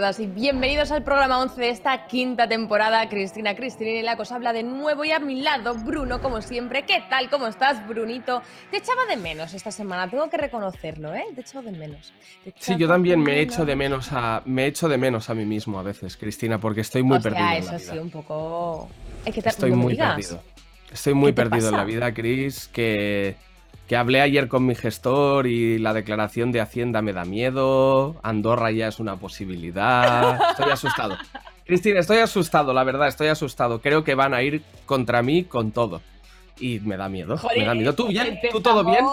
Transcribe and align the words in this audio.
todas 0.00 0.18
y 0.18 0.26
bienvenidos 0.26 0.92
al 0.92 1.04
programa 1.04 1.42
11 1.42 1.60
de 1.60 1.68
esta 1.68 2.06
quinta 2.06 2.48
temporada. 2.48 3.06
Cristina 3.10 3.54
Cristina 3.54 3.90
y 3.90 4.00
la 4.00 4.16
cosa 4.16 4.36
habla 4.36 4.54
de 4.54 4.62
nuevo 4.62 5.04
y 5.04 5.12
a 5.12 5.18
mi 5.18 5.42
lado 5.42 5.74
Bruno, 5.74 6.22
como 6.22 6.40
siempre. 6.40 6.86
¿Qué 6.86 7.04
tal? 7.10 7.28
¿Cómo 7.28 7.46
estás, 7.46 7.86
Brunito? 7.86 8.40
Te 8.70 8.78
echaba 8.78 9.04
de 9.04 9.18
menos 9.18 9.52
esta 9.52 9.70
semana, 9.70 10.08
tengo 10.08 10.30
que 10.30 10.38
reconocerlo, 10.38 11.14
¿eh? 11.14 11.24
Te 11.34 11.42
he 11.42 11.44
echado 11.44 11.70
de 11.70 11.72
menos. 11.72 12.14
Sí, 12.58 12.76
yo 12.78 12.88
también 12.88 13.20
me 13.20 13.32
he 13.34 13.40
hecho 13.42 13.66
de 13.66 13.76
menos 13.76 14.10
a 14.12 14.40
me 14.46 14.64
hecho 14.64 14.88
de 14.88 14.96
menos 14.96 15.28
a 15.28 15.34
mí 15.34 15.44
mismo 15.44 15.78
a 15.78 15.82
veces, 15.82 16.16
Cristina, 16.16 16.58
porque 16.58 16.80
estoy 16.80 17.02
muy 17.02 17.20
perdido. 17.20 17.50
eso 17.50 17.78
sí, 17.78 17.98
un 17.98 18.08
poco. 18.08 18.88
Es 19.26 19.34
que 19.34 19.46
estoy 19.46 19.72
muy 19.72 19.96
perdido. 19.98 20.42
Estoy 20.90 21.12
muy 21.12 21.32
perdido 21.32 21.68
en 21.68 21.76
la 21.76 21.84
vida, 21.84 22.14
Cris, 22.14 22.68
que 22.68 23.36
que 23.90 23.96
hablé 23.96 24.20
ayer 24.20 24.46
con 24.46 24.64
mi 24.66 24.76
gestor 24.76 25.48
y 25.48 25.80
la 25.80 25.92
declaración 25.92 26.52
de 26.52 26.60
Hacienda 26.60 27.02
me 27.02 27.12
da 27.12 27.24
miedo, 27.24 28.14
Andorra 28.22 28.70
ya 28.70 28.86
es 28.86 29.00
una 29.00 29.16
posibilidad, 29.16 30.38
estoy 30.50 30.70
asustado. 30.70 31.18
Cristina, 31.66 31.98
estoy 31.98 32.18
asustado, 32.18 32.72
la 32.72 32.84
verdad, 32.84 33.08
estoy 33.08 33.26
asustado. 33.26 33.80
Creo 33.80 34.04
que 34.04 34.14
van 34.14 34.32
a 34.32 34.44
ir 34.44 34.62
contra 34.86 35.22
mí 35.22 35.42
con 35.42 35.72
todo. 35.72 36.02
Y 36.60 36.80
me 36.80 36.96
da 36.96 37.08
miedo, 37.08 37.40
me 37.56 37.64
da 37.64 37.74
miedo. 37.74 37.94
¿Tú 37.94 38.06
bien? 38.06 38.38
¿Tú 38.50 38.60
todo 38.60 38.84
bien? 38.84 39.04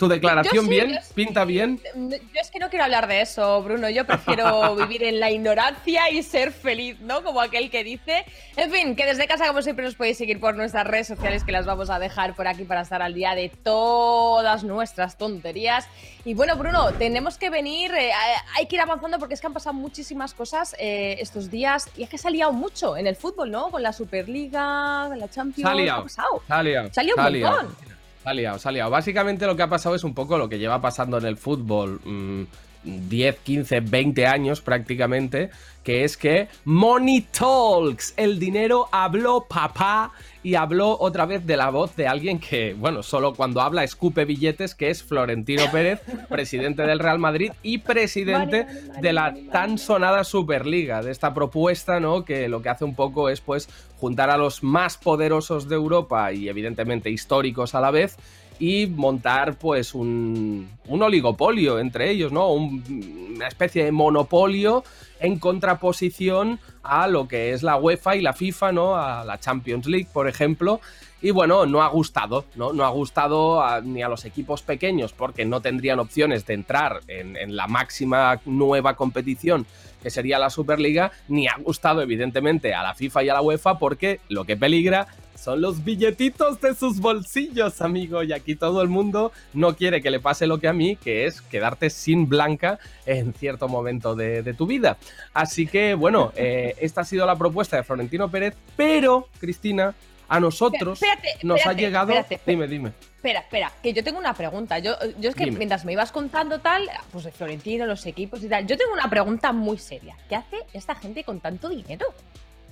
¿Tu 0.00 0.08
declaración 0.08 0.66
bien? 0.66 0.98
¿Pinta 1.14 1.44
bien? 1.44 1.78
Yo 1.94 2.40
es 2.40 2.50
que 2.50 2.58
no 2.58 2.70
quiero 2.70 2.86
hablar 2.86 3.06
de 3.06 3.20
eso, 3.20 3.62
Bruno. 3.62 3.90
Yo 3.90 4.06
prefiero 4.06 4.74
vivir 4.88 5.02
en 5.04 5.20
la 5.20 5.30
ignorancia 5.30 6.08
y 6.08 6.22
ser 6.22 6.52
feliz, 6.52 6.98
¿no? 7.00 7.22
Como 7.22 7.38
aquel 7.38 7.70
que 7.70 7.84
dice. 7.84 8.24
En 8.56 8.70
fin, 8.70 8.96
que 8.96 9.04
desde 9.04 9.26
casa, 9.26 9.46
como 9.46 9.60
siempre, 9.60 9.84
nos 9.84 9.96
podéis 9.96 10.16
seguir 10.16 10.40
por 10.40 10.56
nuestras 10.56 10.86
redes 10.86 11.06
sociales, 11.06 11.44
que 11.44 11.52
las 11.52 11.66
vamos 11.66 11.90
a 11.90 11.98
dejar 11.98 12.34
por 12.34 12.48
aquí 12.48 12.64
para 12.64 12.80
estar 12.80 13.02
al 13.02 13.12
día 13.12 13.34
de 13.34 13.50
todas 13.50 14.64
nuestras 14.64 15.18
tonterías. 15.18 15.86
Y 16.24 16.32
bueno, 16.32 16.56
Bruno, 16.56 16.92
tenemos 16.92 17.36
que 17.36 17.50
venir, 17.50 17.92
eh, 17.92 18.10
hay 18.56 18.66
que 18.66 18.76
ir 18.76 18.80
avanzando 18.80 19.18
porque 19.18 19.34
es 19.34 19.40
que 19.40 19.46
han 19.46 19.54
pasado 19.54 19.74
muchísimas 19.74 20.32
cosas 20.34 20.74
eh, 20.78 21.16
estos 21.18 21.50
días 21.50 21.88
y 21.96 22.02
es 22.02 22.08
que 22.08 22.18
se 22.18 22.28
ha 22.28 22.30
liado 22.30 22.52
mucho 22.52 22.96
en 22.96 23.06
el 23.06 23.16
fútbol, 23.16 23.50
¿no? 23.50 23.70
Con 23.70 23.82
la 23.82 23.92
Superliga, 23.92 25.08
la 25.14 25.28
Champions. 25.28 25.68
Se 25.68 25.68
ha 25.68 25.74
liado. 25.74 26.08
Se 26.08 26.20
ha 26.20 26.24
liado. 26.24 26.42
Se 26.46 26.52
ha 26.52 26.62
liado 26.62 26.69
un 27.16 27.22
montón. 27.22 27.68
Se 28.22 28.28
ha 28.28 28.34
liado, 28.34 28.58
se 28.58 28.68
ha 28.68 28.72
liado. 28.72 28.90
Básicamente 28.90 29.46
lo 29.46 29.56
que 29.56 29.62
ha 29.62 29.68
pasado 29.68 29.94
es 29.94 30.04
un 30.04 30.14
poco 30.14 30.36
lo 30.36 30.48
que 30.48 30.58
lleva 30.58 30.80
pasando 30.80 31.18
en 31.18 31.24
el 31.24 31.36
fútbol 31.36 32.00
10, 32.84 33.36
15, 33.38 33.80
20 33.80 34.26
años 34.26 34.60
prácticamente, 34.60 35.50
que 35.84 36.04
es 36.04 36.16
que 36.16 36.48
Money 36.64 37.26
Talks, 37.32 38.14
el 38.16 38.38
dinero 38.38 38.88
habló 38.92 39.46
papá 39.48 40.12
y 40.42 40.54
habló 40.54 40.96
otra 40.98 41.26
vez 41.26 41.46
de 41.46 41.56
la 41.56 41.70
voz 41.70 41.96
de 41.96 42.06
alguien 42.06 42.38
que, 42.38 42.74
bueno, 42.74 43.02
solo 43.02 43.34
cuando 43.34 43.60
habla 43.60 43.84
escupe 43.84 44.24
billetes, 44.24 44.74
que 44.74 44.90
es 44.90 45.02
Florentino 45.02 45.64
Pérez, 45.70 46.00
presidente 46.28 46.82
del 46.82 46.98
Real 46.98 47.18
Madrid 47.18 47.52
y 47.62 47.78
presidente 47.78 48.66
de 49.00 49.12
la 49.12 49.34
tan 49.52 49.78
sonada 49.78 50.24
Superliga, 50.24 51.02
de 51.02 51.10
esta 51.10 51.34
propuesta, 51.34 52.00
¿no? 52.00 52.24
Que 52.24 52.48
lo 52.48 52.62
que 52.62 52.70
hace 52.70 52.84
un 52.84 52.94
poco 52.94 53.28
es, 53.28 53.40
pues, 53.40 53.68
juntar 53.98 54.30
a 54.30 54.38
los 54.38 54.62
más 54.62 54.96
poderosos 54.96 55.68
de 55.68 55.74
Europa 55.74 56.32
y 56.32 56.48
evidentemente 56.48 57.10
históricos 57.10 57.74
a 57.74 57.80
la 57.80 57.90
vez 57.90 58.16
y 58.60 58.86
montar 58.86 59.56
pues 59.56 59.94
un, 59.94 60.68
un 60.86 61.02
oligopolio 61.02 61.78
entre 61.80 62.10
ellos, 62.10 62.30
¿no? 62.30 62.52
una 62.52 63.48
especie 63.48 63.84
de 63.84 63.90
monopolio 63.90 64.84
en 65.18 65.38
contraposición 65.38 66.60
a 66.82 67.08
lo 67.08 67.26
que 67.26 67.52
es 67.52 67.62
la 67.62 67.76
UEFA 67.76 68.16
y 68.16 68.20
la 68.20 68.34
FIFA, 68.34 68.72
¿no? 68.72 68.96
A 68.96 69.24
la 69.24 69.40
Champions 69.40 69.86
League, 69.86 70.08
por 70.12 70.28
ejemplo. 70.28 70.80
Y 71.22 71.30
bueno, 71.30 71.66
no 71.66 71.82
ha 71.82 71.88
gustado, 71.88 72.46
¿no? 72.54 72.72
No 72.72 72.84
ha 72.84 72.90
gustado 72.90 73.62
ni 73.82 74.02
a 74.02 74.08
los 74.08 74.24
equipos 74.24 74.62
pequeños 74.62 75.12
porque 75.12 75.44
no 75.44 75.60
tendrían 75.60 75.98
opciones 75.98 76.46
de 76.46 76.54
entrar 76.54 77.00
en, 77.08 77.36
en 77.36 77.56
la 77.56 77.66
máxima 77.66 78.40
nueva 78.44 78.94
competición 78.94 79.66
que 80.02 80.10
sería 80.10 80.38
la 80.38 80.50
Superliga, 80.50 81.12
ni 81.28 81.46
ha 81.46 81.56
gustado 81.58 82.00
evidentemente 82.02 82.74
a 82.74 82.82
la 82.82 82.94
FIFA 82.94 83.22
y 83.22 83.28
a 83.28 83.34
la 83.34 83.42
UEFA 83.42 83.78
porque 83.78 84.20
lo 84.28 84.44
que 84.44 84.56
peligra 84.56 85.06
son 85.34 85.60
los 85.60 85.84
billetitos 85.84 86.60
de 86.60 86.74
sus 86.74 87.00
bolsillos, 87.00 87.80
amigo. 87.80 88.22
Y 88.22 88.32
aquí 88.32 88.56
todo 88.56 88.82
el 88.82 88.88
mundo 88.88 89.32
no 89.52 89.76
quiere 89.76 90.02
que 90.02 90.10
le 90.10 90.20
pase 90.20 90.46
lo 90.46 90.58
que 90.58 90.68
a 90.68 90.72
mí, 90.72 90.96
que 90.96 91.26
es 91.26 91.40
quedarte 91.40 91.90
sin 91.90 92.28
blanca 92.28 92.78
en 93.06 93.32
cierto 93.34 93.68
momento 93.68 94.14
de, 94.14 94.54
tu 94.54 94.66
vida. 94.66 94.98
Así 95.32 95.66
que, 95.66 95.94
bueno, 95.94 96.32
eh, 96.36 96.74
esta 96.80 97.02
ha 97.02 97.04
sido 97.04 97.26
la 97.26 97.36
propuesta 97.36 97.76
de 97.76 97.84
Florentino 97.84 98.30
Pérez, 98.30 98.54
pero, 98.76 99.28
Cristina, 99.38 99.94
a 100.28 100.38
nosotros 100.40 101.00
nos 101.42 101.66
ha 101.66 101.72
llegado. 101.72 102.14
dime, 102.46 102.68
dime. 102.68 102.92
Espera, 103.16 103.40
espera, 103.40 103.72
que 103.82 103.92
yo 103.92 104.02
tengo 104.02 104.18
una 104.18 104.32
pregunta. 104.32 104.78
Yo, 104.78 104.94
yo 105.18 105.28
es 105.28 105.34
que 105.34 105.50
mientras 105.50 105.84
me 105.84 105.92
ibas 105.92 106.12
contando 106.12 106.60
tal, 106.60 106.88
pues 107.12 107.24
de 107.24 107.32
Florentino, 107.32 107.84
los 107.84 108.06
equipos 108.06 108.42
y 108.42 108.48
tal, 108.48 108.66
yo 108.66 108.78
tengo 108.78 108.92
una 108.92 109.10
pregunta 109.10 109.52
muy 109.52 109.76
seria. 109.76 110.16
¿Qué 110.28 110.36
hace 110.36 110.56
esta 110.72 110.94
gente 110.94 111.24
con 111.24 111.40
tanto 111.40 111.68
dinero? 111.68 112.06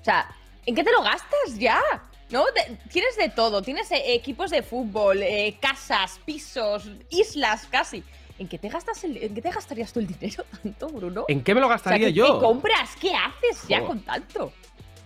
O 0.01 0.05
sea, 0.05 0.27
¿en 0.65 0.75
qué 0.75 0.85
te 0.85 0.93
lo 0.93 1.03
gastas 1.03 1.59
ya? 1.59 1.83
¿No? 2.31 2.45
tienes 2.91 3.17
de 3.17 3.29
todo, 3.29 3.63
tienes 3.63 3.91
eh, 3.93 4.15
equipos 4.15 4.51
de 4.51 4.63
fútbol, 4.63 5.23
eh, 5.23 5.57
casas, 5.61 6.21
pisos, 6.25 6.91
islas 7.11 7.67
casi. 7.71 8.03
¿En 8.39 8.47
qué, 8.47 8.57
te 8.57 8.69
gastas 8.69 9.03
¿En 9.03 9.35
qué 9.35 9.43
te 9.43 9.51
gastarías 9.51 9.93
tú 9.93 9.99
el 9.99 10.07
dinero 10.07 10.45
tanto, 10.63 10.89
Bruno? 10.89 11.25
¿En 11.29 11.43
qué 11.43 11.55
me 11.55 11.61
lo 11.61 11.69
gastaría 11.69 12.09
yo? 12.11 12.39
¿Qué 12.39 12.47
compras? 12.47 12.91
¿Qué 13.01 13.13
haces 13.13 13.67
ya 13.69 13.85
con 13.85 14.01
tanto? 14.01 14.53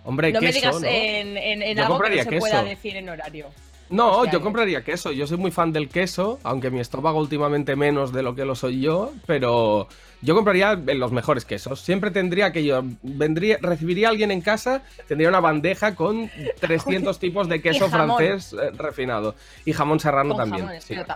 Hombre, 0.04 0.32
no 0.32 0.40
me 0.40 0.52
digas 0.52 0.76
en, 0.82 1.78
algo 1.78 2.00
que 2.00 2.16
no 2.16 2.22
se 2.24 2.38
pueda 2.38 2.62
decir 2.64 2.96
en 2.96 3.08
horario. 3.08 3.50
No, 3.90 4.24
yo 4.30 4.40
compraría 4.40 4.82
queso. 4.82 5.12
Yo 5.12 5.26
soy 5.26 5.36
muy 5.36 5.50
fan 5.50 5.72
del 5.72 5.88
queso, 5.88 6.40
aunque 6.42 6.70
mi 6.70 6.80
estómago 6.80 7.18
últimamente 7.18 7.76
menos 7.76 8.12
de 8.12 8.22
lo 8.22 8.34
que 8.34 8.44
lo 8.44 8.54
soy 8.54 8.80
yo, 8.80 9.12
pero 9.26 9.88
yo 10.22 10.36
compraría 10.36 10.74
los 10.76 11.10
mejores 11.12 11.44
quesos. 11.44 11.80
Siempre 11.80 12.10
tendría 12.10 12.52
que 12.52 12.64
yo 12.64 12.82
vendría, 13.02 13.58
recibiría 13.60 14.06
a 14.06 14.10
alguien 14.10 14.30
en 14.30 14.40
casa, 14.40 14.82
tendría 15.08 15.28
una 15.28 15.40
bandeja 15.40 15.94
con 15.94 16.30
300 16.60 17.18
tipos 17.18 17.48
de 17.48 17.60
queso 17.60 17.88
francés 17.90 18.52
eh, 18.52 18.70
refinado 18.70 19.34
y 19.64 19.72
jamón 19.72 19.98
serrano 20.00 20.36
también. 20.36 20.68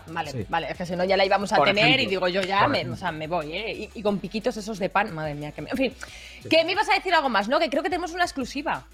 vale, 0.09 0.47
vale, 0.49 0.71
es 0.71 0.77
que 0.77 0.87
si 0.87 0.97
no 0.97 1.05
ya 1.05 1.17
la 1.17 1.25
íbamos 1.25 1.53
a 1.53 1.63
tener 1.63 2.01
y 2.01 2.07
digo 2.07 2.27
yo 2.29 2.43
ya 2.43 2.67
me, 2.67 2.89
o 2.89 2.97
sea, 2.97 3.13
me 3.13 3.29
voy, 3.29 3.53
¿eh? 3.53 3.91
Y, 3.95 4.03
con 4.03 4.19
piquitos 4.19 4.57
esos 4.57 4.79
de 4.79 4.89
pan, 4.89 5.15
madre 5.15 5.35
mía, 5.35 5.53
que 5.53 5.63
me... 5.63 5.71
En 5.71 5.77
fin, 5.77 5.93
que 6.49 6.65
me 6.65 6.73
ibas 6.73 6.89
a 6.89 6.95
decir 6.95 7.15
algo 7.15 7.29
más, 7.29 7.49
¿no? 7.49 7.59
Que 7.59 7.71
creo 7.71 7.83
que 7.83 7.91
tenemos 7.91 8.13
una 8.13 8.25
exclusiva. 8.25 8.85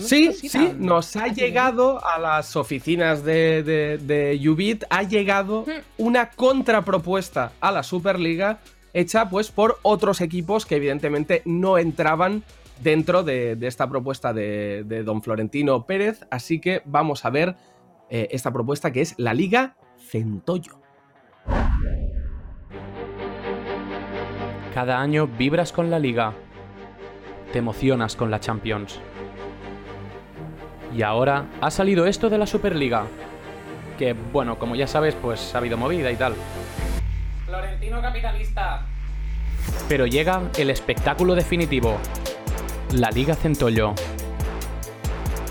Sí, 0.00 0.32
sí, 0.32 0.72
nos 0.78 1.16
ha 1.16 1.28
llegado 1.28 2.04
a 2.04 2.18
las 2.18 2.56
oficinas 2.56 3.24
de, 3.24 3.62
de, 3.62 4.48
Ubit, 4.48 4.84
ha 4.90 5.02
llegado 5.02 5.66
una 5.96 6.30
contrapropuesta 6.30 7.52
a 7.60 7.70
la 7.70 7.82
Superliga 7.82 8.58
hecha 8.92 9.28
pues 9.28 9.50
por 9.50 9.78
otros 9.82 10.20
equipos 10.20 10.66
que 10.66 10.76
evidentemente 10.76 11.42
no 11.44 11.78
entraban 11.78 12.42
dentro 12.82 13.22
de, 13.22 13.56
esta 13.62 13.88
propuesta 13.88 14.32
de, 14.32 15.02
don 15.04 15.22
Florentino 15.22 15.86
Pérez, 15.86 16.26
así 16.30 16.60
que 16.60 16.82
vamos 16.84 17.24
a 17.24 17.30
ver 17.30 17.56
eh, 18.10 18.28
esta 18.30 18.52
propuesta 18.52 18.92
que 18.92 19.00
es 19.00 19.14
la 19.18 19.34
Liga 19.34 19.76
Centollo. 19.98 20.80
Cada 24.72 25.00
año 25.00 25.28
vibras 25.28 25.72
con 25.72 25.88
la 25.90 26.00
liga, 26.00 26.34
te 27.52 27.60
emocionas 27.60 28.16
con 28.16 28.30
la 28.30 28.40
Champions 28.40 29.00
y 30.94 31.02
ahora 31.02 31.46
ha 31.60 31.70
salido 31.70 32.06
esto 32.06 32.30
de 32.30 32.38
la 32.38 32.46
Superliga. 32.46 33.06
Que 33.98 34.12
bueno, 34.12 34.58
como 34.58 34.76
ya 34.76 34.86
sabes, 34.86 35.14
pues 35.14 35.54
ha 35.54 35.58
habido 35.58 35.76
movida 35.76 36.10
y 36.10 36.16
tal. 36.16 36.34
Florentino 37.46 38.00
capitalista. 38.00 38.86
Pero 39.88 40.06
llega 40.06 40.42
el 40.56 40.70
espectáculo 40.70 41.34
definitivo. 41.34 41.98
La 42.92 43.10
Liga 43.10 43.34
Centollo. 43.34 43.94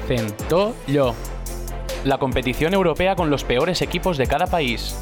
Centollo. 0.08 1.14
La 2.06 2.18
competición 2.18 2.74
europea 2.74 3.16
con 3.16 3.30
los 3.30 3.44
peores 3.44 3.82
equipos 3.82 4.18
de 4.18 4.28
cada 4.28 4.48
país. 4.48 4.98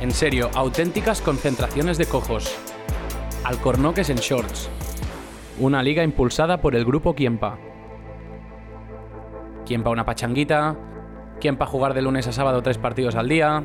En 0.00 0.10
serio, 0.10 0.50
auténticas 0.54 1.20
concentraciones 1.20 1.98
de 1.98 2.06
cojos. 2.06 2.54
Alcornoques 3.44 4.10
en 4.10 4.16
shorts. 4.16 4.68
Una 5.58 5.82
liga 5.82 6.02
impulsada 6.02 6.60
por 6.60 6.74
el 6.74 6.84
grupo 6.84 7.14
Quiempa. 9.64 9.84
Quiempa 9.84 9.90
una 9.90 10.04
pachanguita. 10.04 10.76
Quiempa 11.40 11.66
jugar 11.66 11.94
de 11.94 12.02
lunes 12.02 12.26
a 12.26 12.32
sábado 12.32 12.62
tres 12.62 12.78
partidos 12.78 13.14
al 13.14 13.28
día. 13.28 13.64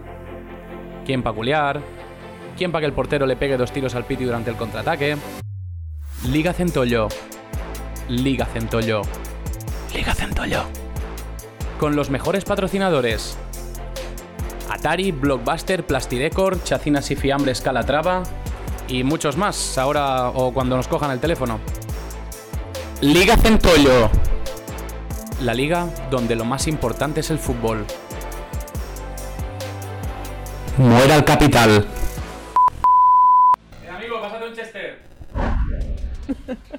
Quiempa 1.05 1.31
culiar. 1.33 1.81
Quiempa 2.57 2.79
que 2.79 2.85
el 2.85 2.93
portero 2.93 3.25
le 3.25 3.35
pegue 3.35 3.57
dos 3.57 3.71
tiros 3.71 3.95
al 3.95 4.05
piti 4.05 4.25
durante 4.25 4.49
el 4.49 4.55
contraataque. 4.55 5.17
Liga 6.25 6.53
Centollo. 6.53 7.07
Liga 8.09 8.45
Centollo. 8.45 9.01
Liga 9.93 10.13
Centollo. 10.13 10.63
Con 11.79 11.95
los 11.95 12.09
mejores 12.09 12.43
patrocinadores. 12.43 13.37
Atari, 14.69 15.11
Blockbuster, 15.11 15.85
Plastidecor, 15.85 16.63
Chacinas 16.63 17.09
y 17.11 17.15
Fiambres 17.15 17.61
Calatrava 17.61 18.23
y 18.87 19.03
muchos 19.03 19.37
más, 19.37 19.77
ahora 19.77 20.29
o 20.29 20.53
cuando 20.53 20.75
nos 20.75 20.87
cojan 20.87 21.11
el 21.11 21.19
teléfono. 21.19 21.59
Liga 23.01 23.37
Centollo. 23.37 24.09
La 25.41 25.53
liga 25.53 25.87
donde 26.09 26.35
lo 26.35 26.43
más 26.45 26.67
importante 26.67 27.21
es 27.21 27.29
el 27.29 27.39
fútbol. 27.39 27.85
Muera 30.77 31.15
el 31.15 31.23
capital. 31.23 31.85
amigo, 33.89 34.21
pásate 34.21 34.45
un 34.47 34.53
Chester. 34.55 34.99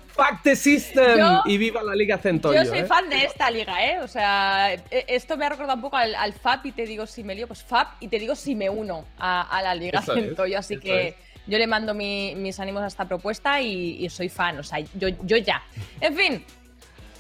Fuck 0.08 0.42
the 0.42 0.54
system 0.56 1.18
Yo- 1.18 1.42
y 1.46 1.56
viva 1.58 1.82
la 1.82 1.94
Liga 1.94 2.18
Centollo. 2.18 2.62
Yo 2.62 2.68
soy 2.68 2.80
¿eh? 2.80 2.84
fan 2.84 3.08
de 3.08 3.24
esta 3.24 3.50
liga, 3.50 3.84
¿eh? 3.84 4.00
O 4.00 4.08
sea, 4.08 4.74
e- 4.74 4.82
esto 5.08 5.36
me 5.36 5.46
ha 5.46 5.48
recordado 5.48 5.76
un 5.76 5.82
poco 5.82 5.96
al, 5.96 6.14
al 6.14 6.32
FAP 6.34 6.66
y 6.66 6.72
te 6.72 6.84
digo 6.84 7.06
si 7.06 7.24
me 7.24 7.34
lío, 7.34 7.46
pues 7.48 7.62
FAP 7.64 7.94
y 8.00 8.08
te 8.08 8.18
digo 8.18 8.34
si 8.36 8.54
me 8.54 8.68
uno 8.68 9.06
a, 9.18 9.42
a 9.56 9.62
la 9.62 9.74
liga 9.74 10.00
Eso 10.00 10.14
es, 10.14 10.24
Centollo. 10.24 10.58
Así 10.58 10.78
que 10.78 11.08
es. 11.08 11.14
yo 11.46 11.56
le 11.58 11.66
mando 11.66 11.94
mi- 11.94 12.34
mis 12.36 12.60
ánimos 12.60 12.82
a 12.82 12.86
esta 12.88 13.06
propuesta 13.08 13.60
y, 13.60 14.04
y 14.04 14.10
soy 14.10 14.28
fan, 14.28 14.58
o 14.58 14.62
sea, 14.62 14.78
yo, 14.80 15.08
yo 15.22 15.36
ya. 15.38 15.62
En 16.00 16.14
fin. 16.14 16.44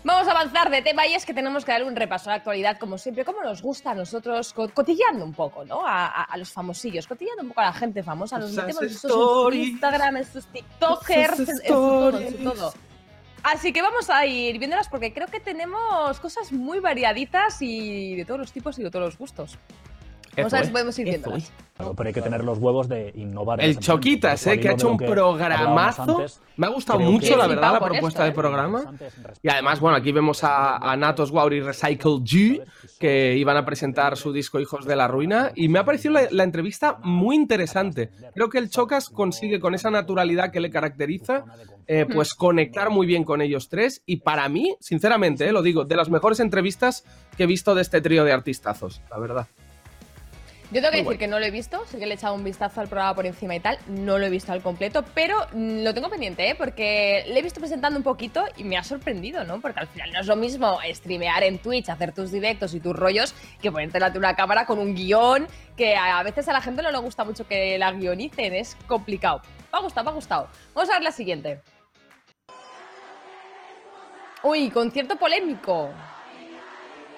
Vamos 0.02 0.26
a 0.28 0.30
avanzar 0.30 0.70
de 0.70 0.80
tema 0.80 1.06
y 1.06 1.12
es 1.14 1.26
que 1.26 1.34
tenemos 1.34 1.62
que 1.64 1.72
dar 1.72 1.84
un 1.84 1.94
repaso 1.94 2.30
a 2.30 2.32
la 2.32 2.36
actualidad, 2.38 2.78
como 2.78 2.96
siempre, 2.96 3.22
como 3.24 3.42
nos 3.42 3.60
gusta 3.60 3.90
a 3.90 3.94
nosotros, 3.94 4.54
co- 4.54 4.70
cotillando 4.70 5.22
un 5.24 5.34
poco, 5.34 5.64
¿no? 5.66 5.86
A, 5.86 6.06
a- 6.06 6.22
a 6.24 6.36
los 6.38 6.50
famosillos, 6.50 7.06
cotillando 7.06 7.42
un 7.42 7.48
poco 7.48 7.60
a 7.60 7.64
la 7.66 7.72
gente 7.74 8.02
famosa, 8.02 8.38
nos 8.38 8.50
metemos 8.62 8.82
en 8.82 8.88
sus. 8.98 9.10
Instagram, 9.54 10.16
en 10.16 10.24
sus 10.24 10.46
TikTokers, 10.46 11.48
en, 11.48 11.58
todo, 11.68 12.18
en 12.18 12.44
todo. 12.44 12.72
Así 13.42 13.72
que 13.74 13.82
vamos 13.82 14.08
a 14.10 14.24
ir 14.26 14.58
viéndolas 14.58 14.88
porque 14.88 15.12
creo 15.12 15.26
que 15.26 15.40
tenemos 15.40 16.18
cosas 16.20 16.50
muy 16.52 16.78
variaditas 16.80 17.60
y 17.60 18.14
de 18.16 18.24
todos 18.24 18.40
los 18.40 18.52
tipos 18.52 18.78
y 18.78 18.82
de 18.82 18.90
todos 18.90 19.04
los 19.04 19.18
gustos. 19.18 19.58
Vamos 20.36 20.52
a 20.52 20.56
ver 20.56 20.62
Eso 20.62 20.66
si 20.66 20.72
podemos 20.72 20.98
ir 20.98 21.08
eso 21.08 21.32
Claro, 21.76 21.94
pero 21.94 22.08
hay 22.08 22.12
que 22.12 22.20
tener 22.20 22.44
los 22.44 22.58
huevos 22.58 22.88
de 22.88 23.10
innovar. 23.14 23.60
en 23.60 23.70
El. 23.70 23.78
Choquitas, 23.78 24.46
eh, 24.46 24.60
que 24.60 24.68
ha 24.68 24.72
hecho 24.72 24.90
un 24.90 24.98
programazo. 24.98 26.18
antes, 26.18 26.40
Me 26.56 26.66
ha 26.66 26.70
gustado 26.70 27.00
mucho, 27.00 27.36
la 27.38 27.46
verdad, 27.46 27.72
la 27.72 27.80
propuesta 27.80 28.08
esto, 28.08 28.22
de 28.24 28.28
eh. 28.28 28.32
programa. 28.32 28.92
Y 29.42 29.48
además, 29.48 29.80
bueno, 29.80 29.96
aquí 29.96 30.12
vemos 30.12 30.44
a, 30.44 30.76
a 30.76 30.96
Natos 30.96 31.30
Guauri 31.30 31.56
y 31.56 31.60
Recycle 31.60 32.20
G, 32.20 32.62
que 32.98 33.34
iban 33.36 33.56
a 33.56 33.64
presentar 33.64 34.18
su 34.18 34.30
disco 34.30 34.60
Hijos 34.60 34.84
de 34.84 34.94
la 34.94 35.08
Ruina, 35.08 35.52
y 35.54 35.68
me 35.68 35.78
ha 35.78 35.84
parecido 35.84 36.14
la, 36.14 36.28
la 36.30 36.44
entrevista 36.44 36.98
muy 37.02 37.34
interesante. 37.34 38.10
Creo 38.34 38.50
que 38.50 38.58
el 38.58 38.68
Chocas 38.68 39.08
consigue, 39.08 39.58
con 39.58 39.74
esa 39.74 39.90
naturalidad 39.90 40.50
que 40.50 40.60
le 40.60 40.70
caracteriza, 40.70 41.44
eh, 41.86 42.06
pues 42.12 42.34
conectar 42.34 42.90
muy 42.90 43.06
bien 43.06 43.24
con 43.24 43.40
ellos 43.40 43.68
tres, 43.68 44.02
y 44.06 44.18
para 44.18 44.48
mí, 44.48 44.76
sinceramente, 44.80 45.48
eh, 45.48 45.52
lo 45.52 45.62
digo, 45.62 45.84
de 45.84 45.96
las 45.96 46.10
mejores 46.10 46.40
entrevistas 46.40 47.04
que 47.36 47.44
he 47.44 47.46
visto 47.46 47.74
de 47.74 47.82
este 47.82 48.00
trío 48.00 48.22
de 48.24 48.32
artistazos, 48.32 49.00
la 49.10 49.18
verdad. 49.18 49.46
Yo 50.70 50.80
tengo 50.80 50.92
que 50.92 51.02
Muy 51.02 51.14
decir 51.14 51.18
que 51.18 51.26
no 51.26 51.40
lo 51.40 51.46
he 51.46 51.50
visto, 51.50 51.84
sé 51.86 51.98
que 51.98 52.06
le 52.06 52.12
he 52.12 52.16
echado 52.16 52.34
un 52.34 52.44
vistazo 52.44 52.80
al 52.80 52.86
programa 52.86 53.12
por 53.16 53.26
encima 53.26 53.56
y 53.56 53.60
tal, 53.60 53.76
no 53.88 54.18
lo 54.18 54.26
he 54.26 54.30
visto 54.30 54.52
al 54.52 54.62
completo, 54.62 55.04
pero 55.14 55.36
mm, 55.52 55.82
lo 55.82 55.92
tengo 55.92 56.08
pendiente, 56.08 56.48
¿eh? 56.48 56.54
porque 56.54 57.24
le 57.26 57.40
he 57.40 57.42
visto 57.42 57.58
presentando 57.58 57.98
un 57.98 58.04
poquito 58.04 58.44
y 58.56 58.62
me 58.62 58.78
ha 58.78 58.84
sorprendido, 58.84 59.42
¿no? 59.42 59.60
Porque 59.60 59.80
al 59.80 59.88
final 59.88 60.12
no 60.12 60.20
es 60.20 60.26
lo 60.28 60.36
mismo 60.36 60.78
streamear 60.92 61.42
en 61.42 61.58
Twitch, 61.58 61.88
hacer 61.88 62.12
tus 62.12 62.30
directos 62.30 62.72
y 62.74 62.78
tus 62.78 62.94
rollos, 62.94 63.34
que 63.60 63.72
ponerte 63.72 63.94
delante 63.94 64.14
de 64.14 64.18
una 64.20 64.36
cámara 64.36 64.64
con 64.64 64.78
un 64.78 64.94
guion, 64.94 65.48
que 65.76 65.96
a 65.96 66.20
a 66.20 66.22
veces 66.22 66.48
a 66.48 66.52
la 66.52 66.60
gente 66.60 66.82
no 66.82 66.92
le 66.92 66.98
gusta 66.98 67.24
mucho 67.24 67.48
que 67.48 67.76
la 67.76 67.90
guionicen, 67.90 68.54
es 68.54 68.76
complicado. 68.86 69.42
Me 69.72 69.78
ha 69.78 69.82
gustado, 69.82 70.04
me 70.04 70.10
ha 70.10 70.14
gustado. 70.14 70.48
Vamos 70.74 70.90
a 70.90 70.94
ver 70.94 71.02
la 71.02 71.12
siguiente. 71.12 71.60
Uy, 74.42 74.70
concierto 74.70 75.16
polémico. 75.16 75.90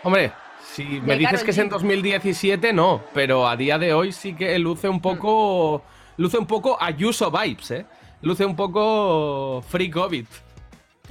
Hombre, 0.03 0.33
si 0.75 0.85
me 0.85 1.13
De 1.13 1.19
dices 1.19 1.33
Karol 1.33 1.45
que 1.45 1.51
es 1.51 1.59
en 1.59 1.67
G. 1.69 1.71
2017, 1.71 2.73
no, 2.73 3.03
pero 3.15 3.47
a 3.49 3.57
día 3.57 3.79
de 3.79 3.95
hoy 3.95 4.13
sí 4.13 4.35
que 4.35 4.59
luce 4.59 4.89
un 4.89 5.01
poco. 5.01 5.83
Luce 6.17 6.39
un 6.39 6.47
poco 6.47 6.77
Ayuso 6.81 7.31
vibes, 7.31 7.71
¿eh? 7.71 7.87
Luce 8.21 8.45
un 8.45 8.55
poco 8.57 9.63
free 9.69 9.91
COVID. 9.91 10.27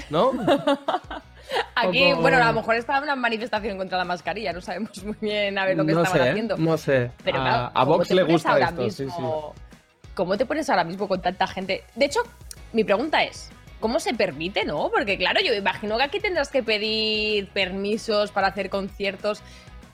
¿No? 0.09 0.31
Aquí, 1.75 2.09
Poco- 2.11 2.21
bueno, 2.21 2.37
a 2.37 2.45
lo 2.47 2.53
mejor 2.53 2.75
estaba 2.75 3.01
una 3.01 3.15
manifestación 3.15 3.77
contra 3.77 3.97
la 3.97 4.05
mascarilla, 4.05 4.53
no 4.53 4.61
sabemos 4.61 5.03
muy 5.03 5.15
bien 5.19 5.57
a 5.57 5.65
ver 5.65 5.75
lo 5.75 5.85
que 5.85 5.93
no 5.93 6.01
estaban 6.03 6.23
sé, 6.23 6.29
haciendo. 6.29 6.57
no 6.57 6.77
sé. 6.77 7.11
Pero 7.23 7.39
a, 7.39 7.43
claro, 7.43 7.65
a 7.65 7.71
¿cómo 7.73 7.97
Vox 7.97 8.11
le 8.11 8.23
gusta 8.23 8.51
ahora 8.53 8.69
esto, 8.69 8.83
sí, 8.83 8.91
sí. 8.91 9.03
mismo- 9.05 9.53
¿Cómo 10.13 10.37
te 10.37 10.45
pones 10.45 10.69
ahora 10.69 10.83
mismo 10.85 11.07
con 11.07 11.21
tanta 11.21 11.47
gente? 11.47 11.83
De 11.95 12.05
hecho, 12.05 12.21
mi 12.73 12.83
pregunta 12.83 13.23
es, 13.23 13.49
¿cómo 13.81 13.99
se 13.99 14.13
permite, 14.13 14.63
no? 14.63 14.89
Porque 14.89 15.17
claro, 15.17 15.41
yo 15.43 15.53
imagino 15.53 15.97
que 15.97 16.03
aquí 16.03 16.19
tendrás 16.21 16.49
que 16.49 16.63
pedir 16.63 17.49
permisos 17.49 18.31
para 18.31 18.47
hacer 18.47 18.69
conciertos. 18.69 19.41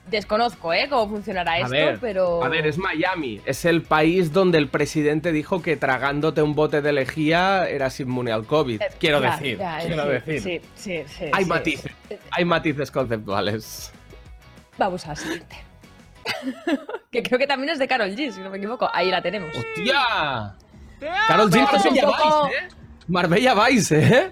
Desconozco, 0.08 0.72
¿eh? 0.72 0.86
Cómo 0.88 1.06
funcionará 1.08 1.52
A 1.52 1.58
esto, 1.58 1.70
ver, 1.70 1.98
pero... 2.00 2.42
A 2.42 2.48
ver, 2.48 2.66
es 2.66 2.78
Miami. 2.78 3.42
Es 3.44 3.66
el 3.66 3.82
país 3.82 4.32
donde 4.32 4.56
el 4.56 4.68
presidente 4.68 5.32
dijo 5.32 5.60
que 5.60 5.76
tragándote 5.76 6.40
un 6.40 6.54
bote 6.54 6.80
de 6.80 6.92
lejía 6.94 7.68
eras 7.68 8.00
inmune 8.00 8.32
al 8.32 8.46
COVID. 8.46 8.80
Eh, 8.80 8.88
Quiero 8.98 9.20
ya, 9.20 9.32
decir, 9.32 9.58
ya, 9.58 9.78
quiero 9.80 10.04
sí, 10.04 10.08
decir. 10.08 10.40
Sí, 10.42 10.60
sí, 10.74 11.04
sí. 11.18 11.24
Hay 11.30 11.44
sí. 11.44 11.50
matices, 11.50 11.92
hay 12.30 12.44
matices 12.46 12.90
conceptuales. 12.90 13.92
Vamos 14.78 15.04
a 15.04 15.08
la 15.10 15.16
siguiente. 15.16 15.56
que 17.10 17.22
creo 17.22 17.38
que 17.38 17.46
también 17.46 17.70
es 17.72 17.78
de 17.78 17.86
Carol 17.86 18.10
G, 18.10 18.30
si 18.32 18.40
no 18.40 18.48
me 18.48 18.56
equivoco. 18.56 18.88
Ahí 18.94 19.10
la 19.10 19.20
tenemos. 19.20 19.50
¡Hostia! 19.54 20.54
Carol 21.28 21.50
G, 21.50 21.76
es 21.76 21.84
un 21.84 21.96
poco- 22.00 22.48
¿eh? 22.48 22.68
Marbella 23.08 23.54
Vice, 23.66 23.98
¿eh? 23.98 24.30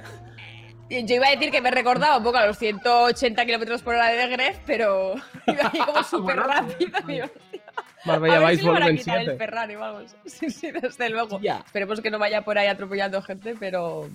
Yo 0.88 1.16
iba 1.16 1.26
a 1.26 1.30
decir 1.30 1.50
que 1.50 1.60
me 1.60 1.70
recordaba 1.70 2.18
un 2.18 2.22
poco 2.22 2.38
a 2.38 2.46
los 2.46 2.58
180 2.58 3.44
kilómetros 3.44 3.82
por 3.82 3.94
hora 3.94 4.08
de 4.08 4.28
Gref, 4.28 4.58
pero 4.64 5.14
iba 5.46 5.70
ahí 5.72 5.80
como 5.80 6.02
súper 6.04 6.36
rápido. 6.36 7.00
digo, 7.06 7.26
Marbella 8.04 8.36
a 8.36 8.38
ver 8.38 8.50
Vice 8.50 8.60
si 8.60 8.66
le 8.66 8.72
van 8.72 8.82
a 8.82 8.86
volumen 8.86 8.98
quitar 8.98 9.18
el 9.18 9.24
7. 9.24 9.38
Ferrari, 9.38 9.76
vamos. 9.76 10.16
Sí, 10.26 10.50
sí, 10.50 10.70
desde 10.70 11.10
luego. 11.10 11.40
Ya. 11.40 11.62
Esperemos 11.66 12.00
que 12.00 12.10
no 12.10 12.18
vaya 12.18 12.42
por 12.42 12.56
ahí 12.56 12.68
atropellando 12.68 13.20
gente, 13.22 13.54
pero... 13.58 14.08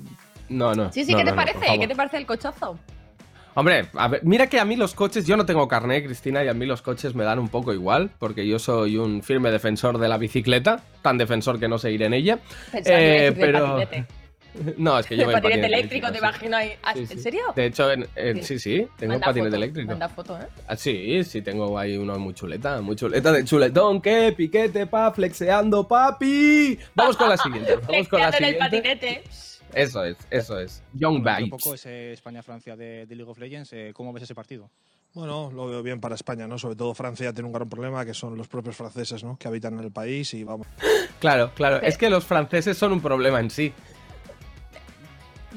No, 0.47 0.73
no. 0.73 0.91
Sí, 0.93 1.03
sí, 1.03 1.11
no, 1.11 1.17
¿qué 1.17 1.23
te 1.25 1.31
no, 1.31 1.35
parece? 1.35 1.79
¿Qué 1.79 1.87
te 1.87 1.95
parece 1.95 2.17
el 2.17 2.25
cochazo? 2.25 2.77
Hombre, 3.53 3.87
a 3.95 4.07
ver, 4.07 4.21
mira 4.23 4.47
que 4.47 4.61
a 4.61 4.65
mí 4.65 4.77
los 4.77 4.93
coches, 4.93 5.27
yo 5.27 5.35
no 5.35 5.45
tengo 5.45 5.67
carnet, 5.67 6.05
Cristina, 6.05 6.41
y 6.43 6.47
a 6.47 6.53
mí 6.53 6.65
los 6.65 6.81
coches 6.81 7.15
me 7.15 7.25
dan 7.25 7.37
un 7.37 7.49
poco 7.49 7.73
igual, 7.73 8.09
porque 8.17 8.47
yo 8.47 8.59
soy 8.59 8.95
un 8.95 9.23
firme 9.23 9.51
defensor 9.51 9.97
de 9.97 10.07
la 10.07 10.17
bicicleta, 10.17 10.81
tan 11.01 11.17
defensor 11.17 11.59
que 11.59 11.67
no 11.67 11.77
sé 11.77 11.91
ir 11.91 12.03
en 12.03 12.13
ella. 12.13 12.39
Eh, 12.73 13.33
pero... 13.37 13.75
patinete. 13.77 14.20
No, 14.77 14.99
es 14.99 15.05
que 15.05 15.15
yo 15.17 15.23
voy 15.25 15.33
en 15.35 15.41
patinete 15.41 15.67
eléctrico, 15.67 16.07
te 16.07 16.13
sí. 16.13 16.19
imagino 16.19 16.57
ahí. 16.57 16.71
Ah, 16.83 16.93
Sí, 16.93 16.99
¿En 17.01 17.07
sí. 17.07 17.19
serio? 17.19 17.41
De 17.55 17.65
hecho, 17.65 17.91
en- 17.91 18.07
en- 18.15 18.37
Sí. 18.43 18.57
sí, 18.57 18.59
sí, 18.59 18.87
tengo 18.97 19.13
un 19.13 19.19
Manda 19.19 19.25
patinete 19.27 19.49
foto, 19.49 19.55
eléctrico. 19.57 19.87
Manda 19.89 20.09
foto, 20.09 20.39
¿eh? 20.39 20.47
Ah, 20.67 20.75
sí, 20.75 21.23
sí, 21.23 21.41
tengo 21.41 21.77
ahí 21.79 21.97
uno 21.97 22.17
muy 22.19 22.33
chuleta, 22.33 22.81
muy 22.81 22.95
chuleta 22.95 23.31
de 23.31 23.43
chuletón, 23.45 24.01
que 24.01 24.33
piquete, 24.35 24.87
pa, 24.87 25.11
flexeando, 25.11 25.87
papi. 25.87 26.77
Vamos 26.95 27.17
con 27.17 27.29
la 27.29 27.37
siguiente, 27.37 27.75
vamos 27.87 28.07
con 28.07 28.19
la 28.19 28.31
Flexiando 28.31 28.37
en 28.37 28.43
el 28.43 28.71
siguiente. 28.71 28.97
patinete. 28.97 29.23
Eso 29.73 30.03
es, 30.03 30.17
eso 30.29 30.59
es. 30.59 30.83
Young 30.93 31.23
Bueno, 31.23 31.45
un 31.45 31.49
poco 31.49 31.73
ese 31.75 32.11
España-Francia 32.11 32.75
de, 32.75 33.05
de 33.05 33.15
League 33.15 33.31
of 33.31 33.39
Legends, 33.39 33.71
eh, 33.71 33.91
¿cómo 33.93 34.11
ves 34.11 34.23
ese 34.23 34.35
partido? 34.35 34.69
Bueno, 35.13 35.49
lo 35.53 35.67
veo 35.67 35.81
bien 35.83 35.99
para 36.01 36.15
España, 36.15 36.45
¿no? 36.47 36.57
Sobre 36.57 36.75
todo 36.75 36.93
Francia 36.93 37.33
tiene 37.33 37.47
un 37.47 37.53
gran 37.53 37.67
problema 37.69 38.05
que 38.05 38.13
son 38.13 38.37
los 38.37 38.47
propios 38.49 38.75
franceses, 38.77 39.23
¿no? 39.23 39.37
Que 39.37 39.47
habitan 39.47 39.73
en 39.77 39.85
el 39.85 39.91
país 39.91 40.33
y 40.33 40.43
vamos. 40.43 40.67
Claro, 41.19 41.51
claro, 41.55 41.81
es 41.81 41.97
que 41.97 42.09
los 42.09 42.25
franceses 42.25 42.77
son 42.77 42.91
un 42.93 43.01
problema 43.01 43.39
en 43.39 43.49
sí. 43.49 43.73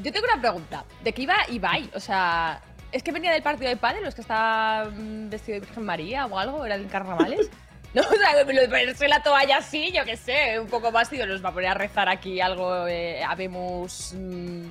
Yo 0.03 0.13
tengo 0.13 0.27
una 0.33 0.41
pregunta. 0.41 0.85
¿De 1.03 1.13
qué 1.13 1.23
iba 1.23 1.37
Ibai? 1.49 1.91
O 1.95 2.01
sea, 2.01 2.61
¿es 2.93 3.03
que 3.03 3.13
venía 3.13 3.33
del 3.33 3.43
partido 3.43 3.69
de 3.71 3.77
padre? 3.77 4.05
¿O 4.05 4.09
es 4.09 4.15
que 4.15 4.21
está 4.21 4.87
vestido 4.95 5.55
de 5.61 5.67
Virgen 5.67 5.85
María 5.85 6.27
o 6.27 6.39
algo? 6.39 6.65
¿Era 6.67 6.79
de 6.79 6.87
carnavales? 6.87 7.51
No, 7.95 8.03
o 8.03 8.11
sea, 8.17 8.33
lo 8.43 8.45
de 8.61 8.67
ponerse 8.67 9.07
la 9.07 9.23
toalla 9.23 9.59
así, 9.59 9.93
yo 9.93 10.05
qué 10.05 10.17
sé, 10.17 10.59
un 10.59 10.67
poco 10.67 10.91
más, 10.91 11.09
digo, 11.11 11.27
nos 11.27 11.45
va 11.45 11.51
a 11.51 11.53
poner 11.53 11.71
a 11.71 11.75
rezar 11.75 12.09
aquí 12.09 12.41
algo, 12.41 12.89
eh, 12.89 13.23
habemos 13.23 14.13
mm, 14.19 14.65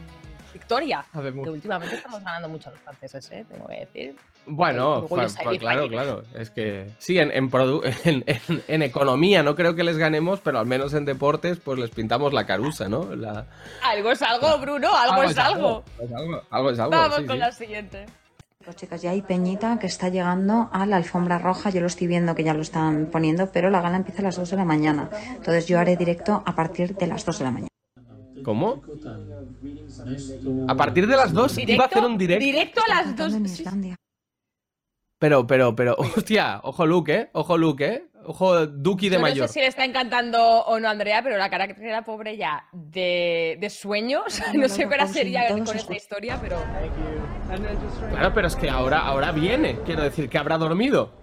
victoria. 0.51 1.05
Habemos- 1.13 1.45
Que 1.45 1.49
últimamente 1.51 1.95
estamos 1.95 2.21
ganando 2.21 2.49
mucho 2.49 2.67
a 2.67 2.73
los 2.73 2.81
franceses, 2.81 3.31
¿eh? 3.31 3.45
Tengo 3.49 3.65
que 3.69 3.75
decir. 3.79 4.15
Bueno, 4.45 5.07
claro, 5.59 5.87
claro. 5.87 6.23
Es 6.33 6.49
que 6.49 6.89
sí, 6.97 7.17
en, 7.19 7.31
en, 7.31 8.23
en, 8.67 8.81
economía 8.81 9.43
no 9.43 9.55
creo 9.55 9.75
que 9.75 9.83
les 9.83 9.97
ganemos, 9.97 10.39
pero 10.41 10.59
al 10.59 10.65
menos 10.65 10.93
en 10.93 11.05
deportes, 11.05 11.59
pues 11.59 11.79
les 11.79 11.89
pintamos 11.89 12.33
la 12.33 12.45
caruza, 12.45 12.89
¿no? 12.89 13.09
Algo 13.83 14.11
es 14.11 14.21
algo, 14.21 14.57
Bruno, 14.59 14.95
algo, 14.95 15.23
es, 15.23 15.37
algo. 15.37 15.83
Vamos 16.49 17.21
con 17.25 17.39
la 17.39 17.51
siguiente. 17.51 18.05
Pues 18.63 18.77
chicas, 18.77 19.01
ya 19.01 19.11
hay 19.11 19.21
Peñita 19.21 19.77
que 19.77 19.87
está 19.87 20.07
llegando 20.07 20.69
a 20.71 20.85
la 20.85 20.95
alfombra 20.95 21.37
roja. 21.37 21.69
Yo 21.69 21.81
lo 21.81 21.87
estoy 21.87 22.07
viendo 22.07 22.33
que 22.33 22.45
ya 22.45 22.53
lo 22.53 22.61
están 22.61 23.07
poniendo, 23.07 23.51
pero 23.51 23.69
la 23.69 23.81
gala 23.81 23.97
empieza 23.97 24.21
a 24.21 24.23
las 24.23 24.37
2 24.37 24.51
de 24.51 24.55
la 24.55 24.63
mañana. 24.63 25.09
Entonces 25.35 25.67
yo 25.67 25.79
haré 25.79 25.97
directo 25.97 26.41
a 26.45 26.55
partir 26.55 26.95
de 26.95 27.07
las 27.07 27.25
2 27.25 27.39
de 27.39 27.43
la 27.43 27.51
mañana. 27.51 27.67
¿Cómo? 28.43 28.81
A 30.67 30.75
partir 30.75 31.07
de 31.07 31.15
las 31.15 31.33
2 31.33 31.57
iba 31.59 31.83
a 31.83 31.87
hacer 31.87 32.03
un 32.03 32.17
directo. 32.17 32.45
Directo 32.45 32.81
a 32.89 32.95
las 32.95 33.15
2. 33.15 33.33
Pero, 35.23 35.47
pero, 35.47 35.73
pero, 35.73 35.95
hostia, 36.17 36.59
ojo 36.63 36.85
Luke, 36.85 37.15
¿eh? 37.15 37.29
Ojo 37.31 37.57
Luke, 37.57 37.85
¿eh? 37.85 38.03
Ojo 38.25 38.67
Duki 38.67 39.07
de 39.07 39.15
Yo 39.15 39.21
mayor. 39.21 39.43
No 39.43 39.47
sé 39.47 39.53
si 39.53 39.59
le 39.61 39.67
está 39.67 39.85
encantando 39.85 40.37
o 40.65 40.77
no 40.81 40.89
a 40.89 40.91
Andrea, 40.91 41.21
pero 41.23 41.37
la 41.37 41.49
cara 41.49 41.65
que 41.65 41.73
tiene 41.73 41.93
la 41.93 42.01
pobre 42.01 42.35
ya 42.35 42.65
de, 42.73 43.57
de 43.57 43.69
sueños. 43.69 44.41
No 44.53 44.67
sé 44.67 44.85
qué 44.85 44.93
hora 44.93 45.07
sería 45.07 45.47
con 45.47 45.61
esta 45.61 45.95
historia, 45.95 46.37
pero. 46.41 46.57
Claro, 48.11 48.33
pero 48.33 48.47
es 48.47 48.55
que 48.57 48.69
ahora, 48.69 48.99
ahora 48.99 49.31
viene. 49.31 49.79
Quiero 49.85 50.03
decir 50.03 50.27
que 50.27 50.37
habrá 50.37 50.57
dormido. 50.57 51.13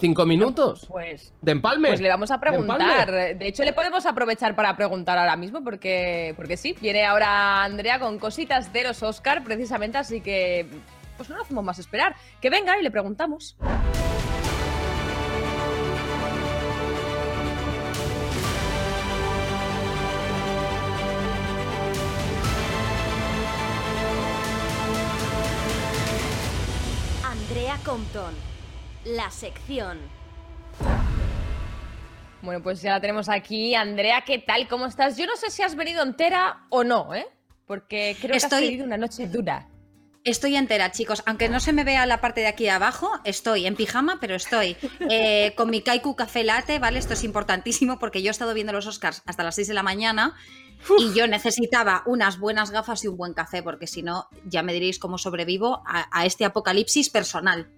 Cinco 0.00 0.26
minutos. 0.26 0.86
Pues. 0.88 1.32
De 1.40 1.52
empalme. 1.52 1.90
Pues 1.90 2.00
le 2.00 2.08
vamos 2.08 2.32
a 2.32 2.34
De 2.34 2.40
preguntar. 2.40 3.12
De 3.12 3.46
hecho, 3.46 3.62
le 3.62 3.72
podemos 3.72 4.06
aprovechar 4.06 4.56
para 4.56 4.74
preguntar 4.74 5.16
ahora 5.18 5.36
mismo, 5.36 5.62
porque, 5.62 6.34
porque 6.36 6.56
sí, 6.56 6.76
viene 6.80 7.04
ahora 7.04 7.62
Andrea 7.62 8.00
con 8.00 8.18
cositas 8.18 8.72
de 8.72 8.82
los 8.82 9.04
Oscar, 9.04 9.44
precisamente, 9.44 9.98
así 9.98 10.20
que 10.20 10.66
pues 11.20 11.28
no 11.28 11.36
lo 11.36 11.42
hacemos 11.42 11.62
más 11.62 11.78
esperar. 11.78 12.16
Que 12.40 12.48
venga 12.48 12.78
y 12.78 12.82
le 12.82 12.90
preguntamos. 12.90 13.54
Andrea 27.22 27.76
Compton. 27.84 28.34
La 29.04 29.30
sección. 29.30 29.98
Bueno, 32.40 32.62
pues 32.62 32.80
ya 32.80 32.92
la 32.92 33.00
tenemos 33.02 33.28
aquí. 33.28 33.74
Andrea, 33.74 34.22
¿qué 34.24 34.38
tal? 34.38 34.66
¿Cómo 34.68 34.86
estás? 34.86 35.18
Yo 35.18 35.26
no 35.26 35.36
sé 35.36 35.50
si 35.50 35.62
has 35.62 35.74
venido 35.74 36.02
entera 36.02 36.64
o 36.70 36.82
no, 36.82 37.14
¿eh? 37.14 37.26
Porque 37.66 38.16
creo 38.18 38.30
que 38.30 38.38
has 38.38 38.48
tenido 38.48 38.86
una 38.86 38.96
noche 38.96 39.28
dura. 39.28 39.69
Estoy 40.24 40.56
entera, 40.56 40.90
chicos. 40.90 41.22
Aunque 41.24 41.48
no 41.48 41.60
se 41.60 41.72
me 41.72 41.82
vea 41.82 42.04
la 42.04 42.20
parte 42.20 42.42
de 42.42 42.46
aquí 42.46 42.68
abajo, 42.68 43.10
estoy 43.24 43.66
en 43.66 43.74
pijama, 43.74 44.18
pero 44.20 44.34
estoy 44.34 44.76
eh, 45.10 45.54
con 45.56 45.70
mi 45.70 45.80
Kaiku 45.80 46.14
café 46.14 46.44
latte, 46.44 46.78
¿vale? 46.78 46.98
Esto 46.98 47.14
es 47.14 47.24
importantísimo 47.24 47.98
porque 47.98 48.22
yo 48.22 48.28
he 48.28 48.30
estado 48.30 48.52
viendo 48.52 48.72
los 48.72 48.86
Oscars 48.86 49.22
hasta 49.24 49.44
las 49.44 49.54
6 49.54 49.68
de 49.68 49.74
la 49.74 49.82
mañana 49.82 50.34
y 50.98 51.14
yo 51.14 51.26
necesitaba 51.26 52.02
unas 52.04 52.38
buenas 52.38 52.70
gafas 52.70 53.02
y 53.04 53.08
un 53.08 53.16
buen 53.16 53.32
café 53.32 53.62
porque 53.62 53.86
si 53.86 54.02
no, 54.02 54.28
ya 54.44 54.62
me 54.62 54.74
diréis 54.74 54.98
cómo 54.98 55.16
sobrevivo 55.16 55.82
a, 55.86 56.06
a 56.12 56.26
este 56.26 56.44
apocalipsis 56.44 57.08
personal. 57.08 57.70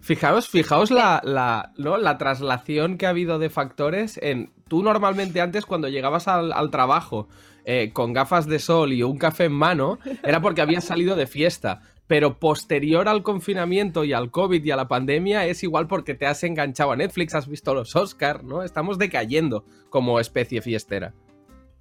Fijaos, 0.00 0.48
fijaos 0.48 0.90
la, 0.90 1.20
la, 1.24 1.72
¿no? 1.78 1.96
la 1.96 2.18
traslación 2.18 2.98
que 2.98 3.06
ha 3.06 3.10
habido 3.10 3.38
de 3.38 3.50
factores 3.50 4.18
en. 4.22 4.52
Tú 4.68 4.82
normalmente 4.82 5.40
antes, 5.40 5.66
cuando 5.66 5.88
llegabas 5.88 6.28
al, 6.28 6.52
al 6.52 6.70
trabajo 6.70 7.28
eh, 7.64 7.90
con 7.92 8.12
gafas 8.12 8.46
de 8.46 8.58
sol 8.58 8.92
y 8.92 9.02
un 9.02 9.18
café 9.18 9.44
en 9.44 9.52
mano, 9.52 9.98
era 10.22 10.40
porque 10.40 10.60
habías 10.60 10.84
salido 10.84 11.16
de 11.16 11.26
fiesta. 11.26 11.82
Pero 12.06 12.38
posterior 12.38 13.08
al 13.08 13.22
confinamiento 13.22 14.04
y 14.04 14.12
al 14.12 14.30
COVID 14.30 14.62
y 14.64 14.70
a 14.70 14.76
la 14.76 14.88
pandemia, 14.88 15.46
es 15.46 15.62
igual 15.62 15.86
porque 15.86 16.14
te 16.14 16.26
has 16.26 16.42
enganchado 16.42 16.92
a 16.92 16.96
Netflix, 16.96 17.34
has 17.34 17.48
visto 17.48 17.74
los 17.74 17.96
Oscar, 17.96 18.44
¿no? 18.44 18.62
Estamos 18.62 18.98
decayendo 18.98 19.64
como 19.88 20.20
especie 20.20 20.60
fiestera. 20.60 21.14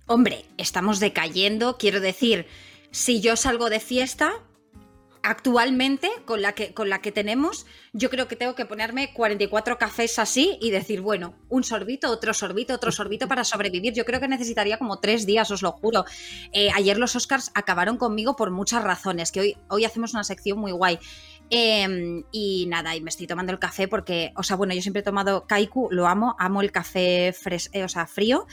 Hombre, 0.05 0.45
estamos 0.57 0.99
decayendo, 0.99 1.77
quiero 1.77 1.99
decir, 1.99 2.45
si 2.91 3.21
yo 3.21 3.35
salgo 3.35 3.69
de 3.69 3.79
fiesta, 3.79 4.33
actualmente 5.23 6.09
con 6.25 6.41
la 6.41 6.53
que, 6.53 6.73
con 6.73 6.89
la 6.89 7.01
que 7.01 7.11
tenemos, 7.11 7.65
yo 7.93 8.09
creo 8.09 8.27
que 8.27 8.35
tengo 8.35 8.55
que 8.55 8.65
ponerme 8.65 9.13
44 9.13 9.77
cafés 9.77 10.19
así 10.19 10.57
y 10.61 10.71
decir, 10.71 11.01
bueno, 11.01 11.35
un 11.49 11.63
sorbito, 11.63 12.09
otro 12.09 12.33
sorbito, 12.33 12.73
otro 12.73 12.91
sorbito 12.91 13.27
para 13.27 13.43
sobrevivir. 13.43 13.93
Yo 13.93 14.05
creo 14.05 14.19
que 14.19 14.27
necesitaría 14.27 14.77
como 14.77 14.99
tres 14.99 15.25
días, 15.25 15.51
os 15.51 15.61
lo 15.61 15.71
juro. 15.71 16.05
Eh, 16.53 16.69
ayer 16.75 16.97
los 16.97 17.15
Oscars 17.15 17.51
acabaron 17.53 17.97
conmigo 17.97 18.35
por 18.35 18.51
muchas 18.51 18.83
razones, 18.83 19.31
que 19.31 19.39
hoy, 19.39 19.57
hoy 19.69 19.85
hacemos 19.85 20.13
una 20.13 20.23
sección 20.23 20.59
muy 20.59 20.71
guay. 20.71 20.99
Eh, 21.53 22.23
y 22.31 22.65
nada, 22.67 22.95
y 22.95 23.01
me 23.01 23.09
estoy 23.09 23.27
tomando 23.27 23.51
el 23.51 23.59
café 23.59 23.89
porque, 23.89 24.31
o 24.37 24.43
sea, 24.43 24.55
bueno, 24.55 24.73
yo 24.73 24.81
siempre 24.81 25.01
he 25.01 25.03
tomado 25.03 25.45
Kaiku, 25.47 25.89
lo 25.91 26.07
amo, 26.07 26.35
amo 26.39 26.61
el 26.61 26.71
café 26.71 27.33
fres 27.33 27.69
eh, 27.73 27.83
o 27.83 27.89
sea, 27.89 28.07
frío. 28.07 28.47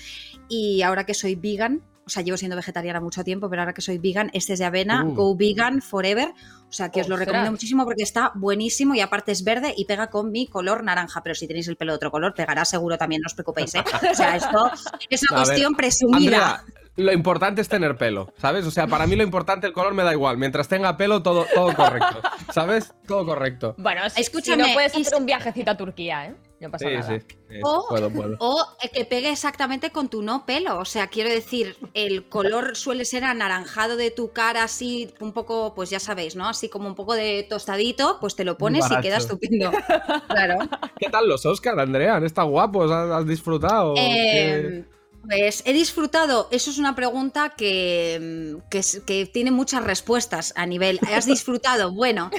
Y 0.49 0.83
ahora 0.83 1.07
que 1.07 1.15
soy 1.15 1.37
vegan, 1.37 1.83
o 2.09 2.11
sea, 2.11 2.23
llevo 2.23 2.37
siendo 2.37 2.57
vegetariana 2.57 3.01
mucho 3.01 3.23
tiempo, 3.23 3.49
pero 3.49 3.63
ahora 3.63 3.75
que 3.75 3.83
soy 3.83 3.99
vegan, 3.99 4.31
este 4.33 4.55
es 4.55 4.59
de 4.59 4.65
avena, 4.65 5.05
Uh. 5.05 5.15
Go 5.15 5.37
Vegan 5.37 5.81
Forever. 5.83 6.31
O 6.69 6.73
sea, 6.73 6.91
que 6.91 7.01
os 7.03 7.09
lo 7.09 7.17
recomiendo 7.17 7.51
muchísimo 7.51 7.85
porque 7.85 8.03
está 8.03 8.33
buenísimo 8.35 8.95
y 8.95 9.01
aparte 9.01 9.33
es 9.33 9.45
verde 9.45 9.73
y 9.77 9.85
pega 9.85 10.09
con 10.09 10.31
mi 10.33 10.47
color 10.47 10.83
naranja. 10.83 11.23
Pero 11.23 11.35
si 11.35 11.47
tenéis 11.47 11.69
el 11.69 11.77
pelo 11.77 11.93
de 11.93 11.97
otro 11.97 12.11
color, 12.11 12.35
pegará 12.35 12.65
seguro 12.65 12.97
también, 12.99 13.21
no 13.23 13.27
os 13.27 13.35
preocupéis, 13.35 13.75
¿eh? 13.75 13.85
O 14.11 14.15
sea, 14.15 14.37
esto 14.37 14.71
es 15.11 15.23
una 15.31 15.41
A 15.41 15.41
ver, 15.41 15.47
cuestión 15.49 15.75
presumida. 15.75 16.17
Andrea, 16.61 16.65
lo 16.97 17.13
importante 17.13 17.61
es 17.61 17.69
tener 17.69 17.97
pelo, 17.97 18.33
¿sabes? 18.39 18.67
O 18.67 18.71
sea, 18.71 18.87
para 18.87 19.07
mí 19.07 19.15
lo 19.17 19.23
importante, 19.23 19.67
el 19.67 19.73
color 19.73 19.95
me 19.95 20.03
da 20.03 20.13
igual. 20.13 20.37
Mientras 20.39 20.67
tenga 20.69 20.97
pelo, 20.97 21.23
todo, 21.23 21.47
todo 21.55 21.73
correcto. 21.75 22.21
¿Sabes? 22.53 22.93
Todo 23.07 23.25
correcto. 23.25 23.75
Bueno, 23.79 24.09
si, 24.11 24.21
Escúchame, 24.21 24.65
si 24.65 24.69
no 24.71 24.75
puedes 24.75 24.95
es- 24.95 25.07
hacer 25.07 25.19
un 25.21 25.27
viajecito 25.27 25.71
a 25.71 25.77
Turquía, 25.77 26.27
¿eh? 26.27 26.35
No 26.61 26.71
pasa 26.73 26.89
Sí, 26.89 26.95
nada. 26.95 27.21
sí. 27.21 27.27
sí. 27.49 27.57
O- 27.63 27.87
Puedo, 27.89 28.11
puedo. 28.11 28.37
O 28.41 28.67
eh, 28.83 28.89
que 28.93 29.05
pegue 29.05 29.31
exactamente 29.31 29.91
con 29.91 30.09
tu 30.09 30.23
no 30.23 30.45
pelo. 30.45 30.79
O 30.79 30.85
sea, 30.85 31.07
quiero 31.07 31.31
decir, 31.31 31.77
el 31.95 32.29
color 32.29 32.75
suele 32.77 33.05
ser 33.05 33.23
anaranjado 33.25 33.97
de 33.97 34.11
tu 34.11 34.33
cara, 34.33 34.65
así 34.65 35.13
un 35.21 35.33
poco, 35.33 35.75
pues 35.75 35.89
ya 35.91 36.01
sabéis, 36.01 36.35
¿no? 36.35 36.49
Así 36.49 36.69
como 36.69 36.89
un 36.89 36.95
poco 36.97 37.15
de 37.15 37.47
tostadito, 37.49 38.19
pues 38.21 38.35
te 38.35 38.45
lo 38.45 38.59
pones 38.59 38.91
y 38.91 39.01
queda 39.01 39.19
estupendo. 39.19 39.71
Claro. 40.29 40.59
¿Qué 40.99 41.09
tal 41.11 41.29
los 41.29 41.45
Oscar, 41.47 41.79
Andrea? 41.79 42.17
¿Han 42.17 42.25
estado 42.25 42.49
guapos? 42.49 42.91
¿Has, 42.91 43.11
has 43.11 43.27
disfrutado? 43.27 43.95
Eh, 43.97 44.85
pues 45.29 45.63
he 45.67 45.73
disfrutado. 45.73 46.49
Eso 46.51 46.71
es 46.71 46.79
una 46.79 46.95
pregunta 46.95 47.51
que, 47.57 48.55
mm, 48.57 48.69
que, 49.05 49.27
tiene 49.27 49.51
muchas 49.51 49.85
respuestas 49.85 50.53
a 50.57 50.65
nivel. 50.67 50.99
¿Has 51.15 51.27
disfrutado? 51.27 51.93
Bueno, 51.93 52.31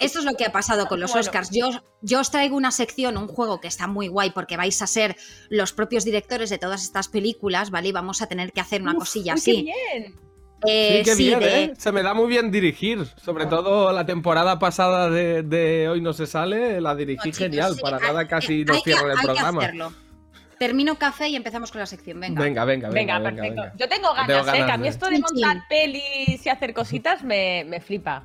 esto 0.00 0.20
es 0.20 0.24
lo 0.24 0.34
que 0.34 0.44
ha 0.46 0.52
pasado 0.52 0.86
con 0.86 1.00
los 1.00 1.10
Bueno. 1.12 1.20
Oscars. 1.26 1.50
Yo, 1.50 1.68
yo 2.00 2.20
os 2.20 2.30
traigo 2.30 2.56
una 2.56 2.70
sección, 2.70 3.16
un 3.18 3.28
juego 3.28 3.60
que 3.60 3.68
está 3.68 3.86
muy 3.86 4.08
guay 4.08 4.30
porque 4.30 4.56
vais 4.56 4.80
a 4.82 4.86
ser 4.86 5.16
los 5.50 5.72
propios 5.72 6.04
directores 6.04 6.48
de 6.50 6.58
todas 6.58 6.82
estas 6.82 7.08
películas, 7.08 7.70
¿vale? 7.70 7.88
Y 7.88 7.92
vamos 7.92 8.22
a 8.22 8.26
tener 8.26 8.52
que 8.52 8.60
hacer 8.60 8.80
una 8.82 8.92
Uf, 8.92 8.98
cosilla 9.00 9.34
uy, 9.34 9.40
qué 9.44 9.50
así. 9.52 9.62
bien. 9.62 10.14
Eh, 10.66 10.98
sí, 10.98 11.04
qué 11.10 11.14
sí, 11.16 11.24
bien, 11.26 11.38
de- 11.40 11.64
¿eh? 11.64 11.72
Se 11.78 11.92
me 11.92 12.02
da 12.02 12.14
muy 12.14 12.26
bien 12.28 12.50
dirigir. 12.50 13.06
Sobre 13.22 13.46
todo 13.46 13.92
la 13.92 14.06
temporada 14.06 14.58
pasada 14.58 15.08
de, 15.08 15.42
de 15.44 15.88
Hoy 15.88 16.00
no 16.00 16.12
se 16.12 16.26
sale, 16.26 16.80
la 16.80 16.96
dirigí 16.96 17.16
No, 17.18 17.22
chicos, 17.24 17.38
genial. 17.38 17.74
sí, 17.76 17.80
Para 17.80 17.98
hay- 17.98 18.02
nada 18.02 18.26
casi 18.26 18.62
eh, 18.62 18.64
nos 18.64 18.82
cierran 18.82 19.04
el 19.04 19.10
hay 19.12 19.16
que 19.18 19.22
programa. 19.26 19.62
hacerlo. 19.62 19.92
Termino 20.58 20.96
café 20.98 21.28
y 21.28 21.36
empezamos 21.36 21.70
con 21.70 21.80
la 21.80 21.86
sección. 21.86 22.18
Venga. 22.20 22.42
Venga, 22.42 22.64
venga, 22.64 22.88
venga. 22.90 23.18
Venga, 23.18 23.30
perfecto. 23.36 23.62
venga. 23.62 23.76
Yo 23.76 23.88
tengo 23.88 24.08
ganas, 24.12 24.26
Tengo 24.26 24.40
¿eh? 24.40 24.44
ganas 24.46 24.66
Que 24.66 24.72
a 24.72 24.76
mí 24.76 24.82
de- 24.84 24.88
esto 24.88 25.06
de 25.08 25.18
montar 25.20 25.62
pelis 25.68 26.44
y 26.44 26.48
hacer 26.48 26.74
cositas 26.74 27.22
me, 27.22 27.64
me 27.66 27.80
flipa. 27.80 28.24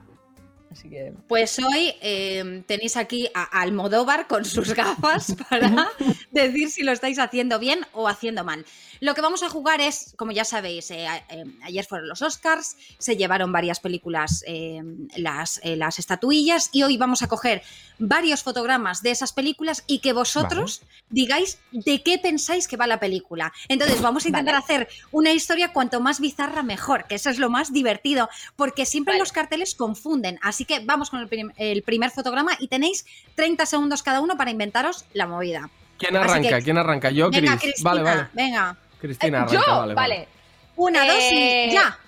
Así 0.72 0.90
que. 0.90 1.14
Pues 1.28 1.60
hoy 1.60 1.94
eh, 2.02 2.64
tenéis 2.66 2.98
aquí 2.98 3.30
a 3.36 3.44
Almodóvar 3.62 4.26
con 4.26 4.44
sus 4.44 4.74
gafas 4.74 5.36
para 5.50 5.88
decir 6.32 6.72
si 6.72 6.82
lo 6.82 6.92
estáis 6.92 7.20
haciendo 7.20 7.60
bien 7.60 7.82
o 7.94 8.08
haciendo 8.08 8.44
mal. 8.44 8.66
Lo 9.04 9.14
que 9.16 9.20
vamos 9.22 9.44
a 9.44 9.50
jugar 9.50 9.82
es, 9.82 10.14
como 10.16 10.32
ya 10.32 10.46
sabéis, 10.46 10.90
eh, 10.92 11.06
a- 11.08 11.18
eh, 11.28 11.44
ayer 11.64 11.84
fueron 11.84 12.08
los 12.08 12.22
Oscars, 12.22 12.78
se 13.00 13.18
llevaron 13.18 13.52
varias 13.52 13.82
películas 13.82 14.46
eh, 14.48 14.82
las, 15.18 15.60
eh, 15.64 15.76
las 15.76 16.00
estatuillas 16.00 16.70
y 16.72 16.84
hoy 16.84 16.96
vamos 16.96 17.22
a 17.22 17.28
coger 17.28 17.64
varios 18.00 18.44
fotogramas 18.44 19.02
de 19.02 19.12
esas 19.12 19.34
películas 19.34 19.84
y 19.88 20.00
que 20.00 20.14
vosotros 20.14 20.84
digáis 21.10 21.60
de 21.74 22.02
qué 22.02 22.18
pensáis 22.18 22.66
que 22.70 22.78
va 22.78 22.88
la 22.88 23.02
película. 23.02 23.52
Entonces 23.68 24.02
vamos 24.02 24.24
a 24.24 24.30
intentar 24.30 24.56
hacer 24.56 24.88
una 25.12 25.34
historia 25.34 25.74
cuanto 25.74 26.00
más 26.00 26.22
bizarra 26.22 26.64
mejor, 26.64 27.04
que 27.06 27.16
eso 27.16 27.30
es 27.30 27.40
lo 27.40 27.50
más 27.50 27.74
divertido, 27.74 28.30
porque 28.56 28.86
siempre 28.86 29.16
Vale. 29.16 29.20
los 29.20 29.34
carteles 29.34 29.76
confunden. 29.76 30.40
Así 30.42 30.64
que 30.64 30.80
vamos 30.80 31.10
con 31.10 31.20
el, 31.20 31.28
prim- 31.28 31.52
el 31.58 31.84
primer 31.84 32.10
fotograma 32.12 32.54
y 32.58 32.70
tenéis 32.70 33.06
30 33.36 33.66
segundos 33.66 34.02
cada 34.02 34.22
uno 34.22 34.38
para 34.38 34.50
inventaros 34.52 35.04
la 35.12 35.28
movida. 35.28 35.70
¿Quién 35.98 36.16
arranca? 36.16 36.58
que- 36.58 36.64
¿Quién 36.64 36.78
arranca? 36.78 37.12
Yo, 37.12 37.30
venga, 37.30 37.52
Cris. 37.52 37.62
Cristina, 37.62 37.90
Vale, 37.90 38.02
vale. 38.04 38.28
venga. 38.34 38.78
Cristina, 39.08 39.40
Eh, 39.40 39.42
arranca, 39.42 39.66
yo, 39.68 39.78
vale, 39.80 39.94
vale. 39.94 40.28
Una, 40.76 41.06
dos 41.06 41.18
Eh, 41.20 41.68
y 41.70 41.74
ya. 41.74 42.00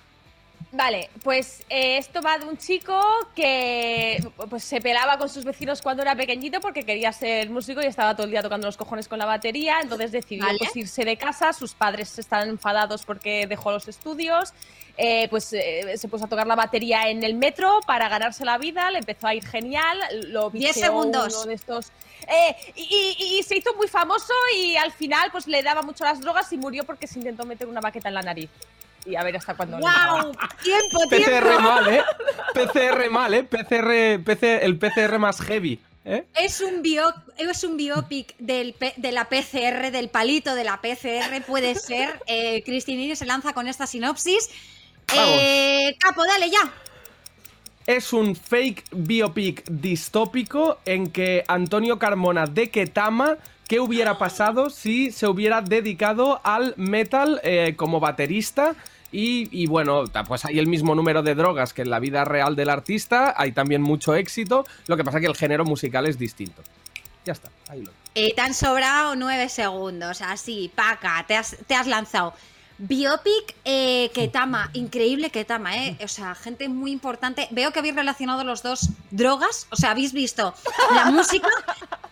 Vale, 0.72 1.08
pues 1.22 1.62
eh, 1.70 1.96
esto 1.96 2.20
va 2.20 2.38
de 2.38 2.44
un 2.44 2.58
chico 2.58 3.00
que 3.34 4.22
pues, 4.50 4.62
se 4.64 4.80
pelaba 4.80 5.16
con 5.16 5.28
sus 5.28 5.44
vecinos 5.44 5.80
cuando 5.80 6.02
era 6.02 6.14
pequeñito 6.16 6.60
porque 6.60 6.84
quería 6.84 7.12
ser 7.12 7.48
músico 7.48 7.80
y 7.80 7.86
estaba 7.86 8.14
todo 8.14 8.24
el 8.24 8.30
día 8.32 8.42
tocando 8.42 8.66
los 8.66 8.76
cojones 8.76 9.08
con 9.08 9.18
la 9.18 9.24
batería, 9.26 9.78
entonces 9.80 10.12
decidió 10.12 10.44
Vale. 10.44 10.58
pues, 10.58 10.76
irse 10.76 11.04
de 11.04 11.16
casa, 11.16 11.52
sus 11.52 11.72
padres 11.72 12.18
estaban 12.18 12.48
enfadados 12.50 13.04
porque 13.04 13.46
dejó 13.46 13.70
los 13.70 13.88
estudios, 13.88 14.52
eh, 14.98 15.28
pues 15.30 15.50
eh, 15.52 15.94
se 15.96 16.08
puso 16.08 16.24
a 16.24 16.28
tocar 16.28 16.46
la 16.46 16.56
batería 16.56 17.08
en 17.08 17.22
el 17.22 17.34
metro 17.34 17.80
para 17.86 18.08
ganarse 18.08 18.44
la 18.44 18.58
vida, 18.58 18.90
le 18.90 18.98
empezó 18.98 19.28
a 19.28 19.34
ir 19.34 19.46
genial, 19.46 19.96
lo 20.26 20.50
Diez 20.50 20.74
bicheó 20.74 20.86
segundos. 20.88 21.34
uno 21.36 21.46
de 21.46 21.54
estos... 21.54 21.92
eh, 22.28 22.56
y, 22.74 23.16
y- 23.18 23.38
y 23.38 23.42
se 23.42 23.56
hizo 23.56 23.74
muy 23.74 23.88
famoso 23.88 24.32
y 24.56 24.76
al 24.76 24.92
final 24.92 25.30
pues 25.32 25.46
le 25.46 25.62
daba 25.62 25.82
mucho 25.82 26.04
las 26.04 26.20
drogas 26.20 26.52
y 26.52 26.56
murió 26.56 26.84
porque 26.84 27.06
se 27.06 27.18
intentó 27.18 27.44
meter 27.44 27.66
una 27.68 27.80
baqueta 27.80 28.08
en 28.08 28.14
la 28.14 28.22
nariz. 28.22 28.50
Y 29.04 29.14
a 29.14 29.22
ver 29.22 29.36
hasta 29.36 29.54
cuándo. 29.54 29.78
¡Wow! 29.78 30.32
¡Tiempo, 30.62 30.98
PCR 31.10 31.42
tiempo! 31.44 31.60
mal, 31.60 31.94
¿eh? 31.94 32.02
PCR 32.54 33.10
mal, 33.10 33.34
¿eh? 33.34 33.44
PCR, 33.44 34.24
PC, 34.24 34.64
el 34.64 34.78
PCR 34.78 35.18
más 35.20 35.40
heavy, 35.42 35.80
¿eh? 36.04 36.24
Es 36.34 36.60
un, 36.60 36.82
bio, 36.82 37.14
es 37.38 37.62
un 37.62 37.76
biopic 37.76 38.34
del, 38.38 38.74
de 38.96 39.12
la 39.12 39.26
PCR, 39.28 39.92
del 39.92 40.08
palito 40.08 40.56
de 40.56 40.64
la 40.64 40.80
PCR, 40.80 41.40
puede 41.46 41.76
ser. 41.76 42.20
Eh, 42.26 42.64
Cristinini 42.64 43.14
se 43.14 43.26
lanza 43.26 43.52
con 43.52 43.68
esta 43.68 43.86
sinopsis. 43.86 44.50
Eh, 45.14 45.94
Capo, 46.00 46.24
dale 46.26 46.50
ya. 46.50 46.72
Es 47.86 48.12
un 48.12 48.34
fake 48.34 48.84
biopic 48.90 49.64
distópico 49.70 50.78
en 50.84 51.08
que 51.12 51.44
Antonio 51.46 52.00
Carmona 52.00 52.46
de 52.46 52.68
Ketama, 52.68 53.36
¿qué 53.68 53.78
hubiera 53.78 54.18
pasado 54.18 54.70
si 54.70 55.12
se 55.12 55.28
hubiera 55.28 55.62
dedicado 55.62 56.40
al 56.42 56.74
metal 56.76 57.40
eh, 57.44 57.74
como 57.76 58.00
baterista? 58.00 58.74
Y, 59.12 59.66
bueno, 59.68 60.04
pues 60.26 60.44
hay 60.44 60.58
el 60.58 60.66
mismo 60.66 60.94
número 60.94 61.22
de 61.22 61.34
drogas 61.34 61.72
que 61.72 61.82
en 61.82 61.90
la 61.90 62.00
vida 62.00 62.24
real 62.24 62.54
del 62.54 62.68
artista, 62.68 63.34
hay 63.34 63.52
también 63.52 63.80
mucho 63.80 64.14
éxito, 64.14 64.66
lo 64.88 64.96
que 64.96 65.04
pasa 65.04 65.20
que 65.20 65.26
el 65.26 65.36
género 65.36 65.64
musical 65.64 66.06
es 66.06 66.18
distinto. 66.18 66.62
Ya 67.24 67.32
está, 67.32 67.50
ahí 67.68 67.82
lo 67.82 67.92
Eh, 68.14 68.34
te 68.34 68.40
han 68.42 68.52
sobrado 68.52 69.14
nueve 69.16 69.48
segundos, 69.48 70.20
así, 70.20 70.70
paca, 70.74 71.24
te 71.26 71.36
has, 71.36 71.56
te 71.66 71.74
has 71.74 71.86
lanzado. 71.86 72.34
Biopic, 72.78 73.54
eh, 73.64 74.10
Ketama, 74.12 74.70
increíble 74.74 75.30
Ketama, 75.30 75.76
¿eh? 75.76 75.96
O 76.04 76.08
sea, 76.08 76.34
gente 76.34 76.68
muy 76.68 76.92
importante. 76.92 77.48
Veo 77.50 77.72
que 77.72 77.78
habéis 77.78 77.94
relacionado 77.94 78.44
los 78.44 78.62
dos 78.62 78.90
drogas, 79.10 79.66
o 79.70 79.76
sea, 79.76 79.92
habéis 79.92 80.12
visto 80.12 80.54
la 80.94 81.06
música 81.10 81.48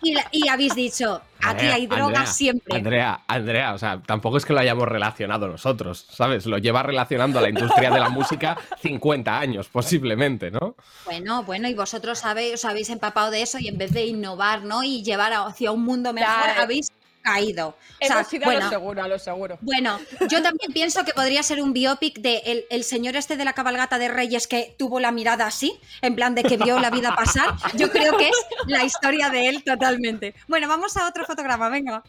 y, 0.01 0.13
la- 0.13 0.27
y 0.31 0.47
habéis 0.47 0.73
dicho, 0.73 1.21
aquí 1.43 1.67
hay 1.67 1.85
drogas 1.85 2.07
Andrea, 2.17 2.25
siempre. 2.25 2.77
Andrea, 2.77 3.21
Andrea, 3.27 3.73
o 3.73 3.77
sea, 3.77 4.01
tampoco 4.01 4.37
es 4.37 4.45
que 4.45 4.53
lo 4.53 4.59
hayamos 4.59 4.87
relacionado 4.87 5.47
nosotros, 5.47 6.07
¿sabes? 6.09 6.47
Lo 6.47 6.57
lleva 6.57 6.81
relacionando 6.81 7.37
a 7.37 7.43
la 7.43 7.49
industria 7.49 7.91
de 7.91 7.99
la 7.99 8.09
música 8.09 8.57
50 8.81 9.37
años, 9.37 9.67
posiblemente, 9.69 10.49
¿no? 10.49 10.75
Bueno, 11.05 11.43
bueno, 11.43 11.67
y 11.67 11.75
vosotros 11.75 12.17
sabéis, 12.19 12.55
os 12.55 12.65
habéis 12.65 12.89
empapado 12.89 13.29
de 13.29 13.43
eso 13.43 13.59
y 13.59 13.67
en 13.67 13.77
vez 13.77 13.91
de 13.91 14.05
innovar, 14.07 14.63
¿no? 14.63 14.81
Y 14.83 15.03
llevar 15.03 15.31
hacia 15.33 15.71
un 15.71 15.83
mundo 15.83 16.11
mejor, 16.11 16.49
habéis 16.57 16.91
caído. 17.25 17.69
O 17.69 18.05
sea, 18.05 18.17
Hemos 18.17 18.33
ido 18.33 18.45
a 18.45 18.47
lo 18.47 18.53
bueno, 18.53 18.69
seguro, 18.69 19.03
a 19.03 19.07
lo 19.07 19.19
seguro. 19.19 19.57
Bueno, 19.61 19.99
yo 20.29 20.43
también 20.43 20.71
pienso 20.71 21.03
que 21.03 21.11
podría 21.11 21.41
ser 21.41 21.59
un 21.61 21.73
biopic 21.73 22.19
de 22.19 22.37
el, 22.45 22.65
el 22.69 22.83
señor 22.83 23.15
este 23.15 23.35
de 23.35 23.43
la 23.43 23.53
cabalgata 23.53 23.97
de 23.97 24.09
Reyes 24.09 24.47
que 24.47 24.75
tuvo 24.77 24.99
la 24.99 25.11
mirada 25.11 25.47
así, 25.47 25.77
en 26.01 26.15
plan 26.15 26.35
de 26.35 26.43
que 26.43 26.57
vio 26.57 26.79
la 26.79 26.91
vida 26.91 27.15
pasar. 27.15 27.55
Yo 27.73 27.89
creo 27.91 28.15
que 28.17 28.29
es 28.29 28.45
la 28.67 28.83
historia 28.83 29.29
de 29.29 29.49
él 29.49 29.63
totalmente. 29.63 30.35
Bueno, 30.47 30.67
vamos 30.67 30.95
a 30.97 31.07
otro 31.07 31.25
fotograma, 31.25 31.67
venga. 31.69 32.03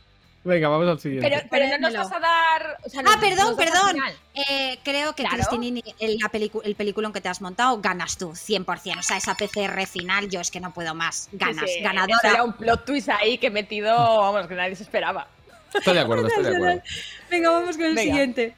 Venga, 0.46 0.68
vamos 0.68 0.88
al 0.88 1.00
siguiente. 1.00 1.28
Pero, 1.28 1.42
pero 1.50 1.66
no 1.66 1.78
nos 1.90 1.92
vas 1.94 2.12
a 2.12 2.20
dar. 2.20 2.78
o 2.84 2.88
sea, 2.88 3.00
Ah, 3.00 3.02
nos- 3.02 3.16
perdón, 3.16 3.46
nos 3.48 3.56
perdón. 3.56 3.96
Eh, 4.34 4.78
creo 4.84 5.12
que 5.14 5.22
Claro. 5.24 5.36
Cristinini, 5.36 5.82
el, 5.98 6.18
el 6.64 6.74
peliculón 6.76 7.12
que 7.12 7.20
te 7.20 7.28
has 7.28 7.40
montado, 7.40 7.80
ganas 7.80 8.16
tú, 8.16 8.30
100%. 8.30 8.98
O 9.00 9.02
sea, 9.02 9.16
esa 9.16 9.34
PCR 9.34 9.86
final, 9.86 10.28
yo 10.28 10.40
es 10.40 10.50
que 10.52 10.60
no 10.60 10.72
puedo 10.72 10.94
más. 10.94 11.28
Ganas, 11.32 11.68
Sí, 11.68 11.78
sí, 11.78 11.82
ganadora. 11.82 12.20
Era 12.22 12.44
un 12.44 12.52
plot 12.52 12.84
twist 12.84 13.08
ahí 13.08 13.38
que 13.38 13.48
he 13.48 13.50
metido, 13.50 13.94
vamos, 13.96 14.46
que 14.46 14.54
nadie 14.54 14.76
se 14.76 14.84
esperaba. 14.84 15.26
Estoy 15.74 15.94
de 15.94 16.00
acuerdo, 16.00 16.28
estoy 16.28 16.44
de 16.44 16.56
acuerdo. 16.56 16.82
Venga, 17.30 17.50
vamos 17.50 17.76
con 17.76 17.84
el 17.86 17.94
Venga. 17.96 18.02
siguiente. 18.12 18.54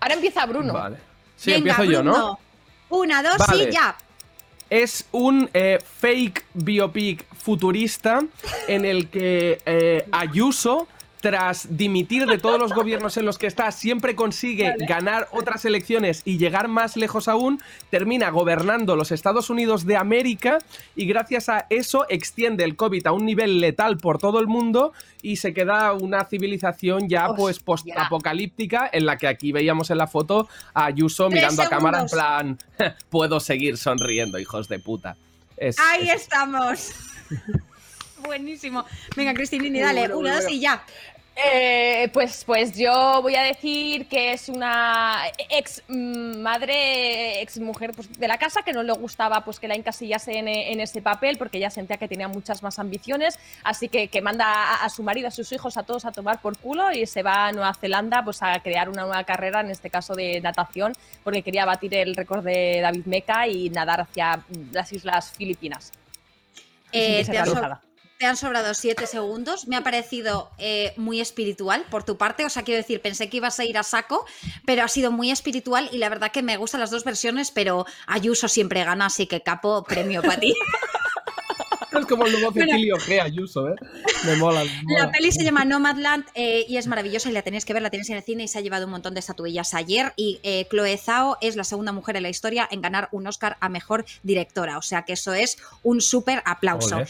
Ahora 0.00 0.14
empieza 0.14 0.46
Bruno. 0.46 0.72
Vale. 0.72 0.98
Sí, 1.36 1.50
Venga, 1.52 1.70
empiezo 1.72 1.84
yo, 1.92 2.02
¿no? 2.02 2.38
Una, 2.90 3.22
dos 3.22 3.38
Vale. 3.38 3.64
y 3.64 3.72
ya. 3.72 3.96
Es 4.70 5.06
un 5.12 5.50
eh, 5.52 5.78
fake 6.00 6.44
biopic 6.54 7.26
futurista 7.44 8.22
en 8.68 8.86
el 8.86 9.08
que 9.10 9.58
eh, 9.66 10.06
Ayuso, 10.12 10.88
tras 11.20 11.76
dimitir 11.76 12.26
de 12.26 12.36
todos 12.38 12.58
los 12.60 12.72
gobiernos 12.74 13.16
en 13.16 13.24
los 13.24 13.38
que 13.38 13.46
está, 13.46 13.70
siempre 13.72 14.14
consigue 14.14 14.74
ganar 14.86 15.26
otras 15.30 15.64
elecciones 15.64 16.20
y 16.26 16.36
llegar 16.36 16.68
más 16.68 16.96
lejos 16.98 17.28
aún, 17.28 17.60
termina 17.90 18.28
gobernando 18.30 18.94
los 18.94 19.10
Estados 19.10 19.48
Unidos 19.48 19.86
de 19.86 19.96
América 19.96 20.58
y 20.96 21.06
gracias 21.06 21.48
a 21.48 21.66
eso 21.70 22.04
extiende 22.10 22.64
el 22.64 22.76
COVID 22.76 23.06
a 23.06 23.12
un 23.12 23.24
nivel 23.24 23.60
letal 23.60 23.96
por 23.96 24.18
todo 24.18 24.38
el 24.38 24.46
mundo 24.48 24.92
y 25.22 25.36
se 25.36 25.54
queda 25.54 25.92
una 25.94 26.24
civilización 26.26 27.08
ya 27.08 27.24
Hostia. 27.30 27.36
pues 27.42 27.58
post-apocalíptica 27.58 28.88
en 28.92 29.06
la 29.06 29.16
que 29.16 29.26
aquí 29.26 29.52
veíamos 29.52 29.90
en 29.90 29.98
la 29.98 30.06
foto 30.06 30.48
a 30.74 30.84
Ayuso 30.86 31.30
mirando 31.30 31.62
a 31.62 31.68
cámara 31.70 32.00
en 32.02 32.06
plan 32.08 32.58
puedo 33.10 33.40
seguir 33.40 33.76
sonriendo, 33.78 34.38
hijos 34.38 34.68
de 34.68 34.78
puta. 34.78 35.16
Es- 35.56 35.78
Ahí 35.78 36.10
es- 36.10 36.22
estamos. 36.22 36.90
Buenísimo. 38.24 38.84
Venga, 39.16 39.34
Cristinini, 39.34 39.80
dale. 39.80 40.00
Bueno, 40.00 40.18
Una, 40.18 40.30
bueno. 40.32 40.42
dos 40.44 40.52
y 40.52 40.60
ya. 40.60 40.82
Eh, 41.36 42.10
pues, 42.12 42.44
pues 42.44 42.76
yo 42.78 43.20
voy 43.20 43.34
a 43.34 43.42
decir 43.42 44.06
que 44.06 44.32
es 44.32 44.48
una 44.48 45.24
ex 45.50 45.82
madre, 45.88 47.42
ex 47.42 47.58
mujer 47.58 47.90
pues, 47.92 48.12
de 48.20 48.28
la 48.28 48.38
casa 48.38 48.62
que 48.62 48.72
no 48.72 48.84
le 48.84 48.92
gustaba 48.92 49.44
pues 49.44 49.58
que 49.58 49.66
la 49.66 49.74
encasillase 49.74 50.38
en, 50.38 50.46
en 50.46 50.78
ese 50.78 51.02
papel 51.02 51.36
porque 51.36 51.58
ella 51.58 51.70
sentía 51.70 51.96
que 51.96 52.06
tenía 52.06 52.28
muchas 52.28 52.62
más 52.62 52.78
ambiciones, 52.78 53.36
así 53.64 53.88
que, 53.88 54.06
que 54.06 54.22
manda 54.22 54.46
a, 54.46 54.84
a 54.84 54.88
su 54.88 55.02
marido, 55.02 55.26
a 55.26 55.32
sus 55.32 55.50
hijos, 55.50 55.76
a 55.76 55.82
todos 55.82 56.04
a 56.04 56.12
tomar 56.12 56.40
por 56.40 56.56
culo 56.56 56.92
y 56.92 57.04
se 57.04 57.24
va 57.24 57.48
a 57.48 57.52
Nueva 57.52 57.74
Zelanda 57.74 58.22
pues 58.22 58.40
a 58.40 58.60
crear 58.60 58.88
una 58.88 59.02
nueva 59.02 59.24
carrera, 59.24 59.60
en 59.60 59.70
este 59.70 59.90
caso 59.90 60.14
de 60.14 60.40
natación, 60.40 60.92
porque 61.24 61.42
quería 61.42 61.64
batir 61.64 61.94
el 61.94 62.14
récord 62.14 62.44
de 62.44 62.78
David 62.80 63.06
Meca 63.06 63.48
y 63.48 63.70
nadar 63.70 64.02
hacia 64.02 64.44
las 64.70 64.92
islas 64.92 65.32
Filipinas. 65.32 65.90
Eh, 66.94 67.24
sentirse 67.24 67.32
te, 67.32 67.38
han 67.38 67.46
so- 67.46 67.52
realizada. 67.54 67.82
te 68.18 68.26
han 68.26 68.36
sobrado 68.36 68.74
siete 68.74 69.06
segundos. 69.06 69.66
Me 69.68 69.76
ha 69.76 69.82
parecido 69.82 70.50
eh, 70.58 70.92
muy 70.96 71.20
espiritual 71.20 71.84
por 71.90 72.04
tu 72.04 72.16
parte. 72.16 72.44
O 72.44 72.50
sea, 72.50 72.62
quiero 72.62 72.78
decir, 72.80 73.00
pensé 73.02 73.28
que 73.28 73.38
ibas 73.38 73.58
a 73.60 73.64
ir 73.64 73.76
a 73.76 73.82
saco, 73.82 74.24
pero 74.64 74.82
ha 74.84 74.88
sido 74.88 75.10
muy 75.10 75.30
espiritual 75.30 75.88
y 75.92 75.98
la 75.98 76.08
verdad 76.08 76.30
que 76.32 76.42
me 76.42 76.56
gustan 76.56 76.80
las 76.80 76.90
dos 76.90 77.04
versiones, 77.04 77.50
pero 77.50 77.84
Ayuso 78.06 78.48
siempre 78.48 78.84
gana, 78.84 79.06
así 79.06 79.26
que 79.26 79.42
capo, 79.42 79.82
premio 79.84 80.22
para 80.22 80.38
ti. 80.40 80.54
Es 81.98 82.06
como 82.06 82.26
el 82.26 82.32
nuevo 82.32 82.52
Cecilio 82.52 82.96
G. 82.96 83.20
Ayuso, 83.20 83.68
¿eh? 83.68 83.76
Me 84.24 84.36
mola. 84.36 84.64
me 84.64 84.98
La 84.98 85.10
peli 85.10 85.32
se 85.32 85.44
llama 85.44 85.64
Nomadland 85.64 86.26
eh, 86.34 86.64
y 86.68 86.76
es 86.76 86.86
maravillosa 86.86 87.28
y 87.28 87.32
la 87.32 87.42
tenéis 87.42 87.64
que 87.64 87.72
ver, 87.72 87.82
la 87.82 87.90
tenéis 87.90 88.10
en 88.10 88.16
el 88.16 88.22
cine 88.22 88.44
y 88.44 88.48
se 88.48 88.58
ha 88.58 88.60
llevado 88.60 88.86
un 88.86 88.90
montón 88.90 89.14
de 89.14 89.20
estatuillas 89.20 89.74
ayer. 89.74 90.12
Y 90.16 90.40
eh, 90.42 90.66
Chloe 90.70 90.96
Zhao 90.96 91.38
es 91.40 91.56
la 91.56 91.64
segunda 91.64 91.92
mujer 91.92 92.16
en 92.16 92.24
la 92.24 92.28
historia 92.28 92.68
en 92.70 92.82
ganar 92.82 93.08
un 93.12 93.26
Oscar 93.26 93.56
a 93.60 93.68
mejor 93.68 94.04
directora. 94.22 94.78
O 94.78 94.82
sea 94.82 95.02
que 95.02 95.14
eso 95.14 95.32
es 95.34 95.58
un 95.82 96.00
súper 96.00 96.42
aplauso. 96.44 97.02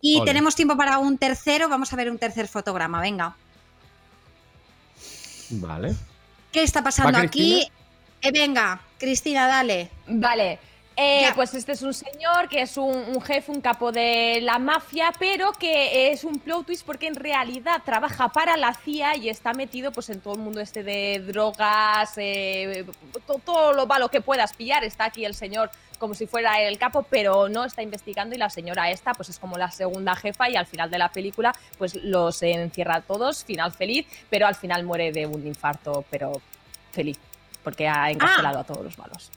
Y 0.00 0.22
tenemos 0.24 0.56
tiempo 0.56 0.76
para 0.76 0.98
un 0.98 1.18
tercero. 1.18 1.68
Vamos 1.68 1.92
a 1.92 1.96
ver 1.96 2.10
un 2.10 2.18
tercer 2.18 2.48
fotograma. 2.48 3.00
Venga. 3.00 3.36
Vale. 5.50 5.94
¿Qué 6.52 6.62
está 6.62 6.82
pasando 6.82 7.18
¿Va 7.18 7.24
aquí? 7.24 7.66
Eh, 8.22 8.32
venga, 8.32 8.80
Cristina, 8.98 9.46
dale. 9.46 9.90
Vale. 10.06 10.58
Eh. 11.02 11.32
Pues 11.34 11.54
este 11.54 11.72
es 11.72 11.82
un 11.82 11.94
señor 11.94 12.48
que 12.48 12.60
es 12.62 12.76
un, 12.76 12.90
un 12.94 13.20
jefe, 13.22 13.50
un 13.50 13.60
capo 13.60 13.90
de 13.90 14.40
la 14.42 14.58
mafia, 14.58 15.12
pero 15.18 15.52
que 15.52 16.12
es 16.12 16.24
un 16.24 16.38
plot 16.38 16.66
twist 16.66 16.84
porque 16.84 17.06
en 17.06 17.14
realidad 17.14 17.80
trabaja 17.84 18.28
para 18.28 18.56
la 18.58 18.74
CIA 18.74 19.16
y 19.16 19.28
está 19.30 19.54
metido 19.54 19.92
pues 19.92 20.10
en 20.10 20.20
todo 20.20 20.34
el 20.34 20.40
mundo 20.40 20.60
este 20.60 20.82
de 20.82 21.20
drogas, 21.26 22.12
eh, 22.18 22.84
to- 23.26 23.40
todo 23.44 23.72
lo 23.72 23.86
malo 23.86 24.08
que 24.10 24.20
puedas 24.20 24.52
pillar. 24.52 24.84
Está 24.84 25.06
aquí 25.06 25.24
el 25.24 25.34
señor 25.34 25.70
como 25.98 26.14
si 26.14 26.26
fuera 26.26 26.60
el 26.60 26.76
capo, 26.78 27.02
pero 27.08 27.48
no 27.48 27.64
está 27.64 27.82
investigando 27.82 28.34
y 28.34 28.38
la 28.38 28.50
señora 28.50 28.90
esta 28.90 29.14
pues 29.14 29.28
es 29.30 29.38
como 29.38 29.56
la 29.58 29.70
segunda 29.70 30.14
jefa 30.16 30.48
y 30.50 30.56
al 30.56 30.66
final 30.66 30.90
de 30.90 30.98
la 30.98 31.08
película 31.10 31.54
pues 31.78 31.94
los 31.94 32.42
encierra 32.42 32.96
a 32.96 33.00
todos, 33.00 33.44
final 33.44 33.72
feliz, 33.72 34.06
pero 34.28 34.46
al 34.46 34.54
final 34.54 34.84
muere 34.84 35.12
de 35.12 35.26
un 35.26 35.46
infarto, 35.46 36.04
pero 36.10 36.40
feliz, 36.92 37.18
porque 37.64 37.86
ha 37.88 38.10
encarcelado 38.10 38.58
a 38.60 38.64
todos 38.64 38.82
los 38.84 38.98
malos. 38.98 39.30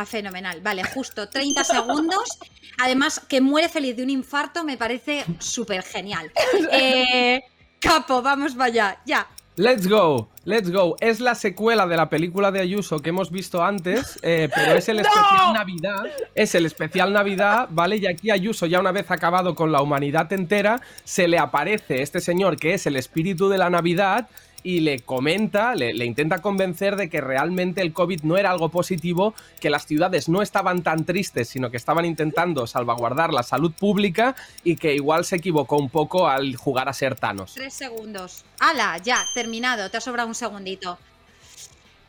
Ah, 0.00 0.06
fenomenal. 0.06 0.60
Vale, 0.60 0.84
justo 0.84 1.28
30 1.28 1.64
segundos. 1.64 2.38
Además, 2.80 3.20
que 3.28 3.40
muere 3.40 3.68
feliz 3.68 3.96
de 3.96 4.04
un 4.04 4.10
infarto 4.10 4.62
me 4.62 4.76
parece 4.76 5.24
súper 5.40 5.82
genial. 5.82 6.30
Eh, 6.70 7.42
capo, 7.80 8.22
vamos 8.22 8.52
para 8.52 8.66
allá. 8.66 8.98
Ya. 9.04 9.26
Let's 9.56 9.88
go, 9.88 10.28
let's 10.44 10.70
go. 10.70 10.94
Es 11.00 11.18
la 11.18 11.34
secuela 11.34 11.84
de 11.88 11.96
la 11.96 12.08
película 12.08 12.52
de 12.52 12.60
Ayuso 12.60 13.00
que 13.00 13.08
hemos 13.08 13.32
visto 13.32 13.60
antes, 13.64 14.20
eh, 14.22 14.48
pero 14.54 14.74
es 14.74 14.88
el 14.88 15.00
especial 15.00 15.52
Navidad. 15.52 16.04
Es 16.32 16.54
el 16.54 16.66
especial 16.66 17.12
Navidad, 17.12 17.66
¿vale? 17.72 17.96
Y 17.96 18.06
aquí 18.06 18.30
Ayuso, 18.30 18.66
ya 18.66 18.78
una 18.78 18.92
vez 18.92 19.10
acabado 19.10 19.56
con 19.56 19.72
la 19.72 19.82
humanidad 19.82 20.32
entera, 20.32 20.80
se 21.02 21.26
le 21.26 21.38
aparece 21.38 22.02
este 22.02 22.20
señor 22.20 22.56
que 22.56 22.74
es 22.74 22.86
el 22.86 22.94
espíritu 22.94 23.48
de 23.48 23.58
la 23.58 23.68
Navidad 23.68 24.28
y 24.62 24.80
le 24.80 25.00
comenta, 25.00 25.74
le, 25.74 26.04
intenta 26.04 26.40
convencer 26.40 26.96
de 26.96 27.08
que 27.08 27.20
realmente 27.20 27.80
el 27.80 27.92
COVID 27.92 28.22
no 28.22 28.36
era 28.36 28.50
algo 28.50 28.68
positivo, 28.70 29.34
que 29.60 29.70
las 29.70 29.86
ciudades 29.86 30.28
no 30.28 30.42
estaban 30.42 30.82
tan 30.82 31.04
tristes, 31.04 31.48
sino 31.48 31.70
que 31.70 31.76
estaban 31.76 32.04
intentando 32.04 32.66
salvaguardar 32.66 33.32
la 33.32 33.42
salud 33.42 33.72
pública 33.72 34.34
y 34.64 34.76
que 34.76 34.94
igual 34.94 35.24
se 35.24 35.36
equivocó 35.36 35.76
un 35.76 35.90
poco 35.90 36.28
al 36.28 36.56
jugar 36.56 36.88
a 36.88 36.92
ser 36.92 37.14
Thanos. 37.14 37.54
Tres 37.54 37.74
segundos. 37.74 38.44
¡Hala! 38.58 38.98
Ya, 38.98 39.24
terminado. 39.34 39.90
Te 39.90 39.96
ha 39.96 40.00
sobrado 40.00 40.28
un 40.28 40.34
segundito. 40.34 40.98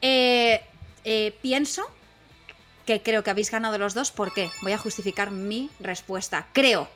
Eh, 0.02 0.62
eh, 1.04 1.36
pienso 1.42 1.84
que 2.86 3.02
creo 3.02 3.24
que 3.24 3.30
habéis 3.30 3.52
ganado 3.52 3.78
los 3.78 3.94
dos. 3.94 4.12
¿Por 4.12 4.34
qué? 4.34 4.50
Voy 4.62 4.72
a 4.72 4.78
justificar 4.78 5.32
mi 5.32 5.70
respuesta. 5.80 6.48
Creo 6.54 6.90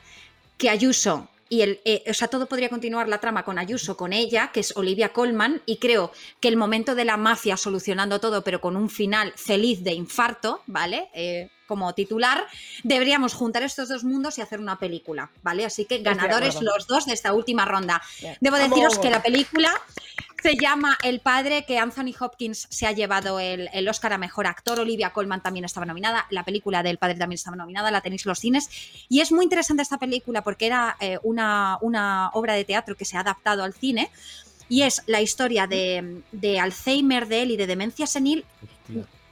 que 0.58 0.68
Ayuso 0.70 1.28
y 1.54 1.62
el, 1.62 1.80
eh, 1.84 2.02
o 2.08 2.14
sea, 2.14 2.26
todo 2.26 2.46
podría 2.46 2.68
continuar 2.68 3.08
la 3.08 3.20
trama 3.20 3.44
con 3.44 3.58
Ayuso, 3.58 3.96
con 3.96 4.12
ella, 4.12 4.50
que 4.52 4.60
es 4.60 4.76
Olivia 4.76 5.12
Colman, 5.12 5.62
y 5.66 5.76
creo 5.76 6.10
que 6.40 6.48
el 6.48 6.56
momento 6.56 6.96
de 6.96 7.04
la 7.04 7.16
mafia 7.16 7.56
solucionando 7.56 8.18
todo, 8.18 8.42
pero 8.42 8.60
con 8.60 8.76
un 8.76 8.90
final 8.90 9.32
feliz 9.36 9.84
de 9.84 9.92
infarto, 9.92 10.62
¿vale? 10.66 11.10
Eh, 11.14 11.50
como 11.66 11.94
titular, 11.94 12.46
deberíamos 12.82 13.34
juntar 13.34 13.62
estos 13.62 13.88
dos 13.88 14.04
mundos 14.04 14.38
y 14.38 14.42
hacer 14.42 14.60
una 14.60 14.78
película, 14.78 15.30
¿vale? 15.42 15.64
Así 15.64 15.84
que 15.84 15.98
ganadores 15.98 16.60
los 16.60 16.86
dos 16.86 17.06
de 17.06 17.14
esta 17.14 17.32
última 17.32 17.64
ronda. 17.64 18.02
Debo 18.40 18.56
deciros 18.56 18.98
que 18.98 19.10
la 19.10 19.22
película 19.22 19.72
se 20.42 20.56
llama 20.56 20.98
El 21.02 21.20
padre, 21.20 21.64
que 21.64 21.78
Anthony 21.78 22.12
Hopkins 22.20 22.66
se 22.68 22.86
ha 22.86 22.92
llevado 22.92 23.40
el, 23.40 23.70
el 23.72 23.88
Oscar 23.88 24.12
a 24.12 24.18
Mejor 24.18 24.46
Actor, 24.46 24.78
Olivia 24.78 25.08
Colman 25.08 25.42
también 25.42 25.64
estaba 25.64 25.86
nominada, 25.86 26.26
la 26.28 26.44
película 26.44 26.82
del 26.82 26.98
padre 26.98 27.14
también 27.14 27.36
estaba 27.36 27.56
nominada, 27.56 27.90
la 27.90 28.02
tenéis 28.02 28.26
en 28.26 28.30
los 28.30 28.40
cines. 28.40 28.68
Y 29.08 29.20
es 29.20 29.32
muy 29.32 29.44
interesante 29.44 29.82
esta 29.82 29.96
película 29.96 30.42
porque 30.42 30.66
era 30.66 30.98
eh, 31.00 31.18
una, 31.22 31.78
una 31.80 32.28
obra 32.34 32.52
de 32.52 32.66
teatro 32.66 32.94
que 32.94 33.06
se 33.06 33.16
ha 33.16 33.20
adaptado 33.20 33.64
al 33.64 33.72
cine 33.72 34.10
y 34.68 34.82
es 34.82 35.02
la 35.06 35.22
historia 35.22 35.66
de, 35.66 36.22
de 36.32 36.60
Alzheimer 36.60 37.26
de 37.26 37.42
él 37.42 37.50
y 37.52 37.56
de 37.56 37.66
demencia 37.66 38.06
senil 38.06 38.44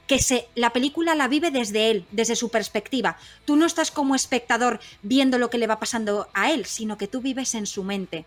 que 0.07 0.19
se, 0.19 0.47
la 0.55 0.71
película 0.71 1.15
la 1.15 1.27
vive 1.27 1.51
desde 1.51 1.91
él, 1.91 2.05
desde 2.11 2.35
su 2.35 2.49
perspectiva. 2.49 3.17
Tú 3.45 3.55
no 3.55 3.65
estás 3.65 3.91
como 3.91 4.15
espectador 4.15 4.79
viendo 5.01 5.37
lo 5.37 5.49
que 5.49 5.57
le 5.57 5.67
va 5.67 5.79
pasando 5.79 6.27
a 6.33 6.51
él, 6.51 6.65
sino 6.65 6.97
que 6.97 7.07
tú 7.07 7.21
vives 7.21 7.55
en 7.55 7.65
su 7.65 7.83
mente. 7.83 8.25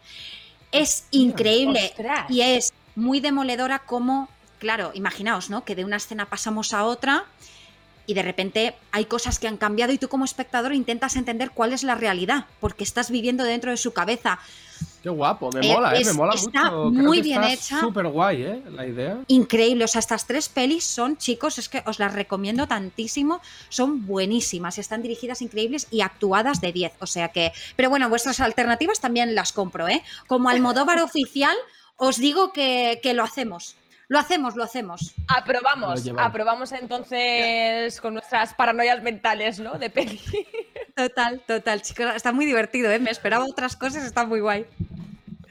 Es 0.73 1.07
increíble 1.11 1.91
Ostras. 1.91 2.31
y 2.31 2.41
es 2.41 2.73
muy 2.95 3.21
demoledora 3.21 3.81
como, 3.81 4.29
claro, 4.59 4.91
imaginaos, 4.95 5.51
¿no? 5.51 5.65
Que 5.65 5.75
de 5.75 5.85
una 5.85 5.97
escena 5.97 6.27
pasamos 6.27 6.73
a 6.73 6.85
otra 6.85 7.27
y 8.07 8.15
de 8.15 8.23
repente 8.23 8.75
hay 8.93 9.05
cosas 9.07 9.39
que 9.39 9.49
han 9.49 9.57
cambiado 9.57 9.93
y 9.93 9.99
tú 9.99 10.09
como 10.09 10.25
espectador 10.25 10.73
intentas 10.75 11.17
entender 11.17 11.51
cuál 11.53 11.73
es 11.73 11.83
la 11.83 11.95
realidad, 11.95 12.47
porque 12.61 12.85
estás 12.85 13.11
viviendo 13.11 13.45
dentro 13.45 13.71
de 13.71 13.77
su 13.77 13.93
cabeza. 13.93 14.39
Qué 15.03 15.09
guapo, 15.09 15.51
me 15.53 15.67
Eh, 15.67 15.73
mola, 15.73 15.95
¿eh? 15.97 16.05
Me 16.05 16.13
mola 16.13 16.35
está 16.35 16.71
mucho. 16.71 16.91
muy 16.91 17.23
bien 17.23 17.43
está 17.45 17.53
hecha. 17.77 17.81
Súper 17.81 18.09
guay, 18.09 18.43
¿eh? 18.43 18.63
La 18.73 18.87
idea. 18.87 19.19
increíble. 19.29 19.85
O 19.85 19.89
sea, 19.89 20.01
estas 20.01 20.27
tres 20.27 20.49
pelis 20.49 20.85
son, 20.85 21.17
chicos, 21.17 21.59
es 21.59 21.69
que 21.69 21.83
os 21.87 21.99
las 21.99 22.13
recomiendo 22.13 22.67
tantísimo. 22.67 23.41
Son 23.69 24.05
buenísimas, 24.07 24.79
están 24.79 25.03
dirigidas 25.03 25.43
increíbles 25.43 25.87
y 25.91 26.01
actuadas 26.01 26.61
de 26.61 26.73
10. 26.73 26.93
O 27.01 27.07
sea 27.07 27.29
que. 27.29 27.53
Pero 27.77 27.89
bueno, 27.89 28.09
vuestras 28.09 28.41
alternativas 28.41 29.01
también 29.01 29.35
las 29.35 29.53
compro, 29.53 29.89
¿eh? 29.89 30.03
Como 30.27 30.49
Almodóvar 30.49 30.99
oficial, 31.03 31.57
os 31.97 32.17
digo 32.19 32.53
que, 32.53 32.99
que 33.03 33.15
lo 33.15 33.23
hacemos. 33.23 33.77
Lo 34.09 34.19
hacemos, 34.21 34.55
lo 34.55 34.63
hacemos. 34.65 35.15
Aprobamos, 35.29 36.05
Lo 36.07 36.21
aprobamos 36.21 36.71
entonces 36.73 38.01
con 38.01 38.15
nuestras 38.15 38.55
paranoias 38.55 39.03
mentales, 39.03 39.59
¿no? 39.59 39.75
De 39.79 39.91
peli. 39.91 40.21
Total, 40.97 41.41
total, 41.47 41.83
chicos. 41.83 42.07
Está 42.15 42.33
muy 42.33 42.47
divertido, 42.47 42.91
¿eh? 42.91 42.99
Me 42.99 43.11
esperaba 43.11 43.45
otras 43.45 43.77
cosas, 43.77 44.05
está 44.05 44.25
muy 44.25 44.41
guay. 44.41 44.65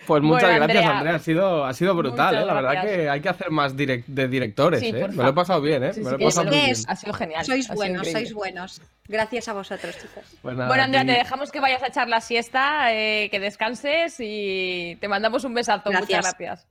Pues 0.07 0.23
muchas 0.23 0.41
Bueno, 0.49 0.57
gracias, 0.65 0.77
Andrea. 0.85 0.97
Andrea. 0.97 1.15
Ha 1.15 1.19
sido, 1.19 1.65
ha 1.65 1.73
sido 1.73 1.95
brutal, 1.95 2.35
¿eh? 2.35 2.45
La 2.45 2.53
verdad 2.53 2.71
gracias. 2.71 2.95
que 2.95 3.09
hay 3.09 3.21
que 3.21 3.29
hacer 3.29 3.51
más 3.51 3.75
direct- 3.75 4.05
de 4.07 4.27
directores, 4.27 4.79
Sí, 4.79 4.87
¿eh? 4.87 5.07
Me 5.09 5.23
lo 5.23 5.29
he 5.29 5.33
pasado 5.33 5.61
bien, 5.61 5.83
¿eh? 5.83 5.93
Sí, 5.93 6.01
Me 6.01 6.11
lo 6.11 6.15
he 6.17 6.19
pasado 6.23 6.45
es 6.47 6.47
muy 6.51 6.55
que 6.55 6.59
bien. 6.65 6.71
es- 6.71 6.85
Ha 6.87 6.95
sido 6.95 7.13
genial. 7.13 7.45
Sois 7.45 7.67
buenos, 7.69 7.97
increíble. 8.07 8.21
sois 8.21 8.33
buenos. 8.33 8.81
Gracias 9.07 9.47
a 9.49 9.53
vosotros, 9.53 9.95
chicos. 9.95 10.23
Pues 10.41 10.55
nada, 10.55 10.67
Bueno, 10.67 10.83
Andrea, 10.83 11.01
aquí- 11.01 11.11
te 11.11 11.17
dejamos 11.17 11.51
que 11.51 11.59
vayas 11.59 11.83
a 11.83 11.87
echar 11.87 12.07
la 12.07 12.21
siesta, 12.21 12.91
eh, 12.93 13.29
que 13.29 13.39
descanses 13.39 14.15
y 14.19 14.97
te 14.99 15.07
mandamos 15.07 15.43
un 15.43 15.53
besazo. 15.53 15.89
Gracias. 15.91 16.09
Muchas 16.09 16.35
gracias. 16.37 16.67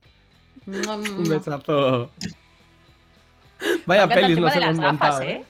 Un 0.67 1.23
besazo. 1.29 2.09
Vaya 3.85 4.07
pelis 4.07 4.37
nos 4.37 4.55
hemos 4.55 4.77
montado, 4.77 5.21
¿eh? 5.21 5.31
¿eh? 5.31 5.45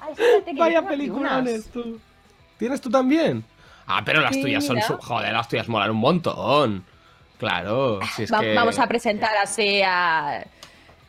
Ay, 0.00 0.14
que 0.44 0.52
Vaya 0.54 0.82
peliculones, 0.86 1.66
tú. 1.66 2.00
¿Tienes 2.58 2.80
tú 2.80 2.90
también? 2.90 3.44
Ah, 3.86 4.02
pero 4.04 4.20
las 4.20 4.34
Sí, 4.34 4.42
tuyas 4.42 4.64
son... 4.64 4.80
su- 4.82 4.96
Joder, 4.98 5.32
las 5.32 5.48
tuyas 5.48 5.68
molan 5.68 5.90
un 5.90 5.96
montón. 5.98 6.84
Claro, 7.38 8.00
si 8.16 8.22
es 8.24 8.32
Va- 8.32 8.40
que... 8.40 8.54
Vamos 8.54 8.78
a 8.78 8.86
presentar 8.86 9.36
así 9.36 9.82
a 9.84 10.46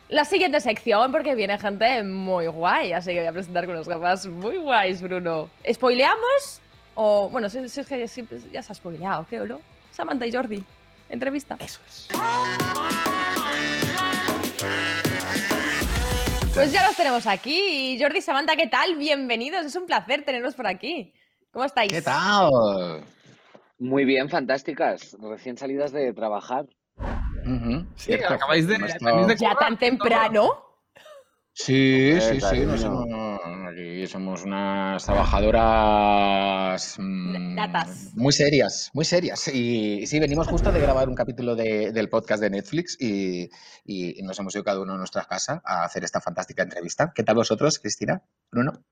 la 0.08 0.24
siguiente 0.24 0.60
sección 0.60 1.10
porque 1.12 1.34
viene 1.34 1.58
gente 1.58 2.02
muy 2.04 2.46
guay, 2.48 2.92
así 2.92 3.10
que 3.12 3.18
voy 3.20 3.26
a 3.28 3.32
presentar 3.32 3.64
con 3.66 3.74
unas 3.74 3.88
gafas 3.88 4.26
muy 4.26 4.56
guays, 4.58 5.00
Bruno. 5.02 5.48
¿Spoileamos? 5.72 6.60
O, 6.94 7.28
bueno, 7.30 7.48
si, 7.48 7.68
si 7.68 7.80
es 7.80 7.86
que 7.86 8.06
ya 8.52 8.62
se 8.62 8.72
ha 8.72 8.74
spoileado, 8.74 9.24
creo, 9.28 9.46
¿no? 9.46 9.60
Samantha 9.92 10.26
y 10.26 10.32
Jordi, 10.32 10.62
entrevista. 11.08 11.56
Eso 11.60 11.80
es. 11.88 12.08
Pues 16.54 16.72
ya 16.72 16.86
los 16.86 16.96
tenemos 16.96 17.26
aquí. 17.26 17.98
Jordi 18.00 18.18
y 18.18 18.22
Samantha, 18.22 18.56
¿qué 18.56 18.66
tal? 18.66 18.96
Bienvenidos, 18.96 19.66
es 19.66 19.76
un 19.76 19.86
placer 19.86 20.24
tenerlos 20.24 20.54
por 20.54 20.66
aquí. 20.66 21.12
¿Cómo 21.50 21.64
estáis? 21.64 21.92
¿Qué 21.92 22.02
tal? 22.02 22.50
Muy 23.78 24.04
bien, 24.04 24.30
fantásticas. 24.30 25.16
Recién 25.20 25.58
salidas 25.58 25.92
de 25.92 26.12
trabajar. 26.14 26.66
Sí, 27.96 28.14
acabáis 28.14 28.66
de... 28.66 28.78
De 28.78 29.36
¿Ya 29.36 29.54
tan 29.54 29.78
temprano? 29.78 30.65
Sí, 31.58 32.12
sí, 32.20 32.38
sí. 32.38 32.66
no 32.66 32.76
somos, 32.76 33.06
aquí 33.72 34.06
somos 34.06 34.42
unas 34.44 35.02
trabajadoras 35.06 36.96
mm, 36.98 37.56
Datas. 37.56 38.10
muy 38.14 38.30
serias, 38.34 38.90
muy 38.92 39.06
serias. 39.06 39.48
Y 39.48 40.06
sí, 40.06 40.20
venimos 40.20 40.48
justo 40.48 40.70
de 40.70 40.80
grabar 40.80 41.08
un 41.08 41.14
capítulo 41.14 41.56
de- 41.56 41.92
del 41.92 42.10
podcast 42.10 42.42
de 42.42 42.50
Netflix 42.50 42.98
y, 43.00 43.48
y 43.86 44.22
nos 44.22 44.38
hemos 44.38 44.54
ido 44.54 44.64
cada 44.64 44.80
uno 44.82 44.92
a 44.94 44.98
nuestra 44.98 45.24
casa 45.24 45.62
a 45.64 45.84
hacer 45.84 46.04
esta 46.04 46.20
fantástica 46.20 46.62
entrevista. 46.62 47.12
¿Qué 47.14 47.22
tal 47.22 47.36
vosotros, 47.36 47.78
Cristina? 47.78 48.22
Bruno. 48.52 48.84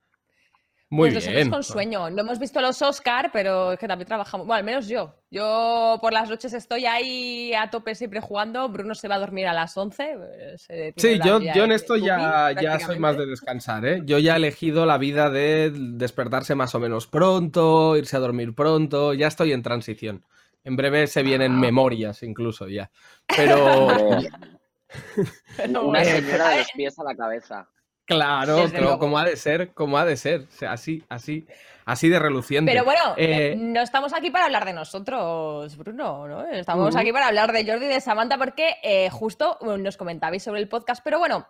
Muy 0.95 1.11
pues 1.11 1.15
nosotros 1.15 1.35
bien. 1.35 1.51
con 1.51 1.63
sueño. 1.65 2.09
No 2.11 2.21
hemos 2.21 2.39
visto 2.39 2.61
los 2.61 2.81
Oscar, 2.81 3.31
pero 3.33 3.73
es 3.73 3.79
que 3.81 3.89
también 3.89 4.07
trabajamos. 4.07 4.47
Bueno, 4.47 4.59
al 4.59 4.65
menos 4.65 4.87
yo. 4.87 5.13
Yo 5.29 5.99
por 6.01 6.13
las 6.13 6.31
noches 6.31 6.53
estoy 6.53 6.87
ahí 6.87 7.53
a 7.53 7.69
tope 7.69 7.97
siempre 7.97 8.21
jugando. 8.21 8.69
Bruno 8.69 8.95
se 8.95 9.09
va 9.09 9.17
a 9.17 9.19
dormir 9.19 9.49
a 9.49 9.53
las 9.53 9.77
11. 9.77 10.05
eh, 10.05 10.55
se 10.57 10.95
Sí, 10.97 11.19
yo, 11.25 11.41
yo 11.41 11.65
en 11.65 11.73
esto 11.73 11.97
ya, 11.97 12.51
Tubi, 12.53 12.63
ya 12.63 12.79
soy 12.79 13.01
más 13.01 13.17
de 13.17 13.27
descansar, 13.27 13.85
¿eh? 13.85 14.03
Yo 14.05 14.21
ya 14.21 14.35
he 14.35 14.37
elegido 14.37 14.87
la 14.87 14.97
vida 14.97 15.31
de 15.31 15.73
despertarse 15.75 16.55
más 16.55 16.77
o 16.77 16.79
menos 16.79 17.09
pronto, 17.09 17.97
irse 17.97 18.17
a 18.17 18.21
dormir 18.21 18.55
pronto, 18.55 19.15
ya 19.15 19.27
estoy 19.27 19.53
en 19.53 19.63
transición. 19.63 20.25
En 20.63 20.77
breve 20.77 21.09
se 21.09 21.25
vienen 21.25 21.59
memorias 21.59 22.23
incluso 22.23 22.69
ya. 22.69 22.93
Pero 23.27 23.89
una 25.69 25.81
bueno. 25.81 26.05
señora 26.05 26.51
de 26.51 26.59
los 26.59 26.71
pies 26.73 26.99
a 27.01 27.05
la 27.05 27.17
cabeza. 27.17 27.69
Claro, 28.05 28.99
como 28.99 29.19
ha 29.19 29.25
de 29.25 29.37
ser, 29.37 29.73
como 29.73 29.99
ha 29.99 30.05
de 30.05 30.17
ser, 30.17 30.43
o 30.43 30.51
sea, 30.51 30.73
así, 30.73 31.03
así, 31.09 31.47
así 31.85 32.09
de 32.09 32.19
reluciente. 32.19 32.71
Pero 32.73 32.85
bueno, 32.85 33.15
Eh, 33.17 33.53
eh, 33.53 33.57
no 33.57 33.81
estamos 33.81 34.13
aquí 34.13 34.31
para 34.31 34.47
hablar 34.47 34.65
de 34.65 34.73
nosotros, 34.73 35.77
Bruno, 35.77 36.27
¿no? 36.27 36.45
Estamos 36.47 36.97
aquí 36.97 37.13
para 37.13 37.29
hablar 37.29 37.53
de 37.53 37.67
Jordi 37.67 37.87
y 37.87 37.89
de 37.89 38.01
Samantha 38.01 38.39
porque 38.39 38.77
eh, 38.83 39.11
justo 39.11 39.59
nos 39.63 39.97
comentabais 39.97 40.43
sobre 40.43 40.61
el 40.61 40.69
podcast, 40.69 41.03
pero 41.05 41.19
bueno, 41.19 41.47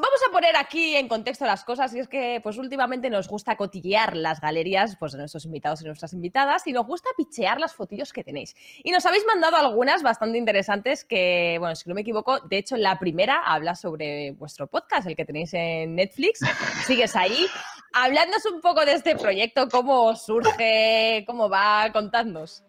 vamos 0.00 0.20
a 0.28 0.32
poner 0.32 0.56
aquí 0.56 0.96
en 0.96 1.08
contexto 1.08 1.44
las 1.44 1.64
cosas 1.64 1.94
y 1.94 2.00
es 2.00 2.08
que 2.08 2.40
pues 2.42 2.58
últimamente 2.58 3.10
nos 3.10 3.28
gusta 3.28 3.56
cotillear 3.56 4.16
las 4.16 4.40
galerías 4.40 4.96
pues, 4.96 5.12
de 5.12 5.18
nuestros 5.18 5.44
invitados 5.44 5.82
y 5.82 5.84
nuestras 5.84 6.12
invitadas 6.12 6.66
y 6.66 6.72
nos 6.72 6.86
gusta 6.86 7.08
pichear 7.16 7.60
las 7.60 7.74
fotillos 7.74 8.12
que 8.12 8.24
tenéis. 8.24 8.56
Y 8.82 8.90
nos 8.90 9.06
habéis 9.06 9.24
mandado 9.26 9.56
algunas 9.56 10.02
bastante 10.02 10.38
interesantes 10.38 11.04
que, 11.04 11.56
bueno, 11.58 11.76
si 11.76 11.88
no 11.88 11.94
me 11.94 12.00
equivoco, 12.00 12.40
de 12.40 12.58
hecho 12.58 12.76
la 12.76 12.98
primera 12.98 13.42
habla 13.44 13.74
sobre 13.74 14.32
vuestro 14.32 14.66
podcast, 14.66 15.06
el 15.06 15.16
que 15.16 15.24
tenéis 15.24 15.52
en 15.54 15.94
Netflix. 15.94 16.40
Sigues 16.86 17.14
ahí. 17.16 17.46
Habladnos 17.92 18.46
un 18.46 18.60
poco 18.60 18.84
de 18.84 18.94
este 18.94 19.16
proyecto, 19.16 19.68
cómo 19.68 20.14
surge, 20.14 21.24
cómo 21.26 21.48
va, 21.48 21.90
contadnos. 21.92 22.62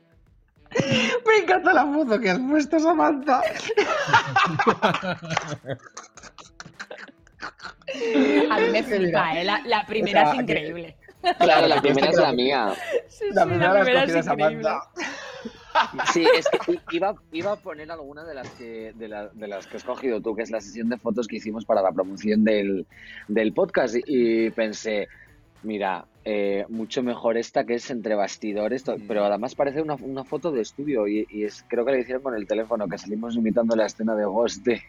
Me 1.27 1.43
encanta 1.43 1.73
la 1.73 1.85
foto 1.85 2.19
que 2.19 2.29
has 2.29 2.39
puesto, 2.39 2.79
Samantha. 2.79 3.41
A 8.51 8.59
mí 8.59 8.65
me 8.71 8.83
flipa, 8.83 9.39
¿eh? 9.39 9.43
La, 9.43 9.61
la 9.65 9.85
primera 9.85 10.31
es 10.31 10.39
increíble. 10.39 10.95
Claro, 11.39 11.67
la 11.67 11.81
primera 11.81 12.09
es 12.09 12.17
la 12.17 12.31
mía. 12.33 12.73
Sí, 13.07 13.25
La 13.31 13.43
sí, 13.43 13.49
primera 13.49 13.73
la 13.73 14.01
has 14.01 14.09
es 14.09 14.25
increíble. 14.27 14.69
Sí, 16.13 16.25
es 16.37 16.47
que 16.49 16.73
i- 16.73 16.81
iba, 16.91 17.15
iba 17.31 17.51
a 17.53 17.55
poner 17.55 17.89
alguna 17.91 18.23
de 18.25 18.33
las 18.33 18.49
que 18.51 18.91
de, 18.93 19.07
la- 19.07 19.29
de 19.29 19.47
las 19.47 19.67
que 19.67 19.77
has 19.77 19.83
cogido 19.83 20.21
tú, 20.21 20.35
que 20.35 20.43
es 20.43 20.51
la 20.51 20.59
sesión 20.61 20.89
de 20.89 20.97
fotos 20.97 21.27
que 21.27 21.37
hicimos 21.37 21.65
para 21.65 21.81
la 21.81 21.91
promoción 21.91 22.43
del, 22.43 22.85
del 23.27 23.53
podcast. 23.53 23.95
Y, 23.95 24.03
y 24.47 24.49
pensé, 24.51 25.07
mira, 25.63 26.05
eh, 26.25 26.65
mucho 26.69 27.01
mejor 27.03 27.37
esta 27.37 27.65
que 27.65 27.75
es 27.75 27.89
entre 27.89 28.15
bastidores, 28.15 28.83
to- 28.83 28.97
pero 29.07 29.23
además 29.25 29.55
parece 29.55 29.81
una, 29.81 29.95
una 29.95 30.23
foto 30.25 30.51
de 30.51 30.61
estudio 30.61 31.07
y, 31.07 31.25
y 31.29 31.45
es, 31.45 31.63
creo 31.67 31.85
que 31.85 31.91
la 31.93 31.99
hicieron 31.99 32.21
con 32.21 32.35
el 32.35 32.45
teléfono, 32.47 32.87
que 32.87 32.97
salimos 32.97 33.35
imitando 33.35 33.75
la 33.75 33.85
escena 33.85 34.13
de 34.15 34.25
Ghost. 34.25 34.63
de- 34.65 34.81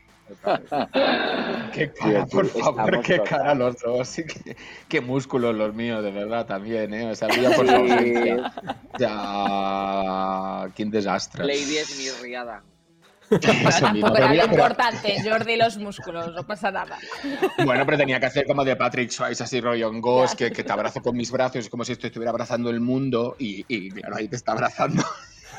Qué 1.73 1.93
cara, 1.93 2.27
por 2.27 2.47
favor, 2.47 3.01
qué 3.03 3.21
cara 3.23 3.55
los 3.55 3.77
dos. 3.81 4.15
Qué, 4.17 4.57
qué 4.89 5.01
músculos 5.01 5.55
los 5.55 5.75
míos, 5.75 6.03
de 6.03 6.11
verdad, 6.11 6.47
también, 6.47 6.93
¿eh? 6.95 7.11
O 7.11 7.15
sea, 7.15 7.29
por 7.29 7.37
su 7.37 7.67
Sí. 7.67 7.75
ausencia. 7.75 8.53
Ya, 8.99 10.69
qué 10.75 10.85
desastre. 10.87 11.45
Lady 11.45 11.77
es 11.79 11.97
mi 11.99 12.23
riada. 12.23 12.63
Tampoco 13.41 14.13
Pero 14.13 14.27
era 14.27 14.35
lo 14.47 14.53
importante, 14.53 15.17
Jordi, 15.25 15.57
los 15.57 15.79
músculos, 15.79 16.35
no 16.35 16.47
pasa 16.47 16.71
nada. 16.71 16.99
Bueno, 17.65 17.87
pero 17.87 17.97
tenía 17.97 18.21
que 18.21 18.27
hacer 18.27 18.47
como 18.47 18.63
de 18.63 18.77
Patrick 18.77 19.11
Swayze, 19.11 19.43
así 19.43 19.59
rollo 19.61 19.89
en 19.89 20.03
Ghost, 20.03 20.35
que, 20.37 20.51
que 20.51 20.63
te 20.63 20.73
abrazo 20.73 21.01
con 21.01 21.17
mis 21.17 21.31
brazos, 21.31 21.57
es 21.57 21.71
como 21.71 21.83
si 21.85 21.93
esto 21.93 22.07
estuviera 22.09 22.31
abrazando 22.31 22.69
el 22.69 22.81
mundo 22.81 23.37
y, 23.39 23.65
y 23.69 23.91
claro, 23.91 24.17
ahí 24.17 24.29
te 24.29 24.37
está 24.37 24.53
abrazando. 24.53 25.03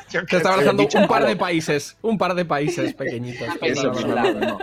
Te 0.09 0.37
está 0.37 0.49
abrazando 0.49 0.87
un 0.95 1.07
par 1.07 1.25
de 1.25 1.35
países, 1.35 1.97
un 2.01 2.17
par 2.17 2.35
de 2.35 2.45
países 2.45 2.93
pequeñitos. 2.95 3.47
Eso, 3.61 3.91
Pero, 3.91 4.13
claro, 4.13 4.39
no. 4.39 4.57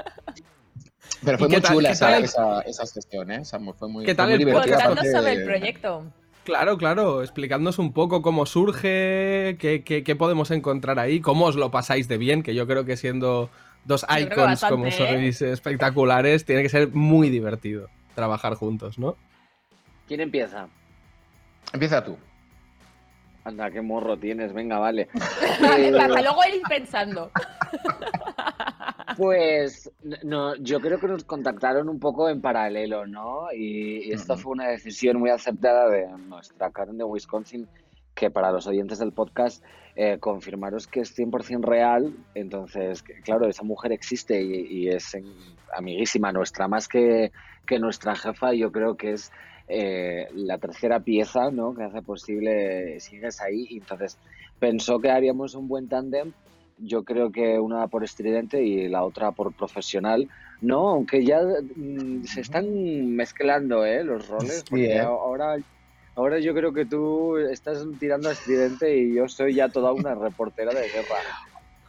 Pero 1.25 1.39
fue 1.39 1.49
¿Y 1.49 1.51
qué 1.51 1.57
muy 1.57 1.63
tal- 1.63 1.75
chula 1.77 1.89
qué 1.89 1.93
esa, 1.93 2.07
tal 2.07 2.19
el- 2.19 2.25
esa, 2.25 2.61
esa 2.63 2.87
sesión, 2.87 3.31
¿eh? 3.31 3.39
Esa 3.43 3.59
fue 3.75 3.89
muy, 3.89 4.05
¿Qué 4.05 4.13
fue 4.13 4.17
tal 4.17 4.31
muy 4.31 4.39
el? 4.39 4.53
Contadnos 4.53 5.07
sobre 5.13 5.33
el 5.33 5.45
proyecto. 5.45 6.05
Claro, 6.45 6.79
claro, 6.79 7.23
explicadnos 7.23 7.79
un 7.79 7.93
poco 7.93 8.23
cómo 8.23 8.47
surge, 8.47 9.57
qué, 9.59 9.83
qué- 9.85 10.03
qué 10.03 10.17
podemos 10.17 10.51
encontrar 10.51 10.99
ahí, 10.99 11.21
cómo 11.21 11.45
os 11.47 11.57
lo 11.57 11.71
pasáis 11.71 12.09
de 12.09 12.17
bien, 12.17 12.43
que 12.43 12.55
yo 12.55 12.67
creo 12.67 12.85
que 12.87 12.97
siendo 12.97 13.51
dos 13.85 14.07
icons 14.19 14.65
como 14.65 14.87
¿eh? 14.87 14.93
sois 14.93 15.43
espectaculares, 15.43 16.45
tiene 16.47 16.63
que 16.63 16.69
ser 16.71 16.89
muy 16.93 17.29
divertido 17.29 17.89
trabajar 18.15 18.55
juntos, 18.55 18.99
¿no? 18.99 19.17
¿Quién 20.09 20.21
empieza? 20.21 20.69
Empieza 21.73 22.03
tú. 22.03 22.17
Anda, 23.45 23.71
qué 23.71 23.81
morro 23.81 24.19
tienes, 24.19 24.53
venga, 24.53 24.79
vale. 24.79 25.09
Para 25.61 25.79
Eh, 26.21 26.23
luego 26.23 26.41
ir 26.53 26.63
pensando. 26.69 27.31
Pues 29.17 29.91
no, 30.23 30.55
yo 30.57 30.81
creo 30.81 30.99
que 31.01 31.09
nos 31.09 31.25
contactaron 31.25 31.89
un 31.89 31.99
poco 31.99 32.29
en 32.29 32.41
paralelo, 32.41 33.07
¿no? 33.07 33.49
Y, 33.53 34.09
y 34.09 34.13
esta 34.13 34.37
fue 34.37 34.53
una 34.53 34.69
decisión 34.69 35.19
muy 35.19 35.31
aceptada 35.31 35.89
de 35.89 36.07
nuestra 36.29 36.71
Karen 36.71 36.97
de 36.99 37.05
Wisconsin, 37.05 37.69
que 38.15 38.31
para 38.31 38.53
los 38.53 38.67
oyentes 38.67 38.99
del 38.99 39.13
podcast, 39.13 39.65
eh, 39.97 40.19
confirmaros 40.21 40.87
que 40.87 41.01
es 41.01 41.19
100% 41.19 41.63
real. 41.65 42.15
Entonces, 42.35 43.03
que, 43.03 43.21
claro, 43.21 43.49
esa 43.49 43.63
mujer 43.65 43.93
existe 43.93 44.41
y, 44.43 44.67
y 44.67 44.89
es 44.89 45.15
en- 45.15 45.33
amiguísima 45.77 46.33
nuestra, 46.33 46.69
más 46.69 46.89
que, 46.89 47.33
que 47.67 47.79
nuestra 47.79 48.15
jefa, 48.17 48.53
yo 48.55 48.71
creo 48.73 48.97
que 48.97 49.13
es 49.13 49.33
eh, 49.71 50.29
la 50.35 50.59
tercera 50.59 51.01
pieza, 51.01 51.51
¿no? 51.51 51.75
Que 51.75 51.85
hace 51.85 52.03
posible 52.03 53.01
sigues 53.01 53.41
ahí. 53.41 53.67
Y 53.71 53.79
entonces 53.79 54.19
pensó 54.59 54.99
que 54.99 55.11
haríamos 55.11 55.55
un 55.55 55.69
buen 55.69 55.89
tándem 55.89 56.33
yo 56.83 57.05
creo 57.05 57.31
que 57.31 57.59
una 57.59 57.87
por 57.89 58.05
estridente 58.05 58.63
y 58.63 58.89
la 58.89 59.05
otra 59.05 59.33
por 59.33 59.53
profesional. 59.53 60.29
No, 60.61 60.89
aunque 60.91 61.25
ya 61.25 61.41
mm, 61.41 62.25
se 62.25 62.41
están 62.41 63.15
mezclando 63.15 63.85
¿eh? 63.85 64.05
los 64.05 64.29
roles, 64.29 64.59
Sí, 64.59 64.65
porque 64.69 64.97
¿eh? 64.97 65.01
ahora, 65.01 65.57
ahora 66.15 66.39
yo 66.39 66.55
creo 66.55 66.73
que 66.73 66.87
tú 66.87 67.37
estás 67.39 67.85
tirando 67.99 68.29
a 68.29 68.33
estridente 68.33 68.97
y 68.97 69.15
yo 69.15 69.29
soy 69.29 69.55
ya 69.55 69.69
toda 69.69 69.93
una 69.93 70.15
reportera 70.15 70.73
de 70.73 70.89
guerra. 70.89 71.17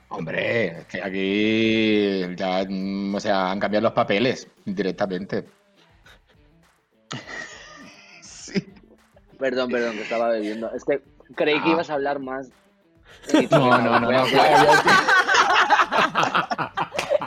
Hombre, 0.09 0.85
que 0.89 1.01
aquí 1.01 2.35
ya, 2.35 2.65
mm, 2.67 3.15
o 3.15 3.19
sea, 3.19 3.51
han 3.51 3.59
cambiado 3.59 3.83
los 3.83 3.93
papeles 3.93 4.47
directamente. 4.65 5.45
Perdón, 9.41 9.71
perdón, 9.71 9.95
que 9.95 10.03
estaba 10.03 10.29
bebiendo. 10.29 10.71
Es 10.71 10.85
que 10.85 11.01
creí 11.35 11.59
que 11.63 11.69
ibas 11.69 11.89
a 11.89 11.95
hablar 11.95 12.19
más. 12.19 12.49
Y 13.33 13.47
tú, 13.47 13.57
No, 13.57 13.75
no, 13.79 13.99
no, 13.99 14.11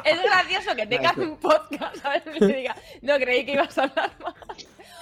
Es 0.05 0.23
gracioso 0.23 0.77
que 0.77 0.87
tengas 0.87 1.17
un 1.17 1.37
podcast, 1.39 1.97
¿sabes? 1.97 2.23
Y 2.37 2.39
te 2.39 2.47
diga, 2.47 2.77
no 3.03 3.17
creí 3.17 3.45
que 3.45 3.55
ibas 3.55 3.77
a 3.79 3.83
hablar 3.85 4.13
más. 4.21 4.35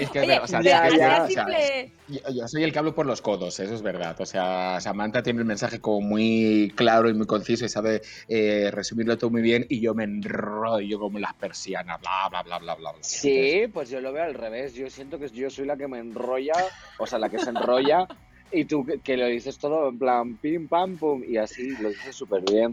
Es 0.02 0.10
que, 0.10 0.20
Oye, 0.20 0.38
o 0.38 0.46
sea, 0.46 0.62
ya, 0.62 0.86
es 0.86 0.92
que- 0.92 0.98
ya. 0.98 1.24
o 1.24 1.28
sea, 1.28 1.44
simple- 1.44 1.92
yo, 2.08 2.20
yo 2.34 2.48
soy 2.48 2.62
el 2.64 2.72
que 2.72 2.78
hablo 2.78 2.94
por 2.94 3.06
los 3.06 3.22
codos, 3.22 3.58
eso 3.60 3.74
es 3.74 3.82
verdad. 3.82 4.16
O 4.20 4.26
sea, 4.26 4.80
Samantha 4.80 5.22
tiene 5.22 5.38
el 5.40 5.44
mensaje 5.44 5.80
como 5.80 6.00
muy 6.00 6.72
claro 6.76 7.08
y 7.08 7.14
muy 7.14 7.26
conciso 7.26 7.64
y 7.64 7.68
sabe 7.68 8.00
eh, 8.28 8.70
resumirlo 8.72 9.16
todo 9.16 9.30
muy 9.30 9.42
bien 9.42 9.64
y 9.68 9.80
yo 9.80 9.94
me 9.94 10.04
enrollo 10.04 10.98
como 10.98 11.18
las 11.18 11.34
persianas, 11.34 12.00
bla, 12.00 12.28
bla, 12.30 12.42
bla, 12.42 12.58
bla, 12.58 12.74
bla. 12.74 12.92
bla. 12.92 12.98
Sí, 13.02 13.64
pues 13.72 13.88
yo 13.88 14.00
lo 14.00 14.12
veo 14.12 14.24
al 14.24 14.34
revés. 14.34 14.74
Yo 14.74 14.90
siento 14.90 15.18
que 15.18 15.28
yo 15.28 15.48
soy 15.50 15.66
la 15.66 15.76
que 15.76 15.88
me 15.88 15.98
enrolla, 15.98 16.52
o 16.98 17.06
sea, 17.06 17.18
la 17.18 17.28
que 17.28 17.38
se 17.38 17.50
enrolla, 17.50 18.06
y 18.50 18.64
tú 18.64 18.84
que, 18.84 19.00
que 19.00 19.16
lo 19.16 19.26
dices 19.26 19.58
todo 19.58 19.88
en 19.88 19.98
plan 19.98 20.36
pim, 20.38 20.68
pam, 20.68 20.98
pum, 20.98 21.22
y 21.24 21.36
así 21.36 21.70
lo 21.80 21.88
dices 21.88 22.16
súper 22.16 22.42
bien. 22.50 22.72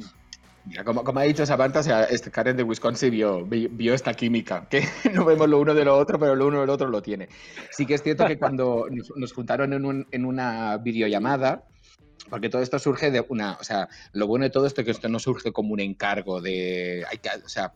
Mira, 0.66 0.84
como, 0.84 1.04
como 1.04 1.20
ha 1.20 1.24
dicho 1.24 1.46
Samantha, 1.46 1.80
o 1.80 1.84
sea, 1.84 2.04
este 2.04 2.32
Karen 2.32 2.56
de 2.58 2.64
Wisconsin 2.64 3.12
vio, 3.12 3.46
vi- 3.46 3.68
vio 3.68 3.94
esta 3.94 4.14
química, 4.14 4.68
que 4.70 4.84
no 5.14 5.26
vemos 5.26 5.50
lo 5.50 5.60
uno 5.60 5.74
de 5.74 5.86
lo 5.86 5.98
otro, 5.98 6.20
pero 6.20 6.36
lo 6.36 6.48
uno 6.48 6.62
del 6.62 6.70
otro 6.70 6.90
lo 6.90 7.02
tiene. 7.02 7.30
Sí 7.72 7.86
que 7.86 7.96
es 7.96 8.04
cierto 8.04 8.26
que 8.28 8.38
cuando 8.38 8.86
nos, 8.92 9.12
nos 9.16 9.34
juntaron 9.34 9.74
en, 9.74 9.86
un- 9.86 10.08
en 10.12 10.26
una 10.26 10.78
videollamada, 10.78 11.64
porque 12.30 12.50
todo 12.50 12.62
esto 12.62 12.78
surge 12.78 13.10
de 13.10 13.26
una, 13.30 13.54
o 13.54 13.64
sea, 13.64 13.88
lo 14.14 14.28
bueno 14.28 14.44
de 14.44 14.52
todo 14.52 14.68
esto 14.68 14.82
es 14.82 14.86
que 14.86 14.92
esto 14.92 15.10
no 15.10 15.20
surge 15.20 15.52
como 15.52 15.74
un 15.74 15.80
encargo 15.80 16.42
de, 16.42 17.04
hay 17.10 17.18
que, 17.18 17.30
o 17.44 17.50
sea, 17.50 17.74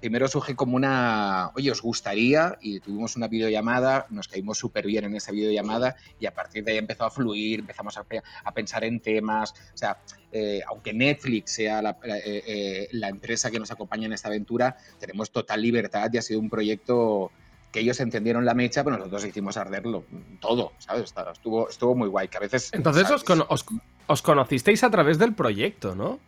primero 0.00 0.28
surge 0.28 0.54
como 0.54 0.76
una, 0.76 1.50
oye, 1.54 1.70
os 1.70 1.80
gustaría, 1.82 2.56
y 2.60 2.80
tuvimos 2.80 3.16
una 3.16 3.28
videollamada, 3.28 4.06
nos 4.10 4.28
caímos 4.28 4.58
súper 4.58 4.86
bien 4.86 5.04
en 5.04 5.16
esa 5.16 5.32
videollamada, 5.32 5.96
y 6.20 6.26
a 6.26 6.34
partir 6.34 6.64
de 6.64 6.72
ahí 6.72 6.78
empezó 6.78 7.04
a 7.04 7.10
fluir, 7.10 7.60
empezamos 7.60 7.96
a, 7.98 8.04
a 8.44 8.52
pensar 8.54 8.84
en 8.84 9.00
temas, 9.00 9.52
o 9.72 9.76
sea, 9.76 9.98
eh, 10.30 10.60
aunque 10.68 10.92
Netflix 10.92 11.52
sea 11.52 11.82
la, 11.82 11.90
eh, 12.04 12.42
eh, 12.46 12.88
la 12.92 13.08
empresa 13.08 13.50
que 13.50 13.58
nos 13.58 13.70
acompaña 13.70 14.06
en 14.06 14.12
esta 14.12 14.28
aventura, 14.28 14.76
tenemos 14.98 15.30
total 15.30 15.62
libertad 15.62 16.10
y 16.12 16.18
ha 16.18 16.22
sido 16.22 16.40
un 16.40 16.50
proyecto 16.50 17.30
que 17.70 17.80
ellos 17.80 18.00
entendieron 18.00 18.44
la 18.44 18.52
mecha, 18.52 18.84
pero 18.84 18.98
nosotros 18.98 19.24
hicimos 19.24 19.56
arderlo 19.56 20.04
todo, 20.40 20.72
¿sabes? 20.78 21.14
Estuvo, 21.32 21.70
estuvo 21.70 21.94
muy 21.94 22.08
guay, 22.08 22.28
que 22.28 22.36
a 22.36 22.40
veces... 22.40 22.70
Entonces 22.74 23.10
os, 23.10 23.24
os- 23.48 23.64
os 24.06 24.20
conocisteis 24.22 24.84
a 24.84 24.90
través 24.90 25.16
del 25.18 25.34
proyecto, 25.34 25.94
¿no? 25.94 26.20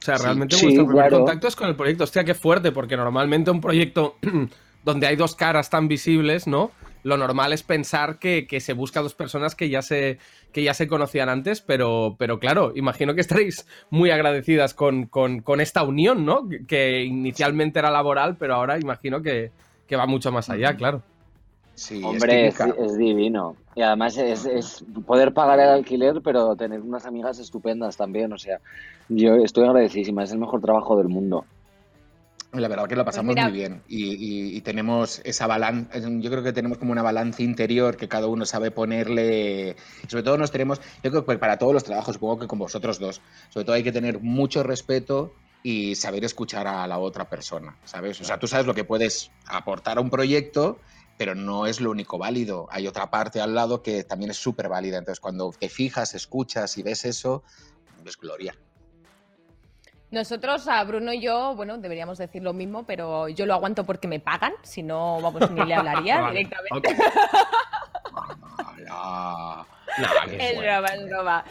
O 0.00 0.04
sea, 0.04 0.18
realmente 0.18 0.56
Sí, 0.56 0.66
vuestro 0.66 0.86
primer 0.86 1.08
claro. 1.08 1.24
contacto 1.24 1.48
es 1.48 1.56
con 1.56 1.68
el 1.68 1.74
proyecto. 1.76 2.04
Hostia, 2.04 2.24
qué 2.24 2.34
fuerte, 2.34 2.70
porque 2.72 2.96
normalmente 2.96 3.50
un 3.50 3.60
proyecto 3.60 4.16
donde 4.84 5.06
hay 5.06 5.16
dos 5.16 5.34
caras 5.34 5.68
tan 5.70 5.88
visibles, 5.88 6.46
¿no? 6.46 6.70
Lo 7.02 7.16
normal 7.16 7.52
es 7.52 7.62
pensar 7.62 8.18
que, 8.18 8.46
que 8.48 8.58
se 8.60 8.72
busca 8.72 9.00
dos 9.00 9.14
personas 9.14 9.54
que 9.54 9.68
ya 9.68 9.80
se, 9.80 10.18
que 10.52 10.62
ya 10.64 10.74
se 10.74 10.88
conocían 10.88 11.28
antes, 11.28 11.60
pero, 11.60 12.16
pero 12.18 12.40
claro, 12.40 12.72
imagino 12.74 13.14
que 13.14 13.20
estaréis 13.20 13.66
muy 13.90 14.10
agradecidas 14.10 14.74
con, 14.74 15.06
con- 15.06 15.40
con 15.40 15.60
esta 15.60 15.82
unión, 15.84 16.24
¿no? 16.24 16.48
Que, 16.48 16.66
que 16.66 17.02
inicialmente 17.04 17.78
era 17.78 17.90
laboral, 17.92 18.36
pero 18.36 18.54
ahora 18.54 18.78
imagino 18.78 19.22
que, 19.22 19.50
que 19.86 19.94
va 19.96 20.06
mucho 20.06 20.32
más 20.32 20.50
allá, 20.50 20.76
claro. 20.76 21.02
Sí, 21.76 22.00
Hombre, 22.02 22.46
es, 22.48 22.58
es 22.58 22.96
divino. 22.96 23.56
Y 23.74 23.82
además 23.82 24.16
es, 24.16 24.46
es 24.46 24.84
poder 25.06 25.34
pagar 25.34 25.60
el 25.60 25.68
alquiler, 25.68 26.22
pero 26.24 26.56
tener 26.56 26.80
unas 26.80 27.04
amigas 27.04 27.38
estupendas 27.38 27.96
también. 27.98 28.32
O 28.32 28.38
sea, 28.38 28.60
yo 29.08 29.34
estoy 29.36 29.64
agradecidísima, 29.66 30.24
es 30.24 30.32
el 30.32 30.38
mejor 30.38 30.62
trabajo 30.62 30.96
del 30.96 31.08
mundo. 31.08 31.46
La 32.52 32.68
verdad 32.68 32.86
que 32.88 32.96
lo 32.96 33.04
pasamos 33.04 33.34
mira- 33.34 33.48
muy 33.48 33.52
bien 33.58 33.82
y, 33.86 34.04
y- 34.14 34.56
y 34.56 34.60
tenemos 34.62 35.20
esa 35.24 35.46
balanza, 35.46 35.98
yo 35.98 36.30
creo 36.30 36.42
que 36.42 36.54
tenemos 36.54 36.78
como 36.78 36.92
una 36.92 37.02
balanza 37.02 37.42
interior 37.42 37.96
que 37.98 38.08
cada 38.08 38.28
uno 38.28 38.46
sabe 38.46 38.70
ponerle, 38.70 39.76
sobre 40.08 40.22
todo 40.22 40.38
nos 40.38 40.52
tenemos, 40.52 40.80
yo 41.02 41.10
creo 41.10 41.26
que 41.26 41.36
para 41.38 41.58
todos 41.58 41.74
los 41.74 41.84
trabajos, 41.84 42.14
supongo 42.14 42.38
que 42.38 42.46
con 42.46 42.58
vosotros 42.58 42.98
dos, 42.98 43.20
sobre 43.50 43.64
todo 43.66 43.76
hay 43.76 43.82
que 43.82 43.92
tener 43.92 44.20
mucho 44.20 44.62
respeto 44.62 45.34
y 45.62 45.96
saber 45.96 46.24
escuchar 46.24 46.66
a 46.68 46.86
la 46.86 46.98
otra 46.98 47.28
persona, 47.28 47.76
¿sabes? 47.84 48.20
O 48.20 48.24
sea, 48.24 48.38
tú 48.38 48.46
sabes 48.46 48.66
lo 48.66 48.74
que 48.74 48.84
puedes 48.84 49.32
aportar 49.48 49.98
a 49.98 50.00
un 50.00 50.08
proyecto, 50.08 50.80
pero 51.16 51.34
no 51.34 51.66
es 51.66 51.80
lo 51.80 51.90
único 51.90 52.18
válido. 52.18 52.66
Hay 52.70 52.86
otra 52.86 53.10
parte 53.10 53.40
al 53.40 53.54
lado 53.54 53.82
que 53.82 54.04
también 54.04 54.30
es 54.30 54.36
súper 54.36 54.68
válida. 54.68 54.98
Entonces, 54.98 55.20
cuando 55.20 55.52
te 55.58 55.68
fijas, 55.68 56.14
escuchas 56.14 56.76
y 56.78 56.82
ves 56.82 57.04
eso, 57.04 57.42
es 58.04 58.16
gloria. 58.16 58.54
Nosotros, 60.10 60.68
a 60.68 60.82
Bruno 60.84 61.12
y 61.12 61.20
yo, 61.20 61.54
bueno, 61.56 61.78
deberíamos 61.78 62.18
decir 62.18 62.42
lo 62.42 62.52
mismo, 62.52 62.86
pero 62.86 63.28
yo 63.28 63.44
lo 63.44 63.54
aguanto 63.54 63.84
porque 63.84 64.06
me 64.06 64.20
pagan, 64.20 64.52
si 64.62 64.82
no, 64.82 65.20
vamos, 65.20 65.50
ni 65.50 65.64
le 65.64 65.74
hablaría 65.74 66.20
Vale, 66.22 66.38
directamente. 66.38 66.88
ok. 66.88 66.98
Hola. 68.78 69.66
Es 70.38 70.58
broma, 70.58 70.88
es 70.88 71.06
broma. 71.06 71.44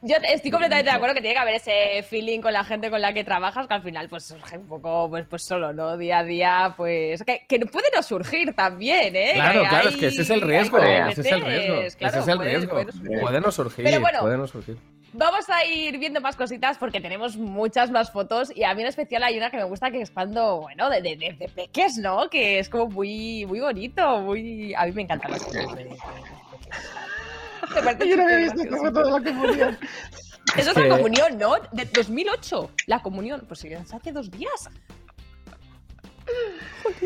Yo 0.00 0.14
estoy 0.22 0.50
completamente 0.52 0.90
de 0.90 0.96
acuerdo 0.96 1.14
que 1.14 1.20
tiene 1.20 1.34
que 1.34 1.40
haber 1.40 1.54
ese 1.56 2.04
feeling 2.04 2.40
con 2.40 2.52
la 2.52 2.62
gente 2.62 2.88
con 2.88 3.00
la 3.00 3.12
que 3.12 3.24
trabajas, 3.24 3.66
que 3.66 3.74
al 3.74 3.82
final 3.82 4.08
pues 4.08 4.24
surge 4.26 4.56
un 4.56 4.68
poco 4.68 5.08
pues, 5.10 5.26
pues 5.28 5.42
solo, 5.42 5.72
¿no? 5.72 5.96
Día 5.96 6.18
a 6.18 6.24
día, 6.24 6.74
pues 6.76 7.24
que, 7.24 7.44
que 7.48 7.58
puede 7.66 7.88
no 7.94 8.02
surgir 8.04 8.54
también, 8.54 9.16
¿eh? 9.16 9.32
Claro, 9.34 9.62
Que 9.62 9.68
claro, 9.68 9.88
hay- 9.88 9.94
es 9.94 10.00
que 10.00 10.06
ese 10.06 10.22
es 10.22 10.30
el 10.30 10.40
riesgo. 10.42 10.78
Ese 10.78 11.20
es 11.22 11.26
el 11.32 11.40
riesgo. 11.44 11.98
claro, 11.98 12.18
ese 12.18 12.18
es 12.20 12.28
el 12.28 12.36
puede- 12.36 12.50
riesgo. 12.50 13.20
puede 13.22 13.40
no 13.40 13.50
surgir. 13.50 13.84
Pero 13.84 14.00
bueno, 14.00 14.20
puede 14.20 14.36
no 14.38 14.46
surgir. 14.46 14.76
Vamos 15.14 15.48
a 15.48 15.64
ir 15.64 15.98
viendo 15.98 16.20
más 16.20 16.36
cositas 16.36 16.78
porque 16.78 17.00
tenemos 17.00 17.36
muchas 17.36 17.90
más 17.90 18.12
fotos 18.12 18.52
y 18.54 18.62
a 18.62 18.74
mí 18.74 18.82
en 18.82 18.88
especial 18.88 19.22
hay 19.24 19.36
una 19.38 19.50
que 19.50 19.56
me 19.56 19.64
gusta 19.64 19.90
que 19.90 20.02
es 20.02 20.10
cuando, 20.12 20.60
bueno, 20.60 20.88
de, 20.90 21.00
de, 21.02 21.16
de- 21.16 21.32
de 21.32 21.48
peques, 21.48 21.96
¿no? 21.96 22.28
Que 22.30 22.58
es 22.60 22.68
como 22.68 22.86
muy, 22.86 23.46
muy 23.46 23.58
bonito, 23.58 24.20
muy... 24.20 24.74
A 24.74 24.84
mí 24.86 24.92
me 24.92 25.02
encantan 25.02 25.30
las 25.32 25.42
fotos 25.42 25.74
de... 25.76 25.86
parece 25.86 25.96
Yo 28.06 28.16
no 28.16 28.22
había 28.24 28.36
visto 28.38 28.62
esta 28.62 28.76
foto 28.76 29.04
de 29.04 29.10
la 29.10 29.30
comunión. 29.32 29.78
Eso 30.56 30.70
es 30.70 30.74
que- 30.76 30.88
la 30.88 30.96
comunión, 30.96 31.38
¿no? 31.38 31.54
De 31.72 31.84
2008. 31.84 32.70
La 32.86 33.00
comunión. 33.02 33.44
Pues 33.46 33.60
sí, 33.60 33.68
es 33.68 33.92
hace 33.92 34.12
dos 34.12 34.30
días. 34.30 34.70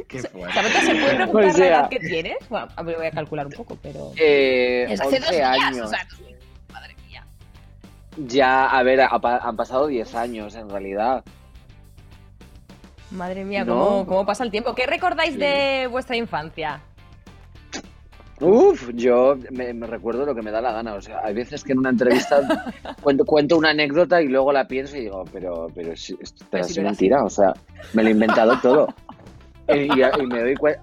Qué 0.09 0.23
fuerte. 0.23 0.55
Samantha, 0.55 0.81
¿se 0.81 0.95
puede 0.95 1.15
preguntar 1.17 1.45
O 1.45 1.53
sea- 1.53 1.59
la 1.71 1.77
edad 1.81 1.89
que 1.91 1.99
tienes? 2.01 2.37
Bueno, 2.49 2.69
a 2.75 2.83
ver, 2.83 2.97
voy 2.97 3.07
a 3.07 3.11
calcular 3.13 3.47
un 3.47 3.53
poco, 3.53 3.77
pero... 3.83 4.13
Eh, 4.17 4.87
Es 4.89 5.01
hace 5.01 5.17
11 5.17 5.21
dos 5.21 5.31
días, 5.31 5.59
años. 5.59 5.87
o 5.87 5.89
sea... 5.89 6.07
Madre 6.73 6.97
mía. 7.07 7.27
Ya, 8.17 8.67
a 8.69 8.83
ver, 8.83 9.01
han 9.01 9.57
pasado 9.57 9.87
10 9.87 10.15
años 10.15 10.55
en 10.57 10.69
realidad. 10.71 11.25
Madre 13.11 13.45
mía, 13.45 13.65
No. 13.65 13.75
cómo, 13.79 14.07
cómo 14.07 14.27
pasa 14.27 14.43
el 14.45 14.51
tiempo. 14.51 14.75
¿Qué 14.75 14.87
recordáis 14.87 15.39
de 15.39 15.87
vuestra 15.91 16.17
infancia? 16.17 16.81
Uf, 18.43 18.91
yo 18.95 19.37
me, 19.51 19.73
me 19.73 19.87
recuerdo 19.87 20.27
lo 20.27 20.35
que 20.35 20.43
me 20.43 20.51
da 20.51 20.61
la 20.61 20.73
gana. 20.73 20.95
O 20.95 21.01
sea, 21.01 21.21
hay 21.23 21.33
veces 21.35 21.63
que 21.65 21.73
en 21.73 21.79
una 21.79 21.91
entrevista 21.91 22.41
cuento, 23.01 23.25
cuento 23.25 23.57
una 23.57 23.71
anécdota 23.71 24.21
y 24.21 24.29
luego 24.29 24.53
la 24.53 24.67
pienso 24.67 24.97
y 24.97 25.03
digo, 25.03 25.25
pero, 25.33 25.69
pero 25.75 25.95
si- 25.97 26.17
esto 26.21 26.45
Pero 26.51 26.65
es 26.65 26.73
si 26.73 26.81
era 26.81 26.89
mentira. 26.91 27.25
O 27.25 27.31
sea, 27.31 27.53
me 27.95 28.03
lo 28.03 28.09
he 28.09 28.13
inventado 28.13 28.59
todo. 28.61 28.89
Y, 29.69 30.01
y 30.23 30.27
me 30.27 30.41
doy 30.41 30.55
cuenta. 30.57 30.81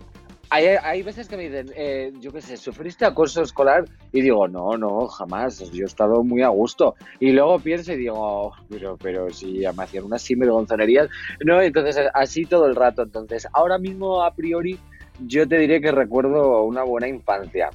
Hay, 0.51 0.65
hay 0.65 1.03
veces 1.03 1.29
que 1.29 1.37
me 1.37 1.43
dicen, 1.43 1.67
eh, 1.75 2.11
yo 2.19 2.31
qué 2.31 2.41
sé, 2.41 2.57
¿sufriste 2.57 3.05
acoso 3.05 3.43
escolar? 3.43 3.85
Y 4.11 4.21
digo, 4.21 4.47
no, 4.47 4.77
no, 4.77 5.05
jamás. 5.07 5.59
Yo 5.71 5.83
he 5.83 5.85
estado 5.85 6.23
muy 6.23 6.41
a 6.41 6.47
gusto. 6.47 6.95
Y 7.19 7.33
luego 7.33 7.59
pienso 7.59 7.93
y 7.93 7.97
digo, 7.97 8.15
"Oh, 8.17 8.51
pero, 8.67 8.97
pero 8.97 9.29
si 9.29 9.59
me 9.77 9.83
hacían 9.83 10.05
unas 10.05 10.23
sinvergonzonerías. 10.23 11.07
No, 11.45 11.61
entonces 11.61 11.97
así 12.15 12.45
todo 12.45 12.65
el 12.65 12.75
rato. 12.75 13.03
Entonces, 13.03 13.47
ahora 13.53 13.77
mismo, 13.77 14.23
a 14.23 14.33
priori, 14.33 14.79
yo 15.25 15.47
te 15.47 15.57
diré 15.57 15.81
que 15.81 15.91
recuerdo 15.91 16.63
una 16.63 16.83
buena 16.83 17.07
infancia. 17.07 17.69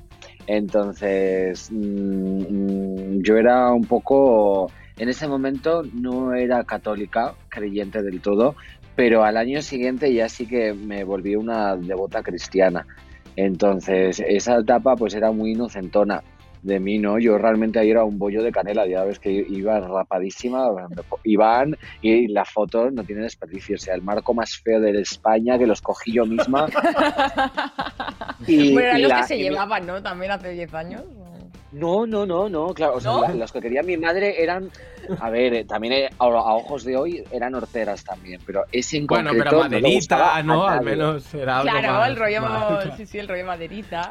Entonces, 0.46 1.70
mm, 1.70 1.76
mm, 1.76 3.22
yo 3.22 3.36
era 3.36 3.72
un 3.72 3.84
poco, 3.84 4.70
en 4.96 5.08
ese 5.08 5.26
momento 5.26 5.82
no 5.94 6.34
era 6.34 6.64
católica, 6.64 7.34
creyente 7.48 8.02
del 8.02 8.20
todo, 8.20 8.54
pero 8.94 9.24
al 9.24 9.36
año 9.36 9.62
siguiente 9.62 10.12
ya 10.12 10.28
sí 10.28 10.46
que 10.46 10.72
me 10.74 11.04
volví 11.04 11.34
una 11.36 11.76
devota 11.76 12.22
cristiana. 12.22 12.86
Entonces, 13.36 14.22
esa 14.26 14.58
etapa 14.58 14.94
pues 14.96 15.14
era 15.14 15.32
muy 15.32 15.52
inocentona 15.52 16.22
de 16.64 16.80
mí, 16.80 16.98
¿no? 16.98 17.18
Yo 17.18 17.36
realmente 17.36 17.78
ahí 17.78 17.90
era 17.90 18.04
un 18.04 18.18
bollo 18.18 18.42
de 18.42 18.50
canela, 18.50 18.86
ya 18.86 19.04
ves 19.04 19.18
que 19.20 19.30
iba 19.48 19.78
rapadísima, 19.80 20.66
Iván, 21.22 21.76
y 22.00 22.26
la 22.28 22.44
foto 22.46 22.90
no 22.90 23.04
tiene 23.04 23.22
desperdicio, 23.22 23.76
o 23.76 23.78
sea, 23.78 23.94
el 23.94 24.02
marco 24.02 24.32
más 24.32 24.56
feo 24.56 24.80
de 24.80 24.98
España 25.00 25.58
que 25.58 25.66
los 25.66 25.82
cogí 25.82 26.12
yo 26.14 26.24
misma. 26.26 26.66
Y- 28.46 28.72
bueno, 28.72 28.88
eran 28.88 28.98
y 28.98 29.02
los 29.02 29.08
la- 29.10 29.16
que 29.16 29.22
se 29.24 29.38
llevaban, 29.38 29.86
¿no? 29.86 30.02
También 30.02 30.32
hace 30.32 30.50
10 30.50 30.72
años. 30.74 31.02
No, 31.72 32.06
no, 32.06 32.24
no, 32.24 32.48
no, 32.48 32.72
claro, 32.72 32.94
o 32.96 33.00
sea, 33.00 33.12
¿No? 33.12 33.20
la- 33.22 33.34
los 33.34 33.50
que 33.52 33.60
quería 33.60 33.82
mi 33.82 33.96
madre 33.96 34.42
eran, 34.42 34.70
a 35.18 35.28
ver, 35.30 35.54
eh, 35.54 35.64
también 35.64 35.92
eh, 35.94 36.08
a, 36.18 36.24
a 36.24 36.54
ojos 36.54 36.84
de 36.84 36.96
hoy 36.96 37.24
eran 37.32 37.54
horteras 37.54 38.04
también, 38.04 38.40
pero 38.46 38.64
ese 38.70 38.98
en 38.98 39.06
Bueno, 39.06 39.30
concreto 39.30 39.50
pero 39.50 39.62
no 39.64 39.68
le 39.68 39.80
maderita, 39.80 40.36
a 40.36 40.42
¿no? 40.42 40.66
Al 40.66 40.82
menos 40.84 41.34
era 41.34 41.58
algo 41.60 41.70
Claro, 41.70 41.92
más- 41.94 42.08
el 42.10 42.16
rollo, 42.16 42.40
más- 42.42 42.96
sí, 42.96 43.06
sí, 43.06 43.18
el 43.18 43.28
rollo 43.28 43.44
maderita. 43.46 44.10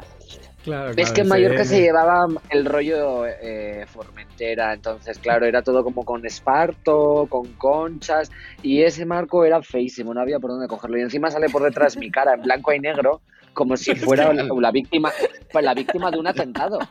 Claro, 0.64 0.90
Es 0.90 0.96
claro, 0.96 1.14
que 1.14 1.20
en 1.20 1.28
Mallorca 1.28 1.64
se 1.66 1.80
llevaba 1.82 2.26
el 2.48 2.64
rollo 2.64 3.26
eh, 3.26 3.84
Formentera, 3.86 4.72
entonces, 4.72 5.18
claro, 5.18 5.44
era 5.44 5.60
todo 5.60 5.84
como 5.84 6.06
con 6.06 6.24
esparto, 6.24 7.26
con 7.28 7.52
conchas, 7.54 8.30
y 8.62 8.82
ese 8.82 9.04
marco 9.04 9.44
era 9.44 9.60
feísimo, 9.60 10.14
no 10.14 10.22
había 10.22 10.38
por 10.38 10.52
dónde 10.52 10.66
cogerlo. 10.66 10.96
Y 10.96 11.02
encima 11.02 11.30
sale 11.30 11.50
por 11.50 11.62
detrás 11.62 11.98
mi 11.98 12.10
cara 12.10 12.32
en 12.32 12.42
blanco 12.42 12.72
y 12.72 12.80
negro, 12.80 13.20
como 13.52 13.76
si 13.76 13.94
fuera 13.94 14.32
la, 14.32 14.44
la 14.44 14.70
víctima, 14.70 15.12
pues, 15.52 15.62
la 15.62 15.74
víctima 15.74 16.10
de 16.10 16.18
un 16.18 16.26
atentado. 16.26 16.78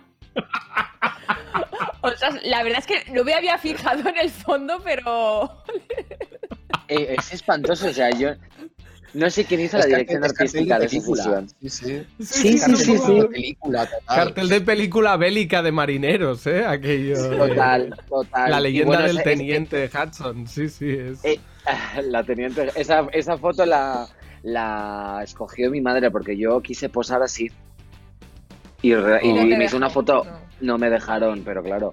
O 2.05 2.09
sea, 2.11 2.31
la 2.43 2.63
verdad 2.63 2.79
es 2.79 2.85
que 2.85 3.13
no 3.13 3.23
me 3.23 3.33
había 3.33 3.57
fijado 3.57 4.09
en 4.09 4.17
el 4.17 4.29
fondo, 4.29 4.81
pero. 4.83 5.63
Eh, 6.89 7.15
es 7.17 7.33
espantoso, 7.33 7.87
o 7.87 7.93
sea, 7.93 8.09
yo 8.09 8.31
no 9.13 9.29
sé 9.29 9.45
quién 9.45 9.61
hizo 9.61 9.77
la 9.77 9.83
Es 9.83 9.89
dirección 9.89 10.23
artística 10.23 10.79
de 10.79 10.85
esa 10.85 10.91
película. 10.95 11.23
fusión. 11.23 11.49
Sí, 11.61 11.69
sí. 11.69 12.03
Sí, 12.19 12.57
sí, 12.57 12.59
Cartel 12.59 12.77
sí, 12.77 13.13
de 13.19 13.25
película, 13.27 13.85
total. 13.85 14.15
Cartel 14.17 14.49
de 14.49 14.61
película 14.61 15.17
bélica 15.17 15.61
de 15.61 15.71
marineros, 15.71 16.47
¿eh? 16.47 16.65
Aquello. 16.65 17.29
de- 17.29 17.37
Total, 17.37 17.95
total. 18.09 18.51
La 18.51 18.59
leyenda 18.59 18.87
bueno, 18.87 19.03
del 19.07 19.17
es- 19.19 19.23
teniente 19.23 19.89
Hudson, 19.93 20.47
sí, 20.47 20.69
sí. 20.69 20.89
Es... 20.89 21.23
Eh, 21.25 21.39
La 22.09 22.23
teniente, 22.23 22.69
esa, 22.75 23.07
esa 23.13 23.37
foto 23.37 23.65
la, 23.65 24.07
la 24.43 25.21
escogió 25.23 25.69
mi 25.71 25.79
madre 25.81 26.11
porque 26.11 26.35
yo 26.37 26.61
quise 26.61 26.89
posar 26.89 27.21
así. 27.23 27.49
Y, 28.81 28.93
re- 28.95 29.19
y 29.23 29.29
Y 29.29 29.33
no 29.33 29.41
te 29.47 29.57
me 29.57 29.65
hizo 29.65 29.77
una 29.77 29.89
foto, 29.89 30.25
no. 30.25 30.31
no 30.73 30.77
me 30.77 30.89
dejaron, 30.89 31.41
pero 31.45 31.63
claro, 31.63 31.91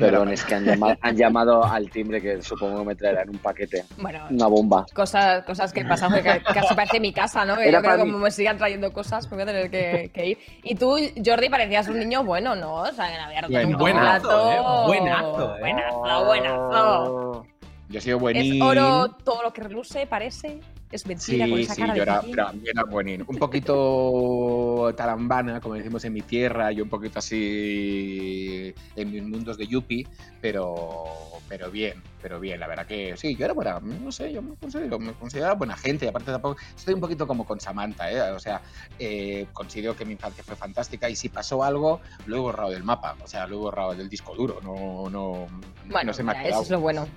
perdón, 0.00 0.26
no, 0.28 0.32
es 0.32 0.44
que 0.44 0.54
han 0.54 0.64
llamado, 0.64 0.96
han 1.00 1.16
llamado 1.16 1.64
al 1.64 1.90
timbre 1.90 2.20
que 2.20 2.40
supongo 2.42 2.78
que 2.80 2.84
me 2.86 2.94
traerán 2.94 3.28
un 3.30 3.38
paquete, 3.38 3.84
Bueno, 3.98 4.26
una 4.30 4.46
bomba. 4.46 4.86
cosas, 4.94 5.44
cosas 5.44 5.72
que 5.72 5.84
pasan, 5.84 6.12
que 6.14 6.22
casi 6.42 6.74
parece 6.74 7.00
mi 7.00 7.12
casa, 7.12 7.44
¿no? 7.44 7.56
Que 7.56 7.68
Era 7.68 7.78
yo 7.78 7.82
creo 7.84 7.96
que 7.96 8.00
como 8.02 8.18
me 8.18 8.30
sigan 8.30 8.58
trayendo 8.58 8.92
cosas, 8.92 9.30
me 9.30 9.36
voy 9.36 9.42
a 9.42 9.46
tener 9.46 9.70
que, 9.70 10.10
que 10.12 10.26
ir. 10.26 10.38
Y 10.62 10.74
tú, 10.74 10.96
Jordi, 11.24 11.48
parecías 11.48 11.88
un 11.88 11.98
niño 11.98 12.24
bueno, 12.24 12.54
¿no? 12.54 12.74
O 12.74 12.92
sea, 12.92 13.10
que 13.10 13.16
no 13.18 13.24
había 13.24 13.40
roto 13.42 13.52
Bueno, 13.52 13.78
buenazo, 13.78 14.28
plato. 14.28 14.52
¿eh? 14.52 14.86
Buenazo, 14.86 15.56
¿eh? 15.56 15.60
Buenazo, 15.60 16.24
buenazo. 16.26 17.46
Yo 17.88 17.98
he 17.98 18.00
sido 18.02 18.16
Es 18.16 18.20
buenín. 18.22 18.62
oro 18.62 19.08
todo 19.24 19.42
lo 19.42 19.52
que 19.52 19.62
reluce, 19.62 20.06
parece. 20.06 20.60
Es 20.92 21.06
mentira 21.06 21.48
con 21.48 21.56
Sí, 21.56 21.62
esa 21.64 21.74
sí, 21.74 21.80
cara 21.80 21.96
yo 21.96 22.02
era, 22.02 22.20
piquín. 22.20 22.34
era- 22.38 22.52
yo 22.52 22.70
era 22.70 22.84
buenín. 22.84 23.24
Un 23.26 23.36
poquito 23.38 24.92
talambana, 24.96 25.58
como 25.60 25.74
decimos 25.74 26.04
en 26.04 26.12
mi 26.12 26.20
tierra, 26.20 26.70
y 26.70 26.80
un 26.82 26.88
poquito 26.90 27.18
así 27.18 28.74
en 28.96 29.10
mis 29.10 29.22
mundos 29.22 29.56
de 29.56 29.66
Yuppie, 29.66 30.06
pero, 30.42 31.04
pero 31.48 31.70
bien, 31.70 32.02
pero 32.20 32.38
bien. 32.38 32.60
La 32.60 32.66
verdad 32.66 32.86
que 32.86 33.16
sí, 33.16 33.34
yo 33.36 33.46
era 33.46 33.54
buena, 33.54 33.80
no 33.80 34.12
sé, 34.12 34.32
yo 34.32 34.42
me 34.42 34.54
considero, 34.56 34.98
me 34.98 35.12
considero 35.14 35.56
buena 35.56 35.76
gente, 35.76 36.04
y 36.04 36.08
aparte 36.08 36.30
tampoco, 36.30 36.56
estoy 36.76 36.92
un 36.94 37.00
poquito 37.00 37.26
como 37.26 37.46
con 37.46 37.58
Samantha, 37.58 38.10
¿eh? 38.12 38.20
o 38.32 38.38
sea, 38.38 38.60
eh, 38.98 39.46
considero 39.54 39.96
que 39.96 40.04
mi 40.04 40.12
infancia 40.12 40.44
fue 40.44 40.56
fantástica 40.56 41.08
y 41.08 41.16
si 41.16 41.30
pasó 41.30 41.64
algo, 41.64 42.00
lo 42.26 42.36
he 42.36 42.40
borrado 42.40 42.70
del 42.70 42.84
mapa, 42.84 43.16
o 43.22 43.26
sea, 43.26 43.46
lo 43.46 43.54
he 43.56 43.58
borrado 43.58 43.94
del 43.94 44.10
disco 44.10 44.34
duro, 44.34 44.60
no, 44.62 45.08
no, 45.08 45.46
Bueno, 45.88 46.08
no 46.08 46.12
se 46.12 46.22
me 46.22 46.32
ha 46.32 46.42
quedado. 46.42 46.50
eso 46.56 46.62
es 46.64 46.70
lo 46.70 46.80
bueno. 46.80 47.08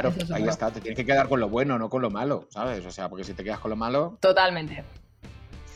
Claro, 0.00 0.12
es 0.16 0.30
ahí 0.32 0.48
está, 0.48 0.72
te 0.72 0.80
tienes 0.80 0.96
que 0.96 1.06
quedar 1.06 1.28
con 1.28 1.38
lo 1.38 1.48
bueno, 1.48 1.78
no 1.78 1.88
con 1.88 2.02
lo 2.02 2.10
malo, 2.10 2.48
¿sabes? 2.50 2.84
O 2.84 2.90
sea, 2.90 3.08
porque 3.08 3.22
si 3.22 3.32
te 3.32 3.44
quedas 3.44 3.60
con 3.60 3.70
lo 3.70 3.76
malo, 3.76 4.18
Totalmente. 4.20 4.82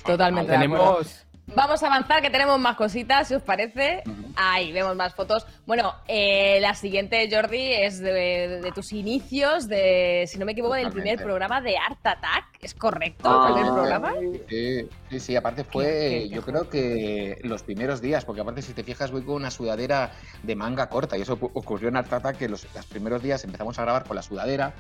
Totalmente. 0.05 0.51
Tenemos. 0.51 1.28
Vamos 1.55 1.83
a 1.83 1.87
avanzar, 1.87 2.21
que 2.23 2.31
tenemos 2.31 2.59
más 2.61 2.77
cositas, 2.77 3.27
si 3.29 3.35
os 3.35 3.43
parece. 3.43 4.03
Ujú. 4.07 4.33
Ahí 4.37 4.71
vemos 4.71 4.95
más 4.95 5.15
fotos. 5.15 5.47
Bueno, 5.67 5.95
eh, 6.07 6.59
la 6.61 6.75
siguiente, 6.75 7.29
Jordi, 7.31 7.73
es 7.73 7.99
de, 8.01 8.61
de 8.63 8.73
tus 8.73 8.93
inicios, 8.93 9.67
de, 9.67 10.25
si 10.29 10.39
no 10.39 10.45
me 10.45 10.53
equivoco, 10.53 10.75
del 10.75 10.91
primer 10.91 11.21
programa 11.23 11.61
de 11.61 11.77
Art 11.77 11.99
Attack. 12.07 12.45
¿Es 12.61 12.75
correcto? 12.75 13.29
Ah. 13.31 13.47
¿El 13.49 13.55
primer 13.55 13.73
programa? 13.73 14.13
Sí, 14.49 14.89
sí, 15.11 15.21
sí, 15.21 15.37
aparte 15.37 15.65
fue, 15.65 15.85
Qué- 15.85 16.11
qué- 16.11 16.29
yo 16.29 16.43
creo 16.43 16.69
que 16.69 17.39
los 17.43 17.63
primeros 17.63 18.01
días, 18.01 18.25
porque 18.25 18.43
aparte 18.43 18.63
si 18.63 18.73
te 18.75 18.85
fijas 18.85 19.11
voy 19.11 19.23
con 19.23 19.35
una 19.37 19.51
sudadera 19.51 20.13
de 20.43 20.55
manga 20.55 20.89
corta 20.89 21.17
y 21.17 21.23
eso 21.23 21.39
ocurrió 21.41 21.89
en 21.89 21.97
Artata 21.97 22.35
que 22.35 22.49
los, 22.49 22.67
los 22.75 22.87
primeros 22.87 23.23
días 23.23 23.43
empezamos 23.45 23.79
a 23.79 23.83
grabar 23.83 24.05
con 24.05 24.17
la 24.17 24.23
sudadera 24.23 24.75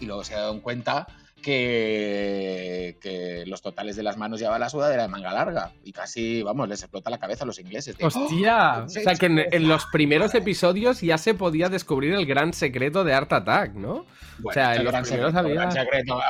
y 0.00 0.06
luego 0.06 0.24
se 0.24 0.34
dieron 0.34 0.60
cuenta 0.60 1.06
que, 1.42 2.96
que 3.00 3.44
los 3.46 3.60
totales 3.62 3.96
de 3.96 4.02
las 4.02 4.16
manos 4.16 4.38
llevaba 4.40 4.58
la 4.58 4.68
sudadera 4.68 5.02
de 5.02 5.08
manga 5.08 5.32
larga 5.32 5.72
y 5.84 5.92
casi, 5.92 6.42
vamos, 6.42 6.68
les 6.68 6.82
explota 6.82 7.10
la 7.10 7.18
cabeza 7.18 7.44
a 7.44 7.46
los 7.46 7.58
ingleses. 7.58 7.96
¡Hostia! 8.00 8.78
¡Oh! 8.80 8.84
O 8.84 8.88
sea 8.88 9.14
que 9.14 9.26
en, 9.26 9.38
en 9.38 9.68
los 9.68 9.86
primeros 9.86 10.34
episodios 10.34 11.00
ya 11.00 11.18
se 11.18 11.34
podía 11.34 11.68
descubrir 11.68 12.14
el 12.14 12.26
gran 12.26 12.52
secreto 12.52 13.04
de 13.04 13.14
Art 13.14 13.32
Attack, 13.32 13.74
¿no? 13.74 14.06
Bueno, 14.38 14.50
o 14.50 14.52
sea, 14.52 14.72
el 14.74 14.78
en 14.80 14.84
los 14.92 15.08
primeros 15.08 15.32
secreto, 15.32 15.38
el 15.38 15.38
había- 15.38 15.54
gran 15.54 15.72
secreto, 15.72 16.20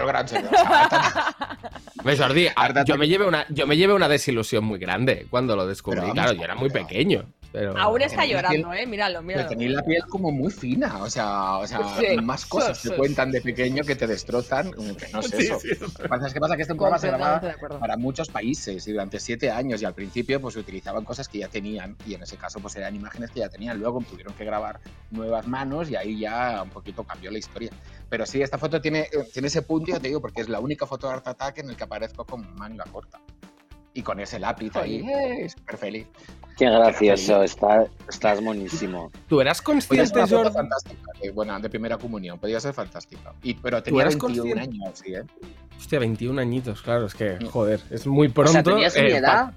el 0.00 0.06
gran 0.06 0.28
secreto. 0.28 0.56
Artata- 0.56 1.36
Ves, 2.04 2.20
Jordi, 2.20 2.48
yo 2.84 2.96
me 2.98 3.08
llevé 3.08 3.24
una, 3.26 3.46
yo 3.48 3.66
me 3.66 3.76
llevé 3.76 3.94
una 3.94 4.08
desilusión 4.08 4.62
muy 4.64 4.78
grande 4.78 5.26
cuando 5.30 5.56
lo 5.56 5.66
descubrí. 5.66 6.00
Pero 6.00 6.12
claro, 6.12 6.32
yo 6.32 6.42
era 6.42 6.54
muy 6.54 6.68
pequeño. 6.68 7.24
Pero... 7.54 7.78
Aún 7.78 8.02
está 8.02 8.26
llorando, 8.26 8.72
¿eh? 8.72 8.84
Míralo, 8.84 9.20
Pero 9.20 9.22
míralo. 9.28 9.48
tenéis 9.48 9.70
la 9.70 9.82
piel 9.84 10.02
como 10.08 10.32
muy 10.32 10.50
fina, 10.50 11.00
o 11.04 11.08
sea, 11.08 11.58
o 11.58 11.66
sea 11.68 11.78
Sí, 12.00 12.16
más 12.20 12.44
cosas 12.46 12.76
sí, 12.78 12.88
te 12.88 12.94
sí, 12.96 12.98
cuentan 12.98 13.30
de 13.30 13.40
pequeño 13.40 13.84
que 13.84 13.94
te 13.94 14.08
destrozan, 14.08 14.72
que 14.72 15.08
no 15.12 15.20
es 15.20 15.26
Sí, 15.30 15.36
eso. 15.46 15.60
sí. 15.60 15.68
Lo 15.80 15.88
que 15.88 16.08
pasa 16.08 16.26
es 16.26 16.34
que 16.34 16.40
pasa 16.40 16.56
que 16.56 16.62
este 16.62 16.74
programa 16.74 16.98
se 16.98 17.06
grababa 17.06 17.40
para 17.78 17.96
muchos 17.96 18.28
países 18.28 18.88
y 18.88 18.90
durante 18.90 19.20
siete 19.20 19.52
años 19.52 19.80
y 19.80 19.84
al 19.84 19.94
principio 19.94 20.40
pues 20.40 20.56
utilizaban 20.56 21.04
cosas 21.04 21.28
que 21.28 21.38
ya 21.38 21.48
tenían 21.48 21.96
y 22.04 22.14
en 22.14 22.24
ese 22.24 22.36
caso 22.36 22.58
pues 22.58 22.74
eran 22.74 22.96
imágenes 22.96 23.30
que 23.30 23.38
ya 23.38 23.48
tenían, 23.48 23.78
luego 23.78 24.00
tuvieron 24.00 24.34
que 24.34 24.44
grabar 24.44 24.80
nuevas 25.12 25.46
manos 25.46 25.88
y 25.88 25.94
ahí 25.94 26.18
ya 26.18 26.60
un 26.60 26.70
poquito 26.70 27.04
cambió 27.04 27.30
la 27.30 27.38
historia. 27.38 27.70
Pero 28.10 28.26
sí, 28.26 28.42
esta 28.42 28.58
foto 28.58 28.80
tiene, 28.80 29.08
tiene 29.32 29.46
ese 29.46 29.62
punto, 29.62 29.92
ya 29.92 30.00
te 30.00 30.08
digo, 30.08 30.20
porque 30.20 30.40
es 30.40 30.48
la 30.48 30.58
única 30.58 30.86
foto 30.86 31.06
de 31.06 31.14
Art 31.14 31.28
Attack 31.28 31.58
en 31.58 31.70
el 31.70 31.76
que 31.76 31.84
aparezco 31.84 32.24
con 32.24 32.52
manga 32.56 32.82
corta. 32.90 33.20
Y 33.96 34.02
con 34.02 34.18
ese 34.18 34.40
lápiz 34.40 34.74
ahí, 34.76 35.06
eh, 35.08 35.48
súper 35.48 35.76
feliz. 35.76 36.06
Qué 36.56 36.68
gracioso, 36.68 37.42
está, 37.44 37.86
estás 38.08 38.42
monísimo. 38.42 39.10
¿Tú 39.28 39.40
eras 39.40 39.62
consciente, 39.62 40.20
foto 40.20 40.36
Jordi? 40.36 40.52
fantástica, 40.52 41.12
bueno, 41.32 41.58
de 41.60 41.70
primera 41.70 41.96
comunión, 41.96 42.38
podía 42.38 42.58
ser 42.60 42.74
fantástica. 42.74 43.32
Y, 43.42 43.54
pero 43.54 43.78
¿Tú 43.78 43.84
tenía 43.84 44.02
eras 44.02 44.18
21 44.18 44.42
consciente? 44.42 44.60
años, 44.84 44.98
sí, 44.98 45.14
¿eh? 45.14 45.22
Hostia, 45.78 45.98
21 46.00 46.40
años, 46.40 46.82
claro, 46.82 47.06
es 47.06 47.14
que, 47.14 47.38
joder, 47.46 47.80
es 47.90 48.06
muy 48.06 48.28
pronto. 48.28 48.50
O 48.50 48.52
sea, 48.52 48.62
¿tenías 48.64 48.94
mi 48.96 49.02
eh, 49.02 49.16
edad? 49.16 49.52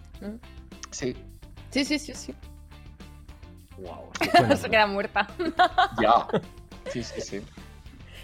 Sí. 0.91 1.15
Sí, 1.71 1.83
sí, 1.85 1.97
sí, 1.99 2.13
sí. 2.13 2.33
Wow. 3.77 4.09
Se 4.57 4.69
queda 4.69 4.87
muerta. 4.87 5.27
Ya. 6.01 6.27
Sí, 6.91 7.03
sí, 7.03 7.21
sí. 7.21 7.41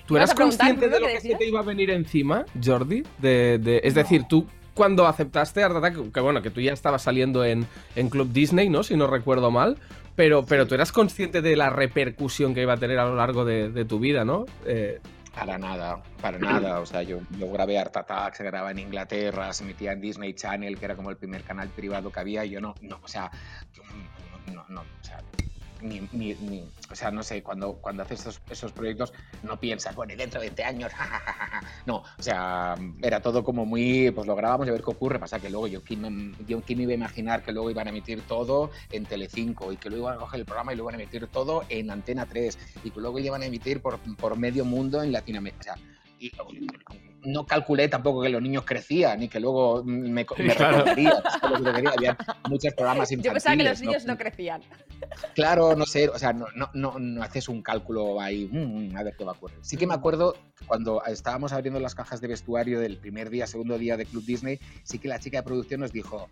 ¿Tú 0.06 0.16
eras 0.18 0.34
consciente 0.34 0.90
de 0.90 1.00
lo 1.00 1.08
¿qué 1.08 1.14
que 1.14 1.22
se 1.22 1.36
te 1.36 1.48
iba 1.48 1.60
a 1.60 1.64
venir 1.64 1.90
encima, 1.90 2.46
Jordi? 2.64 3.04
De, 3.20 3.58
de- 3.58 3.82
es 3.84 3.94
decir, 3.96 4.24
tú 4.28 4.46
cuando 4.74 5.06
aceptaste 5.08 5.64
Art 5.64 5.76
Attack, 5.76 6.12
que 6.12 6.20
bueno, 6.20 6.42
que 6.42 6.50
tú 6.50 6.62
ya 6.62 6.74
estabas 6.74 7.04
saliendo 7.04 7.44
en, 7.46 7.68
en 7.96 8.10
Club 8.10 8.32
Disney, 8.32 8.70
¿no? 8.70 8.84
Si 8.84 8.96
no 8.98 9.08
recuerdo 9.08 9.52
mal. 9.52 9.78
Pero, 10.16 10.46
pero 10.46 10.68
tú 10.68 10.76
eras 10.76 10.92
consciente 10.92 11.42
de 11.42 11.56
la 11.56 11.70
repercusión 11.72 12.54
que 12.54 12.62
iba 12.62 12.74
a 12.74 12.78
tener 12.78 13.00
a 13.00 13.06
lo 13.06 13.16
largo 13.16 13.46
de, 13.46 13.70
de 13.70 13.86
tu 13.86 13.98
vida, 14.00 14.24
¿no? 14.24 14.46
Eh, 14.66 15.00
Para 15.34 15.58
nada, 15.58 16.04
para 16.22 16.38
nada. 16.38 16.80
O 16.82 16.86
sea, 16.86 17.02
yo, 17.02 17.22
yo 17.40 17.52
grabé 17.52 17.80
Art 17.80 17.98
Attack, 17.98 18.36
se 18.36 18.44
grababa 18.44 18.70
en 18.72 18.78
Inglaterra, 18.80 19.52
se 19.54 19.64
emitía 19.64 19.92
en 19.94 20.02
Disney 20.02 20.34
Channel, 20.36 20.78
que 20.78 20.86
era 20.86 20.96
como 20.96 21.10
el 21.10 21.18
primer 21.18 21.44
canal 21.44 21.70
privado 21.70 22.12
que 22.12 22.20
había. 22.20 22.46
y 22.46 22.52
Yo 22.52 22.62
no, 22.62 22.76
no, 22.82 23.00
o 23.02 23.08
sea, 23.08 23.32
no, 24.54 24.66
no, 24.70 24.82
o 24.82 25.04
sea, 25.04 25.20
o 26.92 26.96
sea, 26.96 27.12
no 27.12 27.24
sé, 27.24 27.44
cuando, 27.44 27.74
cuando 27.74 28.04
haces 28.04 28.22
esos, 28.22 28.42
esos 28.50 28.72
proyectos 28.72 29.14
no 29.44 29.60
piensas, 29.60 29.96
bueno, 29.96 30.14
y 30.14 30.16
dentro 30.16 30.40
de 30.40 30.48
20 30.48 30.64
años, 30.64 30.92
no, 31.86 32.04
o 32.18 32.22
sea, 32.22 32.76
era 33.02 33.22
todo 33.22 33.44
como 33.44 33.66
muy, 33.66 34.12
pues 34.12 34.28
lo 34.28 34.36
grabamos 34.36 34.68
a 34.68 34.72
ver 34.72 34.82
qué 34.82 34.92
ocurre, 34.92 35.20
pasa 35.20 35.40
que 35.40 35.50
luego 35.50 35.68
yo 35.68 35.84
quién, 35.84 36.36
yo 36.48 36.62
quién 36.62 36.82
iba 36.82 36.92
a 36.92 36.96
imaginar 36.96 37.44
que 37.44 37.52
luego 37.52 37.70
iban 37.70 37.88
a 37.88 37.90
emitir 37.90 38.22
todo 38.22 38.72
en 38.92 39.06
Telecinco 39.06 39.72
y 39.72 39.78
que 39.78 39.90
luego 39.90 40.06
iban 40.06 40.18
a 40.18 40.22
coger 40.22 40.40
el 40.40 40.46
programa 40.46 40.74
y 40.74 40.76
luego 40.76 40.90
iban 40.90 41.00
a 41.00 41.04
emitir 41.04 41.28
todo 41.28 41.64
en 41.70 41.92
Antena 41.92 42.26
3 42.26 42.58
y 42.84 42.92
que 42.92 43.00
luego 43.00 43.20
iban 43.20 43.42
a 43.42 43.46
emitir 43.46 43.82
por, 43.82 44.00
por 44.18 44.38
medio 44.38 44.66
mundo 44.66 45.04
en 45.04 45.12
Latinoamérica. 45.12 45.60
O 45.60 45.64
sea, 45.64 45.76
y 46.20 46.32
no 47.26 47.46
calculé 47.46 47.88
tampoco 47.88 48.22
que 48.22 48.30
los 48.30 48.42
niños 48.42 48.64
crecían 48.66 49.24
y 49.24 49.28
que 49.30 49.40
luego 49.40 49.84
me, 49.84 50.10
me 50.10 50.26
Claro. 50.26 50.86
Había 51.96 52.18
muchos 52.50 52.74
programas 52.74 53.12
infantiles. 53.12 53.24
Yo 53.24 53.34
pensaba 53.34 53.58
que 53.58 53.64
los 53.64 53.82
niños 53.82 54.06
no 54.06 54.18
crecían. 54.18 54.62
Claro, 55.36 55.76
no 55.76 55.86
sé, 55.86 56.10
o 56.10 56.18
sea, 56.18 56.34
no, 56.34 56.48
no, 56.56 56.70
no, 56.74 57.00
no 57.00 57.24
haces 57.24 57.50
un 57.50 57.62
cálculo 57.62 58.22
ahí, 58.22 58.50
mm, 58.52 58.96
a 58.96 59.04
ver 59.04 59.16
qué 59.18 59.24
va 59.24 59.32
a 59.34 59.36
ocurrir. 59.36 59.58
Sí 59.62 59.78
que 59.78 59.88
me 59.88 59.94
acuerdo 59.94 60.36
cuando 60.66 61.04
estábamos 61.06 61.54
abriendo 61.54 61.80
las 61.80 61.96
cajas 61.96 62.22
de 62.22 62.28
vestuario 62.28 62.80
del 62.80 62.98
primer 62.98 63.30
día, 63.30 63.48
segundo 63.48 63.78
día 63.78 63.98
de 63.98 64.06
Club 64.06 64.24
Disney, 64.26 64.60
sí 64.84 65.00
que 65.00 65.08
la 65.08 65.20
chica 65.20 65.38
de 65.38 65.44
producción 65.44 65.82
nos 65.82 65.92
dijo, 65.92 66.30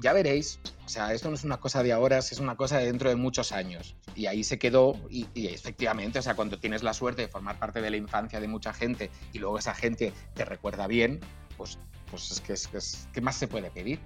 ya 0.00 0.12
veréis, 0.12 0.58
o 0.84 0.88
sea, 0.88 1.12
esto 1.12 1.28
no 1.28 1.34
es 1.34 1.44
una 1.44 1.58
cosa 1.58 1.82
de 1.82 1.92
ahora, 1.92 2.18
es 2.18 2.38
una 2.38 2.56
cosa 2.56 2.78
de 2.78 2.86
dentro 2.86 3.08
de 3.08 3.16
muchos 3.16 3.52
años. 3.52 3.94
Y 4.14 4.26
ahí 4.26 4.44
se 4.44 4.58
quedó, 4.58 4.96
y, 5.10 5.26
efectivamente, 5.46 6.18
o 6.18 6.22
sea, 6.22 6.34
cuando 6.34 6.58
tienes 6.58 6.82
la 6.82 6.94
suerte 6.94 7.22
de 7.22 7.28
formar 7.28 7.58
parte 7.58 7.80
de 7.80 7.90
la 7.90 7.96
infancia 7.96 8.40
de 8.40 8.48
mucha 8.48 8.72
gente 8.72 9.10
y 9.32 9.38
luego 9.38 9.58
esa 9.58 9.74
gente 9.74 10.12
te 10.34 10.44
recuerda 10.44 10.86
bien, 10.86 11.20
pues, 11.56 11.78
pues 12.10 12.30
es 12.30 12.40
que 12.40 12.52
es, 12.54 12.68
es- 12.72 13.08
¿qué 13.12 13.20
más 13.20 13.36
se 13.36 13.48
puede 13.48 13.70
pedir? 13.70 14.00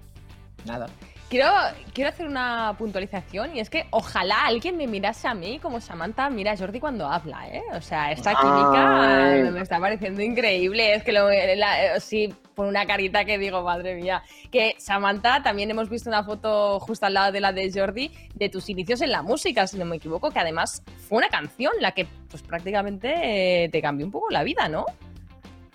Nada. 0.66 0.86
Quiero, 1.28 1.48
quiero 1.92 2.10
hacer 2.10 2.28
una 2.28 2.72
puntualización 2.78 3.56
y 3.56 3.58
es 3.58 3.68
que 3.68 3.86
ojalá 3.90 4.46
alguien 4.46 4.76
me 4.76 4.86
mirase 4.86 5.26
a 5.26 5.34
mí 5.34 5.58
como 5.58 5.80
Samantha 5.80 6.30
mira 6.30 6.52
a 6.52 6.56
Jordi 6.56 6.78
cuando 6.78 7.08
habla, 7.08 7.48
¿eh? 7.48 7.64
O 7.72 7.80
sea, 7.80 8.12
esta 8.12 8.32
química 8.36 9.30
Ay. 9.32 9.42
me 9.50 9.60
está 9.60 9.80
pareciendo 9.80 10.22
increíble. 10.22 10.94
Es 10.94 11.02
que 11.02 11.10
lo, 11.10 11.28
la- 11.28 11.98
sí, 11.98 12.32
por 12.54 12.68
una 12.68 12.86
carita 12.86 13.24
que 13.24 13.38
digo, 13.38 13.60
madre 13.64 13.96
mía. 13.96 14.22
Que 14.52 14.76
Samantha, 14.78 15.42
también 15.42 15.68
hemos 15.68 15.90
visto 15.90 16.08
una 16.08 16.22
foto 16.22 16.78
justo 16.78 17.06
al 17.06 17.14
lado 17.14 17.32
de 17.32 17.40
la 17.40 17.50
de 17.50 17.72
Jordi 17.74 18.12
de 18.36 18.48
tus 18.48 18.68
inicios 18.68 19.00
en 19.00 19.10
la 19.10 19.22
música, 19.22 19.66
si 19.66 19.76
no 19.78 19.84
me 19.84 19.96
equivoco, 19.96 20.30
que 20.30 20.38
además 20.38 20.84
fue 21.08 21.18
una 21.18 21.28
canción 21.28 21.72
la 21.80 21.90
que 21.90 22.06
pues 22.30 22.44
prácticamente 22.44 23.64
eh, 23.64 23.68
te 23.68 23.82
cambió 23.82 24.06
un 24.06 24.12
poco 24.12 24.30
la 24.30 24.44
vida, 24.44 24.68
¿no? 24.68 24.86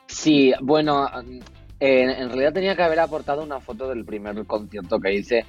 Sí, 0.08 0.54
bueno, 0.62 1.10
en, 1.82 2.10
en 2.10 2.30
realidad 2.30 2.54
tenía 2.54 2.76
que 2.76 2.84
haber 2.84 3.00
aportado 3.00 3.44
una 3.44 3.60
foto 3.60 3.90
del 3.90 4.06
primer 4.06 4.46
concierto 4.46 5.00
que 5.00 5.14
hice, 5.14 5.46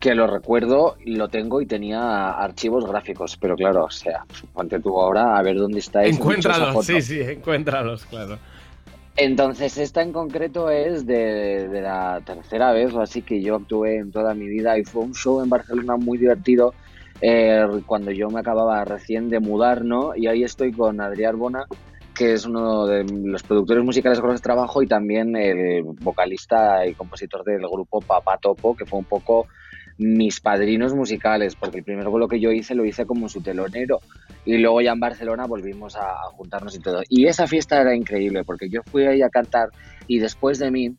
que 0.00 0.14
lo 0.14 0.26
recuerdo, 0.26 0.96
lo 1.04 1.28
tengo 1.28 1.60
y 1.60 1.66
tenía 1.66 2.30
archivos 2.30 2.86
gráficos, 2.86 3.36
pero 3.36 3.54
claro, 3.54 3.84
o 3.84 3.90
sea, 3.90 4.24
ponte 4.52 4.80
tú 4.80 5.00
ahora 5.00 5.36
a 5.38 5.42
ver 5.42 5.56
dónde 5.56 5.78
está 5.78 6.04
encuéntralos, 6.04 6.84
sí, 6.84 7.00
sí, 7.00 7.20
encuéntralos, 7.20 8.04
claro. 8.06 8.38
Entonces, 9.16 9.78
esta 9.78 10.02
en 10.02 10.12
concreto 10.12 10.70
es 10.70 11.06
de, 11.06 11.68
de 11.68 11.80
la 11.80 12.20
tercera 12.24 12.72
vez 12.72 12.92
o 12.94 13.00
así 13.00 13.22
que 13.22 13.40
yo 13.40 13.54
actué 13.54 13.98
en 13.98 14.10
toda 14.10 14.34
mi 14.34 14.48
vida 14.48 14.76
y 14.76 14.84
fue 14.84 15.02
un 15.02 15.14
show 15.14 15.40
en 15.40 15.48
Barcelona 15.48 15.96
muy 15.96 16.18
divertido 16.18 16.74
eh, 17.20 17.64
cuando 17.86 18.10
yo 18.10 18.28
me 18.28 18.40
acababa 18.40 18.84
recién 18.84 19.30
de 19.30 19.40
mudar, 19.40 19.84
¿no? 19.84 20.16
Y 20.16 20.26
ahí 20.26 20.42
estoy 20.42 20.72
con 20.72 21.00
Adrián 21.00 21.38
Bona, 21.38 21.66
que 22.14 22.32
es 22.32 22.46
uno 22.46 22.86
de 22.86 23.04
los 23.04 23.42
productores 23.42 23.84
musicales 23.84 24.20
con 24.20 24.30
los 24.30 24.40
que 24.40 24.44
trabajo 24.44 24.82
y 24.82 24.86
también 24.86 25.36
el 25.36 25.82
vocalista 25.82 26.86
y 26.86 26.94
compositor 26.94 27.44
del 27.44 27.62
grupo 27.68 28.00
Papá 28.00 28.38
Topo, 28.40 28.76
que 28.76 28.86
fue 28.86 29.00
un 29.00 29.04
poco 29.04 29.46
mis 29.98 30.40
padrinos 30.40 30.94
musicales, 30.94 31.54
porque 31.54 31.78
el 31.78 31.84
primer 31.84 32.08
vuelo 32.08 32.28
que 32.28 32.40
yo 32.40 32.50
hice 32.50 32.74
lo 32.74 32.84
hice 32.84 33.06
como 33.06 33.28
su 33.28 33.42
telonero 33.42 34.00
y 34.44 34.58
luego 34.58 34.80
ya 34.80 34.92
en 34.92 35.00
Barcelona 35.00 35.46
volvimos 35.46 35.96
a, 35.96 36.14
juntarnos 36.32 36.74
y 36.76 36.80
todo. 36.80 37.02
Y 37.08 37.26
esa 37.26 37.46
fiesta 37.46 37.80
era 37.80 37.94
increíble 37.94 38.44
porque 38.44 38.68
yo 38.68 38.82
fui 38.82 39.06
ahí 39.06 39.22
a 39.22 39.28
cantar 39.28 39.70
y 40.06 40.18
después 40.18 40.58
de 40.58 40.70
mí 40.70 40.96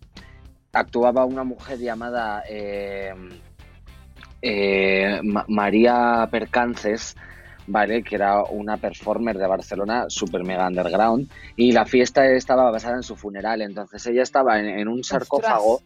actuaba 0.74 1.26
una 1.26 1.43
mujer 1.43 1.80
llamada 1.80 2.43
eh, 2.49 3.13
eh, 4.41 5.20
Ma- 5.24 5.45
María 5.47 6.28
Percances, 6.32 7.16
¿vale? 7.68 8.03
Que 8.03 8.16
era 8.16 8.43
una 8.43 8.78
performer 8.78 9.38
de 9.38 9.47
Barcelona 9.47 10.05
super 10.07 10.43
mega 10.43 10.68
underground 10.68 11.30
y 11.55 11.72
la 11.72 11.86
fiesta 11.86 12.26
estaba 12.26 12.72
basada 12.72 12.95
en 12.95 13.03
su 13.03 13.16
funeral. 13.16 13.61
Entonces 13.61 14.05
ella 14.07 14.24
estaba 14.24 14.59
en, 14.59 14.68
en 14.68 14.88
un 14.88 15.03
sarcófago 15.03 15.82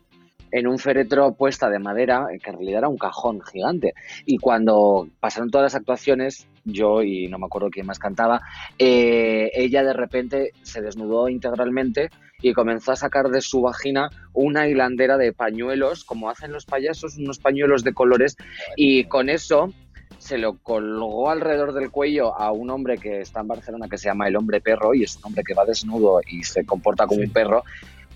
en 0.52 0.68
un 0.68 0.80
féretro 0.80 1.34
puesta 1.34 1.70
de 1.70 1.80
madera, 1.80 2.28
que 2.44 2.50
en 2.50 2.58
realidad 2.58 2.80
era 2.80 2.88
un 2.88 2.98
cajón 2.98 3.42
gigante. 3.42 3.94
Y 4.26 4.38
cuando 4.38 5.08
pasaron 5.20 5.50
todas 5.50 5.66
las 5.66 5.76
actuaciones, 5.76 6.48
yo 6.66 7.02
y 7.02 7.28
no 7.28 7.38
me 7.38 7.46
acuerdo 7.46 7.70
quién 7.70 7.86
más 7.86 8.00
cantaba, 8.00 8.42
eh, 8.78 9.52
ella 9.54 9.84
de 9.84 9.94
repente 9.94 10.52
se 10.62 10.82
desnudó 10.82 11.30
integralmente 11.30 12.10
y 12.42 12.54
comenzó 12.54 12.94
a 12.94 12.96
sacar 12.96 13.30
de 13.30 13.42
su 13.42 13.62
vagina 13.62 14.10
una 14.34 14.68
hilandera 14.68 15.18
de 15.18 15.34
pañuelos, 15.34 16.06
como 16.06 16.30
hacen 16.30 16.52
los 16.52 16.66
payasos, 16.66 17.18
unos 17.18 17.40
pañuelos 17.40 17.84
de 17.84 17.94
colores, 17.94 18.38
y 18.76 19.04
con 19.06 19.30
eso 19.30 19.74
se 20.20 20.38
lo 20.38 20.58
colgó 20.58 21.30
alrededor 21.30 21.74
del 21.74 21.90
cuello 21.90 22.38
a 22.38 22.52
un 22.52 22.70
hombre 22.70 22.98
que 22.98 23.22
está 23.22 23.40
en 23.40 23.48
Barcelona 23.48 23.88
que 23.90 23.98
se 23.98 24.10
llama 24.10 24.28
el 24.28 24.36
hombre 24.36 24.62
perro 24.62 24.94
y 24.94 25.04
es 25.04 25.18
un 25.18 25.26
hombre 25.26 25.44
que 25.44 25.54
va 25.54 25.66
desnudo 25.66 26.22
y 26.28 26.44
se 26.44 26.66
comporta 26.66 27.08
como 27.08 27.22
un 27.22 27.32
perro 27.32 27.64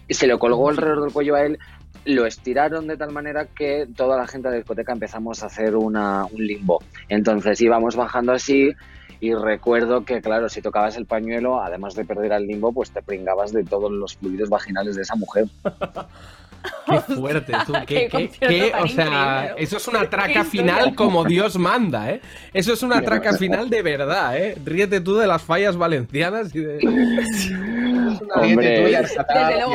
y 0.07 0.13
se 0.13 0.27
lo 0.27 0.37
colgó 0.37 0.69
alrededor 0.69 1.01
del 1.01 1.13
cuello 1.13 1.35
a 1.35 1.45
él 1.45 1.57
lo 2.05 2.25
estiraron 2.25 2.87
de 2.87 2.97
tal 2.97 3.11
manera 3.11 3.47
que 3.47 3.87
toda 3.95 4.17
la 4.17 4.27
gente 4.27 4.47
de 4.49 4.55
la 4.55 4.57
discoteca 4.57 4.91
empezamos 4.91 5.41
a 5.41 5.45
hacer 5.45 5.75
una, 5.75 6.25
un 6.25 6.45
limbo. 6.45 6.83
Entonces 7.07 7.61
íbamos 7.61 7.95
bajando 7.95 8.33
así 8.33 8.73
y 9.19 9.33
recuerdo 9.33 10.03
que, 10.03 10.21
claro, 10.21 10.49
si 10.49 10.61
tocabas 10.61 10.97
el 10.97 11.05
pañuelo, 11.05 11.61
además 11.61 11.95
de 11.95 12.03
perder 12.03 12.33
al 12.33 12.45
limbo, 12.45 12.73
pues 12.73 12.91
te 12.91 13.01
pringabas 13.01 13.53
de 13.53 13.63
todos 13.63 13.89
los 13.89 14.17
fluidos 14.17 14.49
vaginales 14.49 14.97
de 14.97 15.03
esa 15.03 15.15
mujer. 15.15 15.45
Qué 16.85 16.99
fuerte, 17.15 17.53
tú. 17.65 17.73
Qué 17.85 18.07
Qué, 18.09 18.29
qué- 18.29 18.73
o 18.79 18.87
sea, 18.87 19.53
eso 19.57 19.77
es 19.77 19.87
una 19.87 20.09
traca 20.09 20.43
final 20.45 20.95
como 20.95 21.23
Dios 21.25 21.57
manda, 21.57 22.09
¿eh? 22.11 22.21
Eso 22.53 22.73
es 22.73 22.83
una 22.83 23.01
traca 23.01 23.33
final 23.33 23.69
de 23.69 23.81
verdad, 23.81 24.37
¿eh? 24.37 24.57
Ríete 24.63 25.01
tú 25.01 25.15
de 25.17 25.27
las 25.27 25.41
fallas 25.41 25.75
valencianas 25.75 26.53
y 26.55 26.59
de. 26.59 26.77
Hombre. 28.35 28.55
Ríete 28.77 28.81
tú 28.83 28.87
y 28.89 28.93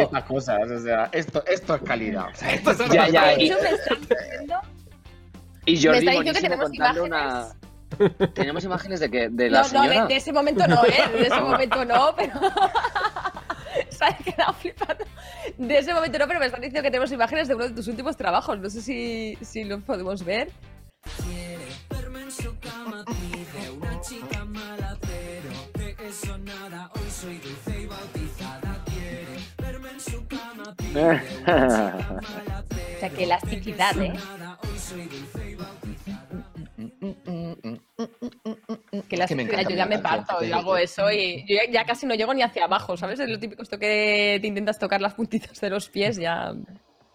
estas 0.01 0.25
cosas, 0.25 0.71
o 0.71 0.81
sea, 0.81 1.09
esto, 1.13 1.45
esto 1.47 1.75
es 1.75 1.83
calidad. 1.83 2.27
O 2.33 2.35
sea, 2.37 2.53
esto 2.55 2.71
es 2.71 2.79
Ya, 2.91 3.09
ya, 3.09 3.27
De 3.29 3.43
y- 3.45 3.51
me 3.51 3.55
está 3.57 3.71
diciendo- 3.71 4.61
Jordi, 5.67 6.33
que 6.33 6.41
tenemos 6.41 6.73
imágenes. 6.75 7.03
una... 7.03 7.47
Tenemos 8.35 8.65
imágenes 8.65 9.01
de 9.01 9.11
que 9.11 9.29
de 9.29 9.51
la 9.51 9.59
No, 9.63 9.65
no, 9.65 9.69
señora... 9.83 10.03
de, 10.03 10.09
de 10.09 10.17
ese 10.17 10.33
momento 10.33 10.67
no, 10.69 10.85
¿eh? 10.85 10.93
De 11.13 11.23
ese 11.27 11.41
momento 11.41 11.85
no, 11.85 12.15
pero. 12.17 12.33
Se 13.99 14.05
ha 14.05 14.17
quedado 14.17 14.53
flipando. 14.55 15.05
De 15.57 15.79
ese 15.79 15.93
momento 15.93 16.19
no, 16.19 16.29
pero 16.29 16.39
me 16.39 16.47
están 16.47 16.61
diciendo 16.61 16.83
que 16.83 16.91
tenemos 16.91 17.11
imágenes 17.11 17.49
de 17.49 17.55
uno 17.57 17.65
de 17.65 17.75
tus 17.75 17.89
últimos 17.89 18.17
trabajos. 18.17 18.59
No 18.59 18.71
sé 18.71 18.81
si, 18.81 19.37
si 19.43 19.65
lo 19.65 19.81
podemos 19.81 20.25
ver. 20.25 20.51
O 32.99 33.01
sea, 33.01 33.11
qué 33.11 33.25
elasticidad, 33.25 33.97
¿eh? 34.03 34.13
Que 39.09 39.17
la 39.17 39.25
Es 39.25 39.29
que 39.29 39.35
me 39.35 39.45
yo 39.45 39.71
ya 39.71 39.87
me 39.87 39.99
parto, 39.99 40.39
te 40.39 40.49
yo 40.49 40.57
hago 40.57 40.77
eso 40.77 41.11
y 41.11 41.45
yo 41.49 41.57
ya, 41.57 41.71
ya 41.71 41.85
casi 41.85 42.07
no 42.07 42.15
llego 42.15 42.33
ni 42.33 42.43
hacia 42.43 42.65
abajo, 42.65 42.97
¿sabes? 42.97 43.19
Es 43.19 43.29
lo 43.29 43.39
típico 43.39 43.63
esto 43.63 43.79
que 43.79 44.39
te 44.41 44.47
intentas 44.47 44.79
tocar 44.79 45.01
las 45.01 45.15
puntitas 45.15 45.61
de 45.61 45.71
los 45.71 45.89
pies, 45.89 46.17
ya 46.17 46.55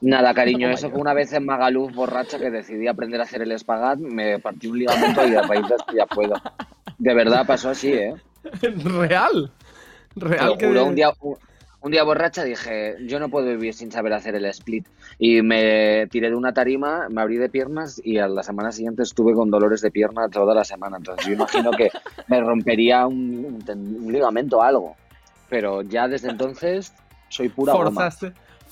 Nada, 0.03 0.34
cariño, 0.34 0.69
eso 0.69 0.91
que 0.91 0.97
una 0.97 1.13
vez 1.13 1.31
en 1.31 1.45
Magaluf, 1.45 1.93
borracha, 1.93 2.38
que 2.38 2.51
decidí 2.51 2.88
aprender 2.88 3.21
a 3.21 3.23
hacer 3.23 3.41
el 3.41 3.53
espagat, 3.53 3.99
me 3.99 4.38
partí 4.38 4.67
un 4.67 4.79
ligamento 4.79 5.25
y 5.25 5.34
a 5.34 5.43
raíz 5.43 5.65
de 5.65 5.97
ya 5.97 6.05
puedo. 6.05 6.34
De 6.97 7.13
verdad 7.13 7.47
pasó 7.47 7.69
así, 7.69 7.93
¿eh? 7.93 8.13
Real. 8.84 9.53
Te 10.13 10.25
Real 10.25 10.47
lo 10.47 10.57
que. 10.57 10.67
juro, 10.67 10.86
un 10.88 10.95
día, 10.95 11.13
un, 11.84 11.91
día 11.91 12.03
borracha 12.03 12.43
dije, 12.43 12.95
yo 13.05 13.19
no 13.19 13.29
puedo 13.29 13.45
vivir 13.47 13.73
sin 13.73 13.91
saber 13.91 14.13
hacer 14.13 14.36
el 14.36 14.45
split. 14.45 14.88
Y 15.19 15.41
me 15.41 16.07
tiré 16.07 16.29
de 16.29 16.36
una 16.36 16.53
tarima, 16.53 17.07
me 17.09 17.21
abrí 17.21 17.38
de 17.38 17.49
piernas 17.49 18.01
y 18.03 18.17
a 18.17 18.27
la 18.27 18.41
semana 18.43 18.71
siguiente 18.71 19.03
estuve 19.03 19.34
con 19.34 19.51
dolores 19.51 19.81
de 19.81 19.91
pierna 19.91 20.27
toda 20.29 20.55
la 20.55 20.63
semana. 20.63 20.97
Entonces 20.97 21.25
yo 21.27 21.34
imagino 21.34 21.71
que 21.71 21.89
me 22.27 22.41
rompería 22.41 23.05
un, 23.05 23.45
un 23.45 23.59
ten- 23.59 23.97
un 24.05 24.11
ligamento 24.11 24.57
o 24.57 24.61
algo. 24.61 24.95
Pero 25.49 25.81
ya 25.81 26.07
desde 26.07 26.29
entonces 26.29 26.93
soy 27.29 27.49
pura 27.49 27.73
goma. 27.89 28.01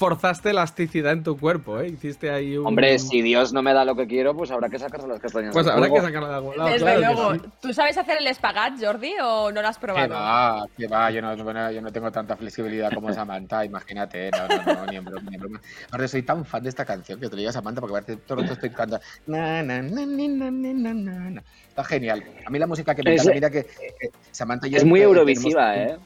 Forzaste, 0.05 0.49
elasticidad 0.49 1.13
en 1.13 1.21
tu 1.21 1.37
cuerpo, 1.37 1.79
¿eh? 1.79 1.89
Hiciste 1.89 2.31
ahí 2.31 2.57
un. 2.57 2.65
Hombre, 2.65 2.97
si 2.97 3.21
Dios 3.21 3.53
no 3.53 3.61
me 3.61 3.71
da 3.71 3.85
lo 3.85 3.95
que 3.95 4.07
quiero, 4.07 4.35
pues 4.35 4.49
habrá 4.49 4.67
que 4.67 4.79
sacarse 4.79 5.07
las 5.07 5.19
castañas. 5.19 5.53
Pues 5.53 5.67
habrá 5.67 5.83
que 5.85 5.89
fuego. 5.91 6.05
sacarla 6.07 6.29
de 6.29 6.35
algún 6.35 6.57
lado. 6.57 6.69
Desde 6.71 6.79
claro 6.85 6.99
que 6.99 7.05
luego. 7.13 7.33
sí. 7.35 7.41
¿Tú 7.61 7.73
sabes 7.73 7.97
hacer 7.99 8.17
el 8.17 8.25
espagat, 8.25 8.73
Jordi, 8.83 9.13
o 9.23 9.51
no 9.51 9.61
lo 9.61 9.67
has 9.67 9.77
Que 9.77 9.81
probado? 9.85 10.13
va, 10.15 10.65
que 10.75 10.87
va, 10.87 11.11
yo 11.11 11.21
no, 11.21 11.35
no- 11.35 11.71
yo 11.71 11.81
no 11.83 11.91
tengo 11.91 12.11
tanta 12.11 12.35
flexibilidad 12.35 12.91
como 12.91 13.13
Samantha, 13.13 13.63
imagínate, 13.71 14.29
eh, 14.29 14.31
no, 14.31 14.47
no, 14.47 14.73
no, 14.73 14.85
ni 14.87 14.95
en 14.97 15.05
broma, 15.05 15.29
ni 15.29 15.35
en 15.35 15.41
broma. 15.41 15.61
Aparte, 15.87 16.07
soy 16.07 16.23
tan 16.23 16.45
fan 16.45 16.63
de 16.63 16.69
esta 16.69 16.83
canción 16.83 17.19
que 17.19 17.27
te 17.27 17.35
lo 17.35 17.37
digo 17.37 17.49
a 17.51 17.53
Samantha 17.53 17.79
porque 17.79 17.95
aparte 17.95 18.15
todo 18.17 18.39
el 18.39 18.41
rato 18.45 18.53
estoy 18.55 18.71
cantando. 18.71 19.05
na, 19.27 19.61
na, 19.61 19.83
na, 19.83 20.05
ni, 20.07 20.27
na, 20.27 20.49
ni, 20.49 20.73
na, 20.73 20.93
na, 20.95 21.29
na. 21.29 21.43
Está 21.69 21.83
genial. 21.83 22.23
A 22.43 22.49
mí 22.49 22.57
la 22.57 22.65
música 22.67 22.95
que 22.95 23.03
me 23.03 23.13
encanta, 23.13 23.33
mira 23.33 23.49
que, 23.51 23.63
que 23.65 24.09
Samantha 24.31 24.67
y 24.67 24.71
yo 24.71 24.77
Es 24.77 24.83
muy 24.85 24.99
eurovisiva, 25.01 25.73
tenemos- 25.73 25.97
¿eh? 25.99 26.05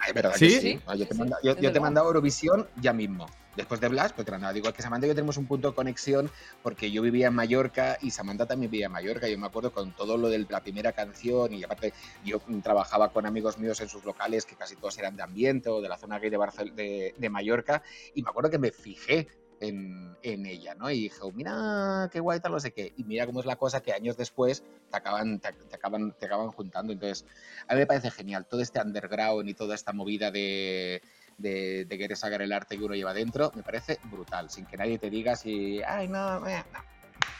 Ay, 0.00 0.12
verdad 0.12 0.32
¿Sí? 0.34 0.48
que 0.48 0.60
sí. 0.60 0.80
Yo 0.96 1.06
te 1.06 1.14
he 1.14 1.16
manda- 1.16 1.36
yo- 1.42 1.56
yo 1.56 1.72
te 1.72 1.78
he 1.78 1.80
mandado 1.80 2.06
Eurovisión 2.08 2.68
ya 2.80 2.92
mismo. 2.92 3.26
Después 3.56 3.80
de 3.80 3.88
Blas, 3.88 4.12
pues 4.12 4.26
he 4.26 4.30
mandado. 4.30 4.56
Igual 4.56 4.72
que 4.72 4.80
Samantha 4.80 5.06
y 5.06 5.08
yo 5.10 5.14
tenemos 5.14 5.36
un 5.36 5.46
punto 5.46 5.68
de 5.68 5.74
conexión 5.74 6.30
porque 6.62 6.90
yo 6.90 7.02
vivía 7.02 7.26
en 7.26 7.34
Mallorca 7.34 7.98
y 8.00 8.10
Samantha 8.12 8.46
también 8.46 8.70
vivía 8.70 8.86
en 8.86 8.92
Mallorca. 8.92 9.28
Yo 9.28 9.36
me 9.38 9.46
acuerdo 9.48 9.72
con 9.72 9.92
todo 9.94 10.16
lo 10.16 10.28
de 10.28 10.46
la 10.48 10.60
primera 10.60 10.92
canción 10.92 11.52
y 11.52 11.62
aparte 11.64 11.92
yo 12.24 12.40
trabajaba 12.62 13.12
con 13.12 13.26
amigos 13.26 13.58
míos 13.58 13.80
en 13.80 13.88
sus 13.88 14.04
locales 14.04 14.46
que 14.46 14.54
casi 14.56 14.76
todos 14.76 14.96
eran 14.98 15.16
de 15.16 15.24
ambiente 15.24 15.68
o 15.68 15.80
de 15.80 15.88
la 15.88 15.98
zona 15.98 16.18
gay 16.20 16.30
de, 16.30 16.38
Barcel- 16.38 16.72
de, 16.74 17.14
de 17.18 17.28
Mallorca 17.30 17.82
y 18.14 18.22
me 18.22 18.30
acuerdo 18.30 18.50
que 18.50 18.58
me 18.58 18.70
fijé 18.70 19.26
en, 19.60 20.16
en 20.22 20.46
ella, 20.46 20.74
¿no? 20.74 20.90
Y 20.90 21.02
dije, 21.02 21.18
"Oh, 21.20 21.30
mira 21.32 22.08
qué 22.10 22.18
guay 22.20 22.40
tal, 22.40 22.52
no 22.52 22.60
sé 22.60 22.72
qué. 22.72 22.92
Y 22.96 23.04
mira 23.04 23.26
cómo 23.26 23.40
es 23.40 23.46
la 23.46 23.56
cosa 23.56 23.80
que 23.82 23.92
años 23.92 24.16
después 24.16 24.64
te 24.90 24.96
acaban, 24.96 25.38
te, 25.38 25.52
te 25.52 25.76
acaban, 25.76 26.12
te 26.18 26.26
acaban 26.26 26.50
juntando. 26.50 26.92
Entonces, 26.92 27.26
a 27.68 27.74
mí 27.74 27.80
me 27.80 27.86
parece 27.86 28.10
genial 28.10 28.46
todo 28.46 28.62
este 28.62 28.80
underground 28.80 29.48
y 29.48 29.54
toda 29.54 29.74
esta 29.74 29.92
movida 29.92 30.30
de, 30.30 31.02
de, 31.38 31.84
de 31.84 31.98
querer 31.98 32.16
sacar 32.16 32.42
el 32.42 32.52
arte 32.52 32.76
que 32.78 32.84
uno 32.84 32.94
lleva 32.94 33.14
dentro, 33.14 33.52
me 33.54 33.62
parece 33.62 33.98
brutal, 34.04 34.50
sin 34.50 34.66
que 34.66 34.76
nadie 34.76 34.98
te 34.98 35.10
diga 35.10 35.36
si, 35.36 35.82
ay, 35.82 36.08
no, 36.08 36.46
eh, 36.48 36.64
no. 36.72 36.78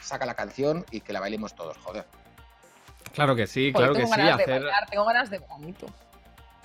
Saca 0.02 0.26
la 0.26 0.34
canción 0.34 0.84
y 0.90 1.00
que 1.00 1.12
la 1.12 1.20
bailemos 1.20 1.54
todos, 1.54 1.76
joder. 1.78 2.04
Claro 3.12 3.34
que 3.34 3.46
sí, 3.46 3.72
claro 3.72 3.92
que 3.92 4.00
tengo 4.00 4.14
sí. 4.14 4.20
ganas 4.20 4.36
de 4.36 4.42
Hacer... 4.44 4.62
bailar, 4.62 4.90
tengo 4.90 5.04
ganas 5.04 5.30
de 5.30 5.38
vómito. 5.38 5.86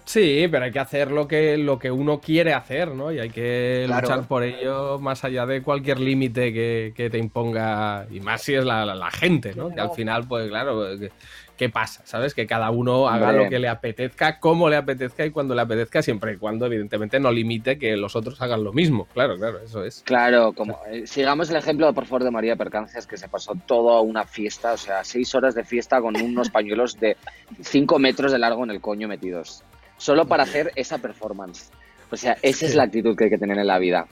Sí, 0.06 0.47
pero 0.51 0.66
hay 0.66 0.72
que 0.72 0.80
hacer 0.80 1.12
lo 1.12 1.28
que, 1.28 1.58
lo 1.58 1.80
que 1.80 1.89
uno 1.89 2.22
quiere 2.22 2.53
hacer, 2.53 2.89
¿no? 2.91 3.12
Y 3.12 3.20
hay 3.20 3.30
que 3.32 3.84
Claro. 3.88 4.08
luchar 4.08 4.28
por 4.28 4.43
ello 4.43 4.99
más 4.99 5.24
allá 5.24 5.45
de 5.47 5.64
cualquier 5.64 5.99
límite 5.99 6.53
que, 6.53 6.93
que 6.95 7.10
te 7.10 7.18
imponga, 7.18 8.06
y 8.12 8.20
más 8.20 8.43
si 8.43 8.53
es 8.53 8.64
la, 8.64 8.86
la- 8.86 8.93
la 8.95 9.10
gente, 9.10 9.56
¿no? 9.56 9.74
Que 9.74 9.82
al 9.82 9.91
final, 9.91 10.28
pues 10.28 10.47
claro, 10.47 10.84
¿qué, 10.99 11.12
qué 11.58 11.70
pasa? 11.70 12.03
¿Sabes? 12.06 12.36
Que 12.36 12.45
cada 12.45 12.70
uno 12.70 13.10
haga 13.10 13.28
Vale. 13.28 13.43
lo 13.45 13.49
que 13.49 13.58
le 13.58 13.68
apetezca, 13.68 14.39
como 14.39 14.70
le 14.70 14.76
apetezca 14.76 15.26
y 15.26 15.32
cuando 15.32 15.56
le 15.56 15.62
apetezca, 15.62 16.03
siempre 16.03 16.34
y 16.34 16.38
cuando, 16.38 16.68
evidentemente, 16.68 17.20
no 17.20 17.32
limite 17.32 17.80
que 17.80 17.97
los 17.97 18.16
otros 18.16 18.39
hagan 18.43 18.64
lo 18.64 18.74
mismo. 18.74 19.08
Claro, 19.12 19.36
claro, 19.38 19.60
eso 19.66 19.84
es. 19.84 20.03
Claro, 20.06 20.53
como 20.53 20.78
eh, 20.91 21.08
sigamos 21.08 21.49
el 21.49 21.56
ejemplo, 21.56 21.91
por 21.93 22.06
favor, 22.06 22.26
de 22.26 22.32
María 22.32 22.56
Percancias, 22.56 23.08
que 23.08 23.18
se 23.18 23.28
pasó 23.28 23.56
toda 23.66 24.01
una 24.01 24.26
fiesta, 24.26 24.74
o 24.74 24.78
sea, 24.78 25.03
seis 25.03 25.34
horas 25.34 25.56
de 25.56 25.64
fiesta 25.64 25.99
con 25.99 26.16
unos 26.22 26.51
pañuelos 26.51 26.99
de 26.99 27.18
cinco 27.64 27.97
metros 27.97 28.32
de 28.32 28.38
largo 28.38 28.64
en 28.64 28.70
el 28.70 28.82
coño 28.82 29.08
metidos, 29.08 29.64
solo 30.06 30.28
para 30.28 30.43
hacer 30.43 30.72
esa 30.76 30.99
performance. 30.99 31.72
O 32.12 32.16
sea, 32.18 32.38
esa 32.43 32.66
es 32.68 32.76
la 32.76 32.84
actitud 32.84 33.16
que 33.16 33.24
hay 33.26 33.30
que 33.32 33.38
tener 33.39 33.58
en 33.58 33.66
la 33.68 33.80
vida. 33.80 34.08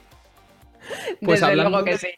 Pues 1.20 1.40
Desde 1.40 1.46
hablando 1.52 1.70
luego 1.70 1.84
que 1.84 1.92
de- 1.92 1.98
sí. 1.98 2.08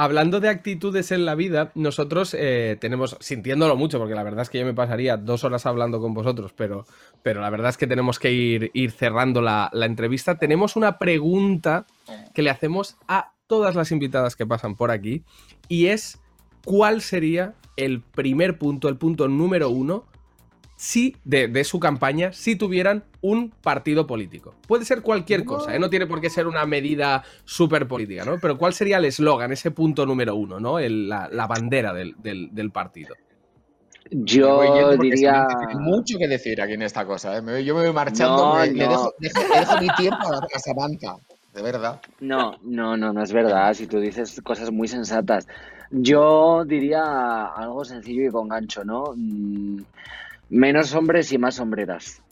Hablando 0.00 0.38
de 0.38 0.48
actitudes 0.48 1.10
en 1.10 1.24
la 1.24 1.34
vida, 1.34 1.72
nosotros 1.74 2.32
eh, 2.38 2.76
tenemos, 2.80 3.16
sintiéndolo 3.18 3.74
mucho, 3.74 3.98
porque 3.98 4.14
la 4.14 4.22
verdad 4.22 4.42
es 4.42 4.50
que 4.50 4.60
yo 4.60 4.64
me 4.64 4.74
pasaría 4.74 5.16
dos 5.16 5.42
horas 5.42 5.66
hablando 5.66 6.00
con 6.00 6.14
vosotros, 6.14 6.52
pero, 6.54 6.84
pero 7.24 7.40
la 7.40 7.50
verdad 7.50 7.70
es 7.70 7.76
que 7.76 7.88
tenemos 7.88 8.20
que 8.20 8.30
ir, 8.30 8.70
ir 8.74 8.92
cerrando 8.92 9.40
la, 9.42 9.70
la 9.72 9.86
entrevista. 9.86 10.38
Tenemos 10.38 10.76
una 10.76 10.98
pregunta 10.98 11.84
que 12.32 12.42
le 12.42 12.50
hacemos 12.50 12.96
a 13.08 13.32
todas 13.48 13.74
las 13.74 13.90
invitadas 13.90 14.36
que 14.36 14.46
pasan 14.46 14.76
por 14.76 14.92
aquí 14.92 15.24
y 15.66 15.86
es 15.86 16.20
¿cuál 16.64 17.00
sería 17.00 17.54
el 17.76 18.00
primer 18.00 18.56
punto, 18.58 18.88
el 18.88 18.98
punto 18.98 19.26
número 19.26 19.68
uno 19.70 20.04
si, 20.80 21.16
de, 21.24 21.48
de 21.48 21.64
su 21.64 21.80
campaña 21.80 22.32
si 22.32 22.54
tuvieran 22.54 23.02
un 23.20 23.50
partido 23.50 24.06
político. 24.06 24.54
Puede 24.68 24.84
ser 24.84 25.02
cualquier 25.02 25.44
cosa, 25.44 25.74
¿eh? 25.74 25.78
no 25.80 25.90
tiene 25.90 26.06
por 26.06 26.20
qué 26.20 26.30
ser 26.30 26.46
una 26.46 26.64
medida 26.66 27.24
súper 27.44 27.88
política, 27.88 28.24
¿no? 28.24 28.38
Pero 28.40 28.56
¿cuál 28.56 28.72
sería 28.72 28.98
el 28.98 29.04
eslogan, 29.06 29.50
ese 29.50 29.72
punto 29.72 30.06
número 30.06 30.36
uno, 30.36 30.60
¿no? 30.60 30.78
El- 30.78 31.08
la, 31.08 31.28
la 31.32 31.48
bandera 31.48 31.92
del, 31.92 32.14
del- 32.22 32.54
del 32.54 32.70
partido. 32.70 33.16
Yo 34.10 34.96
diría... 34.96 35.46
Mucho 35.80 36.16
que 36.16 36.28
decir 36.28 36.62
aquí 36.62 36.74
en 36.74 36.82
esta 36.82 37.04
cosa. 37.04 37.36
¿eh? 37.38 37.64
Yo 37.64 37.74
me 37.74 37.82
voy 37.82 37.92
marchando, 37.92 38.54
No, 38.54 38.54
me- 38.60 38.66
le, 38.68 38.88
dejo, 38.88 39.12
dejo- 39.18 39.52
le 39.52 39.58
dejo 39.60 39.78
mi 39.80 39.88
tiempo 39.96 40.32
a, 40.32 40.38
a 40.54 40.58
Samantha, 40.60 41.16
de 41.54 41.62
verdad. 41.62 42.00
No, 42.20 42.56
no, 42.62 42.96
no, 42.96 43.12
no 43.12 43.22
es 43.22 43.32
verdad. 43.32 43.74
Si 43.74 43.88
tú 43.88 43.98
dices 43.98 44.40
cosas 44.42 44.70
muy 44.70 44.86
sensatas. 44.86 45.48
Yo 45.90 46.64
diría 46.64 47.46
algo 47.46 47.84
sencillo 47.84 48.28
y 48.28 48.30
con 48.30 48.46
gancho, 48.48 48.84
¿no? 48.84 49.14
Menos 50.50 50.94
hombres 50.94 51.30
y 51.32 51.38
más 51.38 51.56
sombreras. 51.56 52.22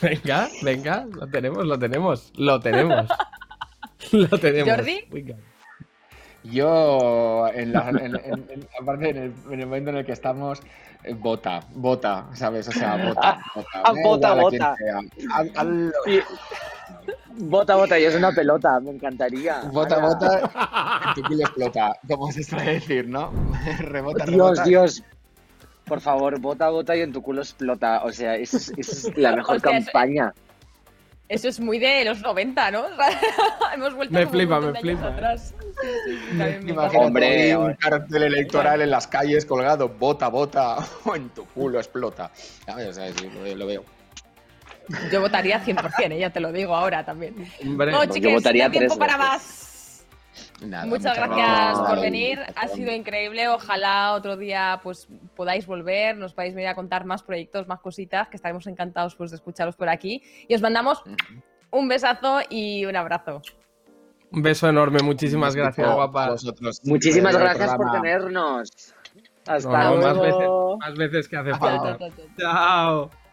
Venga, 0.00 0.48
venga, 0.62 1.06
lo 1.10 1.26
tenemos, 1.28 1.64
lo 1.64 1.78
tenemos, 1.78 2.32
lo 2.36 2.60
tenemos. 2.60 3.08
Lo 4.12 4.28
tenemos. 4.38 4.68
Jordi. 4.76 5.00
Venga. 5.10 5.36
Yo, 6.42 7.48
en 7.54 7.72
la, 7.72 7.88
en- 7.88 7.98
en- 7.98 8.16
en- 8.50 8.68
aparte, 8.78 9.08
en 9.10 9.16
el, 9.16 9.34
en 9.50 9.60
el 9.60 9.66
momento 9.66 9.90
en 9.90 9.96
el 9.96 10.04
que 10.04 10.12
estamos, 10.12 10.60
eh, 11.04 11.14
vota, 11.18 11.60
vota, 11.74 12.26
¿sabes? 12.34 12.68
O 12.68 12.72
sea, 12.72 12.96
vota, 12.96 13.40
vota. 13.54 13.68
ah, 13.82 13.92
vota, 14.04 14.28
igual 14.34 14.46
a 14.46 14.50
quién 14.50 14.62
vota. 14.62 14.76
sea. 14.76 14.98
Al- 15.36 15.52
al- 15.56 15.92
Bota, 17.36 17.74
bota, 17.76 17.98
y 17.98 18.04
es 18.04 18.14
una 18.14 18.30
pelota, 18.30 18.78
me 18.80 18.90
encantaría. 18.90 19.62
Vota, 19.72 19.96
en 19.96 21.14
tu 21.14 21.22
culo 21.22 21.40
explota, 21.40 21.96
como 22.06 22.30
se 22.30 22.44
suele 22.44 22.74
decir, 22.74 23.08
¿no? 23.08 23.32
Rebota, 23.78 24.24
Dios, 24.26 24.36
rebota. 24.36 24.64
Dios. 24.64 25.02
Por 25.86 26.00
favor, 26.00 26.38
bota, 26.40 26.70
bota 26.70 26.96
y 26.96 27.00
en 27.02 27.12
tu 27.12 27.22
culo 27.22 27.42
explota. 27.42 28.02
O 28.04 28.12
sea, 28.12 28.36
esa 28.36 28.56
es, 28.76 29.10
la 29.16 29.32
mejor 29.36 29.60
campaña. 29.60 30.32
Eso 31.28 31.48
es 31.48 31.58
muy 31.58 31.78
de 31.78 32.04
los 32.04 32.20
90, 32.20 32.70
¿no? 32.70 32.84
Hemos 33.74 33.94
vuelto 33.94 34.12
Me 34.14 34.26
flipa, 34.26 34.60
me 34.60 34.78
flipa. 34.78 35.08
atrás. 35.08 35.54
Sí, 35.80 35.88
sí, 36.04 36.18
sí, 36.30 36.38
también 36.38 36.64
me 36.64 36.70
Imagínate 36.72 36.86
encanta. 36.86 36.98
Hombre, 37.06 37.26
ahí 37.42 37.54
un 37.54 37.74
cartel 37.74 38.22
electoral 38.24 38.82
en 38.82 38.90
las 38.90 39.06
calles 39.06 39.44
colgado, 39.46 39.88
vota, 39.88 40.28
vota, 40.28 40.76
o 41.04 41.14
en 41.16 41.28
tu 41.30 41.44
culo 41.46 41.78
explota. 41.78 42.30
¿Sabes? 42.66 42.88
O 42.88 42.92
sea, 42.92 43.10
sí, 43.12 43.30
lo- 43.56 43.66
veo. 43.66 43.84
Yo 45.10 45.22
votaría 45.22 45.58
100%, 45.64 46.12
eh, 46.12 46.18
ya 46.18 46.28
te 46.30 46.40
lo 46.40 46.52
digo 46.52 46.76
ahora 46.76 47.04
también. 47.06 47.34
Hombre, 47.62 47.90
No, 47.90 48.04
yo 48.04 48.30
votaría 48.30 48.68
no 48.68 48.72
hay 48.74 48.78
tiempo 48.78 48.96
tres 48.96 48.98
para 48.98 49.16
veces. 49.16 49.32
más. 49.32 49.70
Nada, 50.64 50.86
Muchas 50.86 51.16
muchas 51.16 51.28
gracias 51.28 51.78
por 51.80 52.00
venir, 52.00 52.40
ha 52.56 52.68
sido 52.68 52.92
increíble. 52.92 53.48
Ojalá 53.48 54.12
otro 54.14 54.36
día 54.36 54.80
pues 54.82 55.08
podáis 55.36 55.66
volver, 55.66 56.16
nos 56.16 56.32
podáis 56.34 56.54
venir 56.54 56.68
a 56.68 56.74
contar 56.74 57.04
más 57.04 57.22
proyectos, 57.22 57.66
más 57.68 57.80
cositas, 57.80 58.28
que 58.28 58.36
estaremos 58.36 58.66
encantados 58.66 59.14
pues, 59.14 59.30
de 59.30 59.36
escucharos 59.36 59.76
por 59.76 59.88
aquí. 59.88 60.22
Y 60.48 60.54
os 60.54 60.62
mandamos 60.62 61.02
un 61.70 61.88
besazo 61.88 62.40
y 62.48 62.84
un 62.86 62.96
abrazo. 62.96 63.42
un 64.30 64.42
beso 64.42 64.68
enorme, 64.68 65.00
muchísimas 65.02 65.54
gracias, 65.54 65.86
A 65.88 65.94
guapa. 65.94 66.30
vosotros. 66.30 66.80
Muchísimas 66.84 67.36
gracias 67.36 67.74
por 67.74 67.90
tenernos. 67.92 68.94
Hasta 69.46 69.68
No, 69.90 69.96
no, 69.96 70.00
más 70.02 70.18
veces, 70.18 70.34
luego. 70.36 70.78
más 70.78 70.94
veces 70.96 71.28
que 71.28 71.36
hace 71.36 71.50
Chao, 71.50 71.58
falta. 71.60 71.98
chao, 71.98 72.08
chao. 72.10 72.26
Chao. 72.38 73.23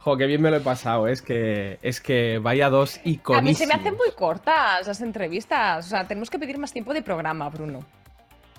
Jo, 0.00 0.16
qué 0.16 0.26
bien 0.26 0.40
me 0.40 0.50
lo 0.50 0.56
he 0.58 0.60
pasado. 0.60 1.08
Es 1.08 1.22
que, 1.22 1.78
es 1.82 2.00
que 2.00 2.38
vaya 2.38 2.70
dos 2.70 2.96
A 2.98 3.00
mí 3.04 3.12
iconísimos. 3.12 3.58
se 3.58 3.66
me 3.66 3.74
hacen 3.74 3.96
muy 3.96 4.10
cortas 4.12 4.86
las 4.86 5.00
entrevistas. 5.00 5.86
O 5.86 5.88
sea, 5.88 6.06
tenemos 6.06 6.30
que 6.30 6.38
pedir 6.38 6.56
más 6.58 6.72
tiempo 6.72 6.94
de 6.94 7.02
programa, 7.02 7.48
Bruno. 7.50 7.80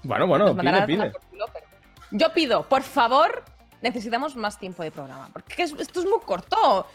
Bueno, 0.04 0.28
bueno, 0.28 0.56
pide, 0.56 0.82
pide. 0.86 1.12
culo, 1.30 1.46
pero- 1.54 1.66
Yo 2.12 2.34
pido, 2.34 2.64
por 2.68 2.84
favor, 2.84 3.44
necesitamos 3.82 4.36
más 4.36 4.60
tiempo 4.60 4.84
de 4.84 4.92
programa. 4.92 5.30
Porque 5.34 5.64
es- 5.64 5.74
esto 5.80 6.00
es 6.02 6.06
muy 6.06 6.20
corto. 6.26 6.88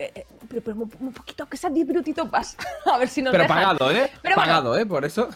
Eh, 0.00 0.12
eh, 0.14 0.26
pero, 0.48 0.62
pero 0.62 0.76
muy 0.76 1.12
poquito, 1.12 1.46
que 1.46 1.56
sean 1.56 1.74
10 1.74 1.86
minutitos 1.88 2.30
más. 2.30 2.56
A 2.86 2.98
ver 2.98 3.08
si 3.08 3.20
nos 3.20 3.32
Pero 3.32 3.42
dejan. 3.44 3.56
pagado, 3.56 3.90
¿eh? 3.90 4.10
Pero 4.22 4.36
bueno. 4.36 4.48
pagado, 4.48 4.78
¿eh? 4.78 4.86
Por 4.86 5.04
eso. 5.04 5.28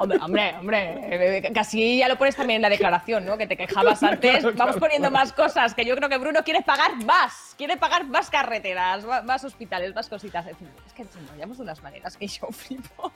Hombre, 0.00 0.18
hombre, 0.20 0.54
hombre. 0.58 1.38
eh, 1.38 1.52
Casi 1.54 1.98
ya 1.98 2.08
lo 2.08 2.16
pones 2.18 2.34
también 2.34 2.56
en 2.56 2.62
la 2.62 2.68
declaración, 2.70 3.24
¿no? 3.24 3.38
Que 3.38 3.46
te 3.46 3.56
quejabas 3.56 4.02
antes. 4.02 4.40
Claro, 4.40 4.56
Vamos 4.56 4.74
claro, 4.76 4.80
poniendo 4.80 5.08
claro. 5.10 5.24
más 5.24 5.32
cosas. 5.32 5.74
Que 5.74 5.84
yo 5.84 5.94
creo 5.94 6.08
que 6.08 6.18
Bruno 6.18 6.42
quiere 6.42 6.62
pagar 6.62 6.96
más. 7.04 7.54
Quiere 7.56 7.76
pagar 7.76 8.04
más 8.06 8.30
carreteras, 8.30 9.04
más 9.24 9.44
hospitales, 9.44 9.94
más 9.94 10.08
cositas. 10.08 10.44
En 10.46 10.56
fin, 10.56 10.68
es 10.86 10.92
que 10.92 11.04
nos 11.04 11.14
enrollamos 11.14 11.56
de 11.58 11.62
unas 11.62 11.80
maneras 11.82 12.16
que 12.16 12.26
yo 12.26 12.48
flipo. 12.50 13.12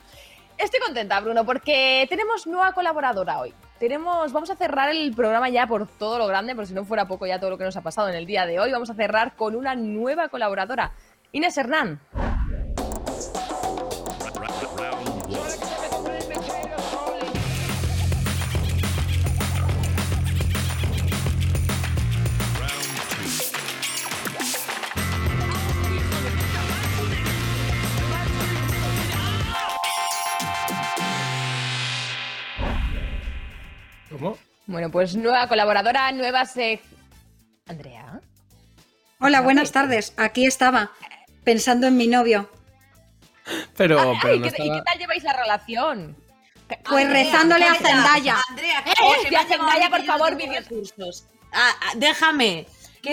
Estoy 0.57 0.79
contenta, 0.79 1.19
Bruno, 1.19 1.45
porque 1.45 2.05
tenemos 2.09 2.47
nueva 2.47 2.71
colaboradora 2.71 3.39
hoy. 3.39 3.53
Tenemos, 3.77 4.31
vamos 4.31 4.49
a 4.49 4.55
cerrar 4.55 4.89
el 4.89 5.13
programa 5.13 5.49
ya 5.49 5.67
por 5.67 5.85
todo 5.85 6.17
lo 6.17 6.27
grande, 6.27 6.55
por 6.55 6.65
si 6.65 6.73
no 6.73 6.85
fuera 6.85 7.07
poco 7.07 7.25
ya 7.25 7.39
todo 7.39 7.49
lo 7.49 7.57
que 7.57 7.65
nos 7.65 7.75
ha 7.75 7.81
pasado 7.81 8.07
en 8.07 8.15
el 8.15 8.25
día 8.25 8.45
de 8.45 8.59
hoy. 8.59 8.71
Vamos 8.71 8.89
a 8.89 8.93
cerrar 8.93 9.35
con 9.35 9.55
una 9.55 9.75
nueva 9.75 10.29
colaboradora, 10.29 10.93
Inés 11.33 11.57
Hernán. 11.57 11.99
¿Cómo? 34.19 34.37
Bueno, 34.67 34.89
pues 34.91 35.15
nueva 35.15 35.47
colaboradora, 35.47 36.11
nueva 36.13 36.45
sec... 36.45 36.81
Andrea. 37.67 38.21
Hola, 39.19 39.41
buenas 39.41 39.71
tardes. 39.71 40.13
Aquí 40.17 40.45
estaba, 40.45 40.91
pensando 41.43 41.87
en 41.87 41.97
mi 41.97 42.07
novio. 42.07 42.49
Pero, 43.75 43.99
Ay, 43.99 44.17
pero 44.21 44.35
¿y 44.35 44.39
no 44.39 44.43
qué, 44.43 44.47
y 44.49 44.61
estaba- 44.67 44.79
qué 44.79 44.83
tal 44.85 44.99
lleváis 44.99 45.23
la 45.23 45.33
relación? 45.33 46.17
Pues 46.89 47.09
rezándole 47.09 47.65
a 47.65 47.75
Zendaya. 47.75 48.37
Andrea, 48.49 48.79
Eh, 48.85 49.29
que 49.29 49.37
Zendaya, 49.47 49.89
por 49.89 50.03
favor, 50.05 50.35
discursos. 50.37 51.25
Ah, 51.51 51.71
ah, 51.81 51.91
déjame. 51.95 52.65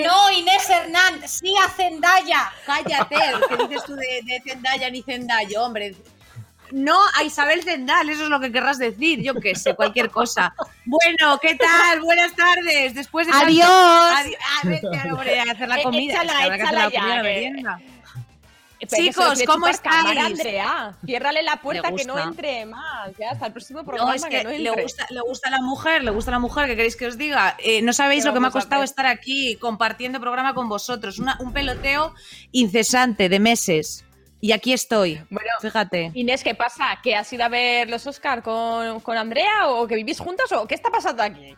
No, 0.07 0.31
Inés 0.31 0.71
Hernán, 0.71 1.29
sí 1.29 1.53
a 1.63 1.69
Zendaya. 1.69 2.51
Cállate, 2.65 3.17
¿qué 3.49 3.57
dices 3.69 3.85
tú 3.85 3.95
de, 3.95 4.21
de 4.25 4.41
Zendaya 4.47 4.89
ni 4.89 5.03
Zendaya, 5.03 5.63
hombre? 5.63 5.95
No 6.73 6.99
a 7.19 7.23
Isabel 7.23 7.63
Zendal, 7.63 8.09
eso 8.11 8.25
es 8.25 8.29
lo 8.29 8.41
que 8.41 8.51
querrás 8.51 8.79
decir, 8.79 9.21
yo 9.23 9.35
qué 9.35 9.55
sé, 9.55 9.75
cualquier 9.75 10.11
cosa. 10.11 10.55
Bueno, 10.85 11.39
¿qué 11.41 11.55
tal? 11.57 12.01
Buenas 12.01 12.35
tardes. 12.35 12.95
Después 12.95 13.27
de 13.27 13.33
tanto- 13.33 13.47
Adiós. 13.47 13.69
Adi- 13.69 14.37
A 14.65 14.67
ver, 14.69 14.81
ya, 14.83 15.13
hombre, 15.15 15.41
a 15.41 15.43
hacer 15.53 15.69
la 15.69 15.77
Eh, 15.81 15.83
comida. 15.83 16.13
échala, 16.15 16.33
es 16.33 16.39
que 16.57 16.63
hacer 16.63 16.75
la 16.75 16.85
comida, 16.85 16.91
ya, 17.09 17.17
la 17.17 17.23
merienda. 17.23 17.81
Chicos, 18.97 19.41
¿cómo 19.47 19.67
cámara, 19.81 20.11
estáis? 20.23 20.41
Andrea. 20.41 20.95
Ciérrale 21.07 21.43
la 21.45 21.57
puerta 21.63 21.93
que 21.93 22.05
no 22.05 22.19
entre 22.19 22.67
más. 22.67 23.13
Ya, 23.17 23.31
hasta 23.31 23.47
el 23.47 23.53
próximo 23.53 23.85
programa 23.85 24.11
No, 24.11 24.17
es 24.17 24.25
que, 24.25 24.43
no 24.43 24.51
le, 24.51 24.83
gusta, 24.83 25.07
le 25.09 25.21
gusta 25.21 25.51
la 25.51 25.61
mujer, 25.61 26.03
le 26.03 26.11
gusta 26.11 26.33
la 26.33 26.41
mujer, 26.41 26.67
¿qué 26.67 26.75
queréis 26.75 26.97
que 26.97 27.07
os 27.07 27.17
diga? 27.17 27.55
Eh, 27.61 27.81
no 27.83 27.93
sabéis 27.93 28.25
¿Qué 28.25 28.29
lo 28.31 28.35
que 28.35 28.41
me 28.41 28.49
ha 28.49 28.51
costado 28.51 28.83
estar 28.83 29.07
aquí 29.07 29.55
compartiendo 29.61 30.19
programa 30.21 30.53
con 30.55 30.69
vosotros. 30.69 31.21
Una- 31.21 31.37
un 31.39 31.53
peloteo 31.53 32.13
incesante 32.51 33.29
de 33.29 33.39
meses. 33.39 34.05
Y 34.45 34.51
aquí 34.51 34.73
estoy. 34.73 35.25
Bueno, 35.31 35.51
Fíjate. 35.61 36.11
Inés, 36.15 36.43
¿qué 36.43 36.57
pasa? 36.57 36.99
¿Que 37.01 37.15
has 37.15 37.33
ido 37.33 37.45
a 37.45 37.49
ver 37.49 37.89
los 37.89 38.05
Oscar 38.09 38.43
con, 38.43 38.99
con 38.99 39.17
Andrea 39.17 39.69
o 39.69 39.87
que 39.87 39.95
vivís 39.95 40.19
juntas 40.19 40.51
o 40.51 40.67
qué 40.67 40.75
está 40.75 40.91
pasando 40.91 41.23
aquí? 41.23 41.55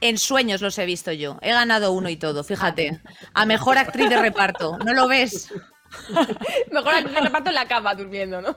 En 0.00 0.16
sueños 0.16 0.60
los 0.62 0.78
he 0.78 0.86
visto 0.86 1.10
yo. 1.10 1.38
He 1.42 1.50
ganado 1.52 1.90
uno 1.90 2.08
y 2.08 2.16
todo, 2.16 2.44
fíjate. 2.44 3.00
A 3.34 3.44
mejor 3.46 3.78
actriz 3.78 4.08
de 4.08 4.16
reparto. 4.16 4.78
¿No 4.78 4.94
lo 4.94 5.08
ves? 5.08 5.52
Mejor 6.70 6.94
aquí 6.94 7.08
me 7.10 7.20
reparto 7.20 7.48
en 7.48 7.54
la 7.56 7.66
cama 7.66 7.94
durmiendo, 7.96 8.40
¿no? 8.42 8.56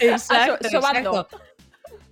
Exacto, 0.00 0.54
Ah, 0.64 0.68
so- 0.68 0.78
exacto. 0.78 1.28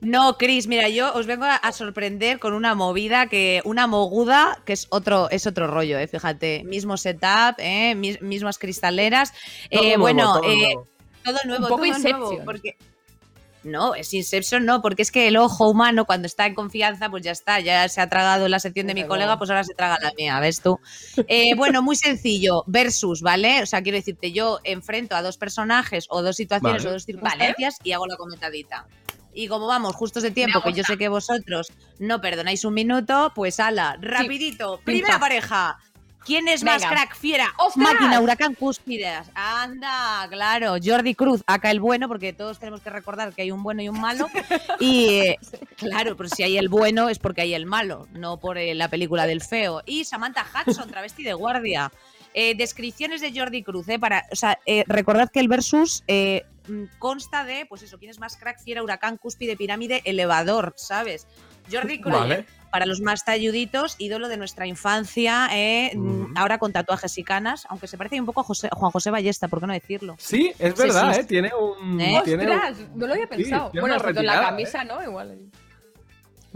No, 0.01 0.37
Cris, 0.37 0.67
mira, 0.67 0.89
yo 0.91 1.13
os 1.15 1.27
vengo 1.27 1.45
a, 1.47 1.57
a 1.57 1.73
sorprender 1.73 2.39
con 2.39 2.53
una 2.53 2.75
movida 2.75 3.29
que, 3.29 3.63
una 3.65 3.87
moguda, 3.87 4.61
que 4.67 4.75
es 4.75 4.87
otro, 4.91 5.31
es 5.31 5.47
otro 5.47 5.67
rollo, 5.67 5.99
eh, 5.99 6.07
fíjate. 6.07 6.65
Mismo 6.65 6.97
setup, 6.99 7.55
eh, 7.59 7.95
mis- 7.95 8.21
mismas 8.21 8.59
cristaleras. 8.59 9.33
Todo 9.71 9.83
Eh, 9.83 9.87
nuevo, 9.89 10.03
bueno, 10.03 10.33
todo 10.41 10.45
eh, 10.53 10.57
nuevo. 10.57 10.89
todo 11.25 11.39
nuevo, 11.47 11.63
Un 11.65 11.69
poco 11.71 11.77
todo 11.83 11.87
Inception. 11.87 12.21
nuevo, 12.21 12.45
porque 12.45 12.77
no, 13.65 13.95
es 13.97 14.13
Inception 14.13 14.65
no, 14.67 14.81
porque 14.83 15.01
es 15.03 15.11
que 15.11 15.27
el 15.29 15.37
ojo 15.39 15.69
humano 15.69 16.05
cuando 16.05 16.27
está 16.27 16.45
en 16.47 16.55
confianza, 16.55 17.09
pues 17.09 17.25
ya 17.25 17.33
está, 17.33 17.59
ya 17.61 17.89
se 17.89 18.01
ha 18.03 18.09
tragado 18.09 18.47
la 18.49 18.61
sección 18.61 18.87
de 18.87 18.95
mi 18.95 19.05
colega, 19.07 19.39
pues 19.39 19.49
ahora 19.51 19.65
se 19.65 19.75
traga 19.75 19.99
la 20.01 20.13
mía, 20.17 20.39
¿ves 20.41 20.61
tú? 20.61 20.79
Eh, 21.27 21.55
bueno, 21.57 21.83
muy 21.83 21.97
sencillo, 21.97 22.63
versus, 22.67 23.23
¿vale? 23.23 23.63
O 23.63 23.67
sea, 23.67 23.83
quiero 23.83 23.97
decirte, 23.97 24.31
yo 24.31 24.61
enfrento 24.63 25.17
a 25.17 25.23
dos 25.23 25.37
personajes 25.39 26.07
o 26.11 26.23
dos 26.23 26.37
situaciones 26.37 26.83
Vale. 26.85 26.91
o 26.91 26.93
dos 26.93 27.05
circunstancias 27.07 27.79
y 27.83 27.93
hago 27.93 28.07
la 28.07 28.17
comentadita. 28.17 28.87
Y 29.37 29.49
como 29.49 29.67
vamos 29.67 29.95
justos 29.95 30.23
de 30.23 30.31
tiempo, 30.31 30.63
que 30.63 30.73
yo 30.73 30.83
sé 30.83 30.97
que 30.97 31.09
vosotros 31.09 31.71
no 31.99 32.23
perdonáis 32.23 32.65
un 32.65 32.73
minuto, 32.73 33.33
pues 33.35 33.61
ala, 33.61 33.99
rapidito, 34.01 34.81
primera 34.83 35.21
pareja. 35.21 35.79
¿Quién 36.25 36.49
es 36.49 36.65
más 36.65 36.85
crack 36.85 37.15
fiera? 37.15 37.53
¡Ostras! 37.59 37.93
Máquina, 37.93 38.19
huracán, 38.21 38.55
cúspides. 38.55 39.31
Anda, 39.35 40.27
claro. 40.29 40.75
Jordi 40.83 41.15
Cruz, 41.15 41.43
acá 41.47 41.71
el 41.71 41.79
bueno, 41.79 42.09
porque 42.09 42.33
todos 42.33 42.59
tenemos 42.59 42.81
que 42.81 42.91
recordar 42.91 43.33
que 43.33 43.43
hay 43.43 43.53
un 43.53 43.63
bueno 43.63 43.83
y 43.83 43.89
un 43.89 44.01
malo. 44.01 44.27
Y 44.81 45.07
eh, 45.11 45.39
claro, 45.77 46.17
pero 46.17 46.29
si 46.31 46.43
hay 46.43 46.57
el 46.59 46.69
bueno 46.69 47.11
es 47.11 47.21
porque 47.21 47.43
hay 47.43 47.55
el 47.55 47.67
malo, 47.67 48.09
no 48.13 48.41
por 48.41 48.59
eh, 48.59 48.75
la 48.75 48.89
película 48.89 49.27
del 49.27 49.41
feo. 49.41 49.83
Y 49.87 50.05
Samantha 50.05 50.47
Hudson, 50.67 50.91
travesti 50.91 51.23
de 51.23 51.35
guardia. 51.35 51.93
Eh, 52.35 52.57
descripciones 52.57 53.21
de 53.21 53.39
Jordi 53.39 53.63
Cruz, 53.63 53.89
¿eh? 53.89 53.99
Para, 53.99 54.25
o 54.33 54.37
sea, 54.37 54.59
recordad 54.89 55.31
que 55.31 55.41
el 55.41 55.49
versus 55.49 56.03
consta 56.99 57.45
de, 57.45 57.67
pues 57.67 57.83
eso, 57.83 57.99
quién 57.99 58.11
es 58.11 58.19
más 58.19 58.37
crack, 58.37 58.61
fiera, 58.63 58.83
huracán, 58.83 59.17
cúspide, 59.17 59.57
pirámide, 59.57 60.03
elevador, 60.05 60.75
¿sabes? 60.77 61.27
Jordi 61.71 61.99
Vale. 61.99 62.47
para 62.71 62.87
los 62.87 63.01
más 63.01 63.25
talluditos, 63.25 63.97
ídolo 63.99 64.29
de 64.29 64.37
nuestra 64.37 64.67
infancia, 64.67 65.49
eh, 65.53 65.91
mm, 65.97 66.31
Mm. 66.33 66.37
ahora 66.37 66.59
con 66.59 66.73
tatuajes 66.73 67.19
y 67.19 67.25
canas, 67.25 67.67
aunque 67.69 67.87
se 67.89 67.99
parece 67.99 68.21
un 68.21 68.27
poco 68.27 68.41
a 68.41 68.45
José- 68.45 68.69
Juan 68.73 68.93
José 68.93 69.11
Ballesta, 69.11 69.49
¿por 69.49 69.61
qué 69.61 69.67
no 69.67 69.73
decirlo? 69.73 70.15
Sí, 70.19 70.53
es 70.59 70.77
verdad, 70.77 71.13
sí, 71.15 71.21
¿eh? 71.21 71.25
Tiene 71.25 71.51
un. 71.55 72.01
¿Eh? 72.01 72.21
tiene 72.25 72.45
un- 72.47 72.53
¡Ostras! 72.53 72.79
No 72.95 73.07
lo 73.07 73.13
había 73.15 73.27
pensado. 73.29 73.71
bueno, 73.73 73.87
en 73.87 73.93
la 73.93 73.99
retirada, 73.99 74.41
camisa, 74.51 74.85
¿no? 74.85 75.03
Igual. 75.03 75.39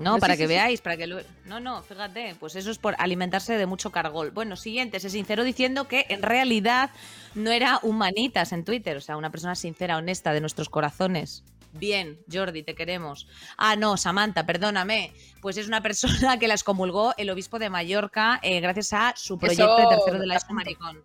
No, 0.00 0.18
para 0.18 0.36
que 0.36 0.46
veáis, 0.46 0.80
para 0.80 0.96
que 0.96 1.06
lo... 1.06 1.20
No, 1.44 1.60
no, 1.60 1.82
fíjate, 1.82 2.34
pues 2.40 2.56
eso 2.56 2.70
es 2.70 2.78
por 2.78 2.94
alimentarse 2.98 3.56
de 3.56 3.66
mucho 3.66 3.92
cargol. 3.92 4.30
Bueno, 4.30 4.56
siguiente, 4.56 4.98
se 4.98 5.10
sinceró 5.10 5.44
diciendo 5.44 5.88
que 5.88 6.06
en 6.08 6.22
realidad 6.22 6.90
no 7.34 7.50
era 7.50 7.78
humanitas 7.82 8.52
en 8.52 8.64
Twitter, 8.64 8.96
o 8.96 9.00
sea, 9.00 9.16
una 9.16 9.30
persona 9.30 9.54
sincera, 9.54 9.98
honesta, 9.98 10.32
de 10.32 10.40
nuestros 10.40 10.70
corazones. 10.70 11.44
Bien, 11.72 12.18
Jordi, 12.32 12.62
te 12.62 12.74
queremos. 12.74 13.28
Ah, 13.56 13.76
no, 13.76 13.96
Samantha, 13.96 14.44
perdóname. 14.44 15.12
Pues 15.40 15.56
es 15.56 15.68
una 15.68 15.82
persona 15.82 16.38
que 16.38 16.48
la 16.48 16.54
excomulgó 16.54 17.14
el 17.16 17.30
obispo 17.30 17.58
de 17.58 17.70
Mallorca 17.70 18.40
eh, 18.42 18.60
gracias 18.60 18.92
a 18.92 19.14
su 19.16 19.38
proyecto 19.38 19.76
de 19.76 19.86
tercero 19.86 20.18
de 20.18 20.26
la 20.26 20.36
ESO 20.36 20.52
maricón. 20.52 21.04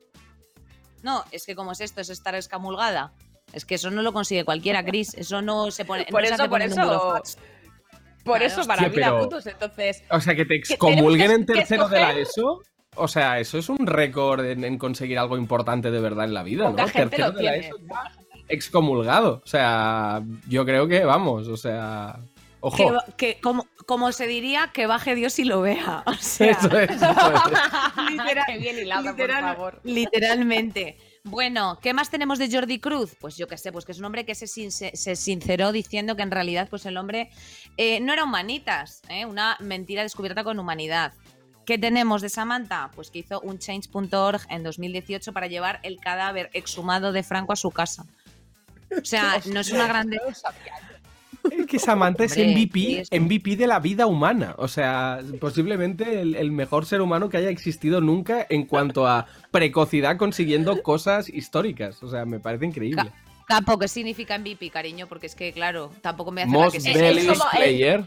No, 1.04 1.24
es 1.32 1.46
que 1.46 1.56
como 1.56 1.74
es 1.74 1.82
esto, 1.82 2.02
es 2.02 2.10
estar 2.10 2.34
excomulgada. 2.34 3.14
Es 3.54 3.64
que 3.64 3.76
eso 3.76 3.92
no 3.92 4.02
lo 4.02 4.12
consigue 4.12 4.44
cualquiera, 4.44 4.84
Cris. 4.84 5.14
Eso 5.14 5.42
no 5.42 5.70
se 5.70 5.86
pone. 5.86 6.06
Por 6.06 6.22
no 6.22 6.28
se 6.28 6.34
eso, 6.34 6.44
hace 6.44 6.50
por 6.50 6.62
eso. 6.62 7.22
Por 8.26 8.40
Claro. 8.40 8.46
eso, 8.54 8.68
para 8.68 8.82
Hostia, 8.82 8.90
mí 8.90 9.02
da 9.02 9.08
pero- 9.12 9.20
puntos. 9.22 9.46
Entonces, 9.48 10.04
O 10.10 10.20
sea, 10.20 10.36
que 10.36 10.44
te 10.46 10.56
excomulguen 10.56 11.32
en 11.32 11.46
tercero 11.46 11.88
de 11.88 12.00
la 12.02 12.12
ESO. 12.18 12.62
O 12.98 13.08
sea, 13.08 13.40
eso 13.40 13.58
es 13.58 13.70
un 13.70 13.86
récord 13.88 14.44
en, 14.46 14.64
en 14.66 14.78
conseguir 14.78 15.18
algo 15.20 15.38
importante 15.38 15.92
de 15.92 16.00
verdad 16.02 16.26
en 16.26 16.34
la 16.34 16.44
vida, 16.44 16.70
poca 16.70 16.82
¿no? 16.84 16.88
gente 16.90 17.18
Tercero 17.18 17.32
lo 17.34 17.38
de 17.38 17.44
la. 17.44 17.56
ESO 17.56 17.78
ya 17.88 18.12
excomulgado. 18.48 19.42
O 19.44 19.48
sea, 19.48 20.22
yo 20.48 20.66
creo 20.66 20.88
que 20.88 21.04
vamos, 21.06 21.48
o 21.48 21.58
sea. 21.58 22.18
Ojo. 22.62 22.78
Que, 23.18 23.34
que 23.36 23.42
como, 23.42 23.68
como 23.86 24.12
se 24.12 24.26
diría, 24.28 24.72
que 24.74 24.88
baje 24.88 25.14
Dios 25.14 25.38
y 25.40 25.44
lo 25.46 25.62
vea. 25.62 26.04
O 26.08 26.14
sea, 26.16 26.52
Eso 26.52 26.68
es, 26.80 26.90
eso 26.90 27.06
es. 27.12 27.12
literal- 28.12 28.46
Qué 28.48 28.58
bien 28.58 28.80
hilado, 28.80 29.04
literal- 29.12 29.44
por 29.44 29.56
favor. 29.56 29.82
literalmente. 29.84 30.98
Bueno, 31.28 31.80
¿qué 31.82 31.92
más 31.94 32.12
tenemos 32.12 32.38
de 32.38 32.52
Jordi 32.52 32.80
Cruz? 32.80 33.16
Pues 33.20 33.36
yo 33.36 33.48
qué 33.48 33.58
sé, 33.58 33.72
pues 33.72 33.84
que 33.84 33.92
es 33.94 34.00
un 34.00 34.06
hombre 34.06 34.26
que 34.26 34.36
se, 34.36 34.46
sin- 34.46 34.72
se 34.72 35.16
sinceró 35.16 35.72
diciendo 35.72 36.16
que 36.16 36.22
en 36.22 36.30
realidad 36.30 36.68
pues 36.70 36.86
el 36.86 36.98
hombre 36.98 37.32
eh, 37.78 38.00
no 38.00 38.14
era 38.14 38.24
humanitas, 38.24 39.02
¿eh? 39.10 39.26
una 39.26 39.58
mentira 39.60 40.04
descubierta 40.04 40.44
con 40.44 40.60
humanidad. 40.60 41.14
¿Qué 41.66 41.80
tenemos 41.80 42.22
de 42.22 42.30
Samantha? 42.30 42.92
Pues 42.94 43.10
que 43.10 43.20
hizo 43.20 43.42
un 43.42 43.58
change.org 43.58 44.42
en 44.50 44.62
2018 44.62 45.34
para 45.34 45.48
llevar 45.48 45.80
el 45.82 46.00
cadáver 46.00 46.52
exhumado 46.54 47.12
de 47.12 47.24
Franco 47.24 47.54
a 47.54 47.56
su 47.56 47.72
casa. 47.72 48.06
O 48.96 49.04
sea, 49.04 49.42
no 49.52 49.62
es 49.62 49.72
una 49.72 49.88
grande... 49.88 50.20
que 51.80 51.86
Samantha 51.86 52.24
es 52.24 52.38
MVP, 52.38 53.04
MVP 53.12 53.56
de 53.56 53.68
la 53.68 53.80
vida 53.80 54.06
humana. 54.08 54.56
O 54.58 54.68
sea, 54.68 55.20
posiblemente 55.40 56.22
el, 56.22 56.36
el 56.36 56.52
mejor 56.52 56.86
ser 56.86 57.02
humano 57.02 57.30
que 57.30 57.38
haya 57.38 57.50
existido 57.50 58.02
nunca 58.02 58.46
en 58.50 58.66
cuanto 58.66 59.08
a 59.08 59.28
precocidad 59.52 60.18
consiguiendo 60.18 60.82
cosas 60.84 61.30
históricas. 61.30 62.02
O 62.04 62.10
sea, 62.10 62.26
me 62.26 62.40
parece 62.40 62.66
increíble. 62.66 63.12
Tampoco, 63.48 63.80
¿qué 63.80 63.88
significa 63.88 64.38
MVP, 64.38 64.70
cariño? 64.72 65.08
Porque 65.08 65.28
es 65.28 65.36
que, 65.36 65.52
claro, 65.54 65.92
tampoco 66.02 66.32
me 66.32 66.42
hace 66.44 66.52
la 66.52 66.58
Most 66.58 66.78
que 66.84 66.94
player. 67.56 68.06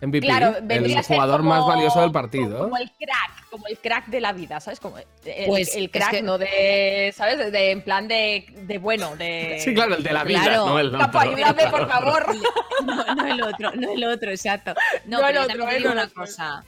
MVP. 0.00 0.26
Claro, 0.26 0.56
el 0.68 1.02
jugador 1.02 1.38
como- 1.40 1.50
más 1.50 1.66
valioso 1.66 2.00
del 2.00 2.12
partido. 2.12 2.64
Como 2.64 2.76
el 2.76 2.90
crack, 2.98 3.37
como 3.50 3.66
el 3.66 3.78
crack 3.78 4.06
de 4.06 4.20
la 4.20 4.32
vida, 4.32 4.60
¿sabes? 4.60 4.80
Como 4.80 4.98
el, 4.98 5.04
Pues, 5.46 5.74
el 5.76 5.84
es 5.84 5.90
crack, 5.90 6.10
que- 6.10 6.22
no 6.22 6.38
de, 6.38 7.12
¿sabes? 7.16 7.38
De, 7.38 7.50
de- 7.50 7.70
en 7.70 7.82
plan 7.82 8.06
de, 8.08 8.46
de 8.62 8.78
bueno, 8.78 9.16
de... 9.16 9.58
Sí, 9.64 9.74
claro, 9.74 9.94
el 9.96 10.02
de 10.02 10.12
la 10.12 10.24
vida, 10.24 10.42
Claro. 10.42 10.66
no 10.66 10.78
el 10.78 10.90
Capo, 10.92 11.18
otro. 11.18 11.30
ayúdame, 11.32 11.66
por 11.68 11.88
favor. 11.90 12.26
No, 12.84 13.14
no 13.16 13.26
el 13.26 13.42
otro, 13.42 13.72
no 13.74 13.92
el 13.92 14.04
otro, 14.04 14.30
exacto. 14.30 14.72
No, 15.04 15.18
No 15.18 15.26
pero 15.26 15.40
el 15.40 15.44
otro, 15.50 15.56
también 15.64 15.68
te 15.70 15.74
eh, 15.74 15.78
digo 15.80 15.92
una 15.92 16.04
otro. 16.04 16.14
cosa. 16.14 16.64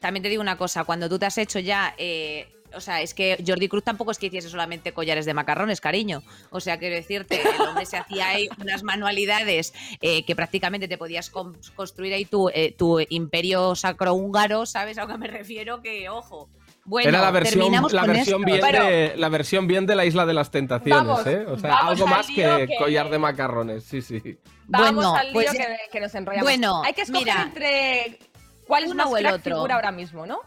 También 0.00 0.22
te 0.24 0.28
digo 0.28 0.42
una 0.42 0.56
cosa, 0.58 0.82
cuando 0.84 1.08
tú 1.08 1.18
te 1.20 1.26
has 1.26 1.38
hecho 1.38 1.60
ya 1.60 1.94
eh, 1.98 2.48
o 2.74 2.80
sea, 2.80 3.00
es 3.02 3.14
que 3.14 3.42
Jordi 3.46 3.68
Cruz 3.68 3.84
tampoco 3.84 4.10
es 4.10 4.18
que 4.18 4.26
hiciese 4.26 4.48
solamente 4.48 4.92
collares 4.92 5.26
de 5.26 5.34
macarrones, 5.34 5.80
cariño. 5.80 6.22
O 6.50 6.60
sea, 6.60 6.78
quiero 6.78 6.94
decirte, 6.94 7.40
el 7.40 7.60
hombre 7.68 7.86
se 7.86 7.96
hacía 7.96 8.28
ahí 8.28 8.48
unas 8.60 8.82
manualidades 8.82 9.72
eh, 10.00 10.24
que 10.24 10.34
prácticamente 10.36 10.88
te 10.88 10.98
podías 10.98 11.30
con- 11.30 11.58
construir 11.74 12.14
ahí 12.14 12.24
tu, 12.24 12.48
eh, 12.48 12.74
tu 12.76 13.00
imperio 13.08 13.74
sacro-húngaro, 13.74 14.66
¿sabes 14.66 14.98
a 14.98 15.02
lo 15.02 15.08
que 15.08 15.18
me 15.18 15.26
refiero? 15.28 15.80
Que, 15.82 16.08
ojo. 16.08 16.48
Bueno, 16.84 17.10
Era 17.10 17.20
la 17.20 17.30
versión, 17.30 17.60
terminamos 17.60 17.92
la 17.92 18.00
con 18.02 18.12
versión 18.12 18.40
esto. 18.40 18.46
bien 18.52 18.60
Pero- 18.60 18.84
de 18.84 19.12
la 19.16 19.28
versión 19.28 19.66
bien 19.68 19.86
de 19.86 19.94
la 19.94 20.04
isla 20.04 20.26
de 20.26 20.34
las 20.34 20.50
tentaciones, 20.50 21.06
Vamos, 21.06 21.26
¿eh? 21.28 21.44
O 21.46 21.56
sea, 21.56 21.76
algo 21.76 22.04
al 22.06 22.10
más 22.10 22.26
que, 22.26 22.66
que- 22.68 22.76
collar 22.76 23.08
de 23.08 23.18
macarrones, 23.20 23.84
sí, 23.84 24.02
sí. 24.02 24.20
Vamos 24.66 24.94
Bueno, 24.94 25.14
al 25.14 25.26
lío 25.26 25.32
pues- 25.34 25.50
que, 25.52 25.66
que 25.92 26.00
nos 26.00 26.12
enrollamos. 26.14 26.44
bueno, 26.44 26.82
Hay 26.84 26.92
que 26.92 27.02
escoger 27.02 27.22
mira, 27.24 27.42
entre 27.42 28.18
cuál 28.66 28.82
es 28.84 28.90
uno 28.90 29.04
más 29.04 29.12
o 29.12 29.16
el 29.16 29.26
otro. 29.26 29.54
figura 29.54 29.76
ahora 29.76 29.92
mismo, 29.92 30.26
¿no? 30.26 30.40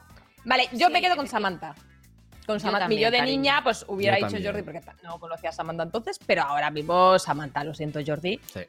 Vale, 0.43 0.67
yo 0.73 0.89
me 0.89 0.99
quedo 1.01 1.15
con 1.15 1.25
sí. 1.25 1.31
Samantha. 1.31 1.73
Con 2.45 2.59
Samantha. 2.59 2.79
también, 2.81 3.01
yo 3.01 3.11
de 3.11 3.17
cariño. 3.17 3.37
niña, 3.41 3.61
pues 3.63 3.85
hubiera 3.87 4.19
Yo 4.19 4.25
dicho 4.27 4.35
también. 4.35 4.53
Jordi 4.53 4.63
porque 4.63 4.81
no 5.03 5.19
conocía 5.19 5.49
a 5.49 5.53
Samantha 5.53 5.83
entonces, 5.83 6.19
pero 6.25 6.43
ahora 6.43 6.69
mismo 6.71 7.17
Samantha, 7.19 7.63
lo 7.63 7.73
siento, 7.73 7.99
Jordi. 8.05 8.39
Sí. 8.53 8.59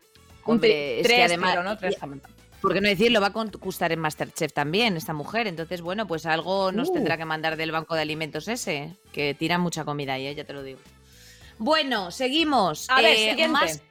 Un 0.46 0.54
Hombre, 0.54 1.00
es 1.00 1.06
que 1.06 1.12
tres, 1.14 1.26
además- 1.26 1.50
pero 1.50 1.62
no 1.62 1.76
tres 1.76 1.96
Samantha. 1.98 2.28
¿Por 2.62 2.72
qué 2.72 2.80
no 2.80 2.88
decirlo? 2.88 3.20
Va 3.20 3.26
a 3.28 3.32
conquistar 3.32 3.92
en 3.92 4.00
Masterchef 4.00 4.52
también, 4.52 4.96
esta 4.96 5.12
mujer. 5.12 5.46
Entonces, 5.46 5.82
bueno, 5.82 6.06
pues 6.06 6.24
algo 6.26 6.72
nos 6.72 6.88
Uh. 6.88 6.94
tendrá 6.94 7.16
que 7.18 7.24
mandar 7.24 7.56
del 7.56 7.70
banco 7.70 7.94
de 7.94 8.00
alimentos 8.02 8.48
ese, 8.48 8.96
que 9.12 9.34
tira 9.34 9.58
mucha 9.58 9.84
comida 9.84 10.14
ahí, 10.14 10.26
¿eh? 10.26 10.34
ya 10.34 10.44
te 10.44 10.52
lo 10.54 10.62
digo. 10.62 10.80
Bueno, 11.58 12.10
seguimos. 12.10 12.88
A 12.90 12.96
ver, 13.02 13.12
Eh, 13.14 13.30
siguiente. 13.30 13.48
más- 13.48 13.82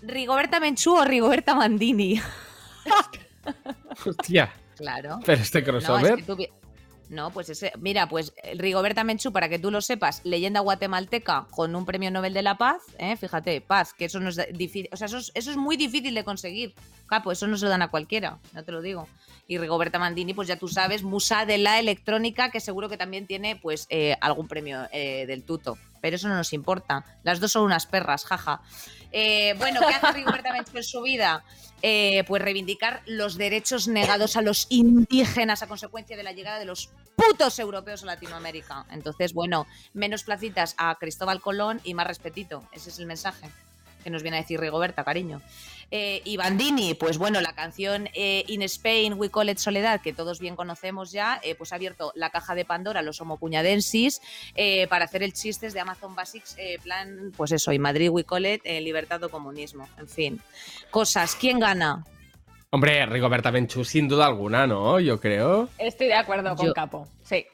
¿Rigoberta 0.00 0.58
Menchú 0.58 0.96
o 0.96 1.04
Rigoberta 1.04 1.54
Mandini? 1.54 2.20
Hostia, 4.06 4.52
Claro. 4.76 5.20
pero 5.24 5.40
este 5.42 5.60
No, 5.60 5.66
crossover. 5.66 6.10
es 6.12 6.16
que 6.16 6.22
tú 6.22 6.36
vi- 6.36 6.48
No, 7.12 7.30
pues 7.30 7.50
ese, 7.50 7.72
mira, 7.78 8.08
pues 8.08 8.32
eh, 8.42 8.54
Rigoberta 8.56 9.04
Menchú, 9.04 9.32
para 9.32 9.50
que 9.50 9.58
tú 9.58 9.70
lo 9.70 9.82
sepas, 9.82 10.22
leyenda 10.24 10.60
guatemalteca 10.60 11.46
con 11.50 11.76
un 11.76 11.84
premio 11.84 12.10
Nobel 12.10 12.32
de 12.32 12.40
la 12.40 12.56
Paz, 12.56 12.80
¿eh? 12.96 13.18
fíjate, 13.18 13.60
paz, 13.60 13.92
que 13.92 14.06
eso 14.06 14.18
no 14.18 14.30
es 14.30 14.40
difícil, 14.54 14.88
o 14.92 14.96
sea, 14.96 15.08
eso 15.08 15.18
es, 15.18 15.30
eso 15.34 15.50
es 15.50 15.58
muy 15.58 15.76
difícil 15.76 16.14
de 16.14 16.24
conseguir. 16.24 16.72
Capo, 17.06 17.30
eso 17.30 17.46
no 17.46 17.58
se 17.58 17.66
lo 17.66 17.70
dan 17.70 17.82
a 17.82 17.88
cualquiera, 17.88 18.38
no 18.54 18.64
te 18.64 18.72
lo 18.72 18.80
digo. 18.80 19.08
Y 19.46 19.58
Rigoberta 19.58 19.98
Mandini, 19.98 20.32
pues 20.32 20.48
ya 20.48 20.56
tú 20.56 20.68
sabes, 20.68 21.02
musa 21.02 21.44
de 21.44 21.58
la 21.58 21.78
electrónica, 21.78 22.50
que 22.50 22.60
seguro 22.60 22.88
que 22.88 22.96
también 22.96 23.26
tiene 23.26 23.56
pues 23.56 23.86
eh, 23.90 24.16
algún 24.22 24.48
premio 24.48 24.88
eh, 24.90 25.26
del 25.26 25.42
tuto. 25.42 25.76
Pero 26.02 26.16
eso 26.16 26.28
no 26.28 26.36
nos 26.36 26.52
importa. 26.52 27.06
Las 27.22 27.40
dos 27.40 27.52
son 27.52 27.62
unas 27.62 27.86
perras, 27.86 28.26
jaja. 28.26 28.60
Eh, 29.12 29.54
bueno, 29.56 29.80
¿qué 29.80 29.94
hace 29.94 30.12
Rigoberta 30.12 30.50
en 30.74 30.84
su 30.84 31.00
vida? 31.00 31.42
Eh, 31.80 32.24
pues 32.28 32.42
reivindicar 32.42 33.02
los 33.06 33.36
derechos 33.36 33.88
negados 33.88 34.36
a 34.36 34.42
los 34.42 34.66
indígenas 34.68 35.62
a 35.62 35.66
consecuencia 35.66 36.16
de 36.16 36.22
la 36.22 36.32
llegada 36.32 36.58
de 36.58 36.64
los 36.64 36.90
putos 37.16 37.58
europeos 37.58 38.02
a 38.02 38.06
Latinoamérica. 38.06 38.84
Entonces, 38.90 39.32
bueno, 39.32 39.66
menos 39.94 40.24
placitas 40.24 40.74
a 40.76 40.94
Cristóbal 40.96 41.40
Colón 41.40 41.80
y 41.84 41.94
más 41.94 42.06
respetito. 42.06 42.62
Ese 42.72 42.90
es 42.90 42.98
el 42.98 43.06
mensaje 43.06 43.48
que 44.02 44.10
nos 44.10 44.22
viene 44.22 44.38
a 44.38 44.40
decir 44.40 44.60
Rigoberta, 44.60 45.04
cariño. 45.04 45.40
Eh, 45.94 46.22
y 46.24 46.38
Bandini, 46.38 46.94
pues 46.94 47.18
bueno, 47.18 47.42
la 47.42 47.52
canción 47.52 48.08
eh, 48.14 48.44
In 48.48 48.62
Spain 48.62 49.12
We 49.12 49.30
Call 49.30 49.50
It 49.50 49.58
Soledad, 49.58 50.00
que 50.00 50.14
todos 50.14 50.40
bien 50.40 50.56
conocemos 50.56 51.12
ya, 51.12 51.38
eh, 51.42 51.54
pues 51.54 51.70
ha 51.72 51.76
abierto 51.76 52.12
la 52.14 52.30
caja 52.30 52.54
de 52.54 52.64
Pandora 52.64 53.00
a 53.00 53.02
los 53.02 53.20
homocuñadensis 53.20 54.22
eh, 54.54 54.86
para 54.88 55.04
hacer 55.04 55.22
el 55.22 55.34
chistes 55.34 55.74
de 55.74 55.80
Amazon 55.80 56.14
Basics, 56.14 56.56
eh, 56.58 56.78
plan, 56.82 57.30
pues 57.36 57.52
eso, 57.52 57.72
y 57.72 57.78
Madrid 57.78 58.08
We 58.08 58.24
Call 58.24 58.46
It, 58.46 58.62
eh, 58.64 58.80
libertad 58.80 59.22
o 59.22 59.28
comunismo, 59.28 59.86
en 59.98 60.08
fin. 60.08 60.40
Cosas, 60.90 61.36
¿quién 61.38 61.60
gana? 61.60 62.02
Hombre, 62.70 63.04
Rigoberta 63.04 63.52
Menchú, 63.52 63.84
sin 63.84 64.08
duda 64.08 64.24
alguna, 64.24 64.66
¿no? 64.66 64.98
Yo 64.98 65.20
creo. 65.20 65.68
Estoy 65.76 66.06
de 66.06 66.14
acuerdo 66.14 66.56
con 66.56 66.68
Yo- 66.68 66.72
Capo. 66.72 67.06
Sí. 67.22 67.44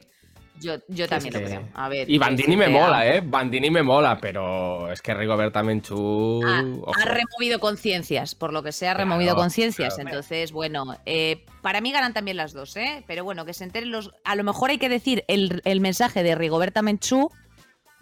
Yo, 0.61 0.75
yo 0.89 1.07
también 1.07 1.33
Es 1.35 1.41
lo 1.41 1.47
que- 1.47 1.55
creo. 1.55 1.69
A 1.73 1.87
ver, 1.89 2.09
Y 2.09 2.17
Bandini 2.17 2.57
me 2.57 2.65
decirte, 2.65 2.81
mola, 2.85 2.97
ha- 2.99 3.07
¿eh? 3.15 3.21
Bandini 3.23 3.69
me 3.71 3.81
mola, 3.83 4.17
pero 4.19 4.91
es 4.91 5.01
que 5.01 5.13
Rigoberta 5.13 5.63
Menchú. 5.63 6.41
Ha, 6.45 7.05
removido 7.05 7.59
conciencias, 7.59 8.35
por 8.35 8.51
lo 8.51 8.61
que 8.61 8.71
sea, 8.71 8.91
ha 8.91 8.95
Claro, 8.95 9.09
removido 9.09 9.35
conciencias. 9.35 9.95
claro. 9.95 10.09
Entonces, 10.09 10.51
bueno, 10.51 10.97
eh, 11.05 11.45
para 11.61 11.79
mí 11.81 11.91
ganan 11.91 12.13
también 12.13 12.35
las 12.37 12.51
dos, 12.53 12.75
¿eh? 12.77 13.03
Pero 13.07 13.23
bueno, 13.23 13.45
que 13.45 13.53
se 13.53 13.63
enteren 13.63 13.91
los. 13.91 14.11
A 14.25 14.35
lo 14.35 14.43
mejor 14.43 14.69
hay 14.69 14.77
que 14.79 14.89
decir 14.89 15.23
el, 15.27 15.61
el 15.65 15.79
mensaje 15.81 16.23
de 16.23 16.35
Rigoberta 16.35 16.81
Menchú 16.81 17.29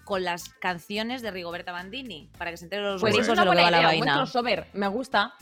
con 0.04 0.24
las 0.24 0.50
canciones 0.50 1.22
de 1.22 1.32
Rigoberta 1.32 1.72
Bandini, 1.74 2.30
para 2.38 2.50
que 2.52 2.58
se 2.58 2.64
enteren 2.66 2.86
los 2.86 3.02
Pues 3.02 3.12
es 3.14 3.18
gringos 3.20 3.34
una 3.34 3.42
de 3.42 3.46
lo 3.46 3.52
que 3.52 3.62
buena 3.62 3.78
va 3.78 3.82
la 3.84 3.88
buen 3.90 4.00
vaina. 4.00 4.16
crossover. 4.16 4.68
Me 4.74 4.88
gusta. 4.88 5.34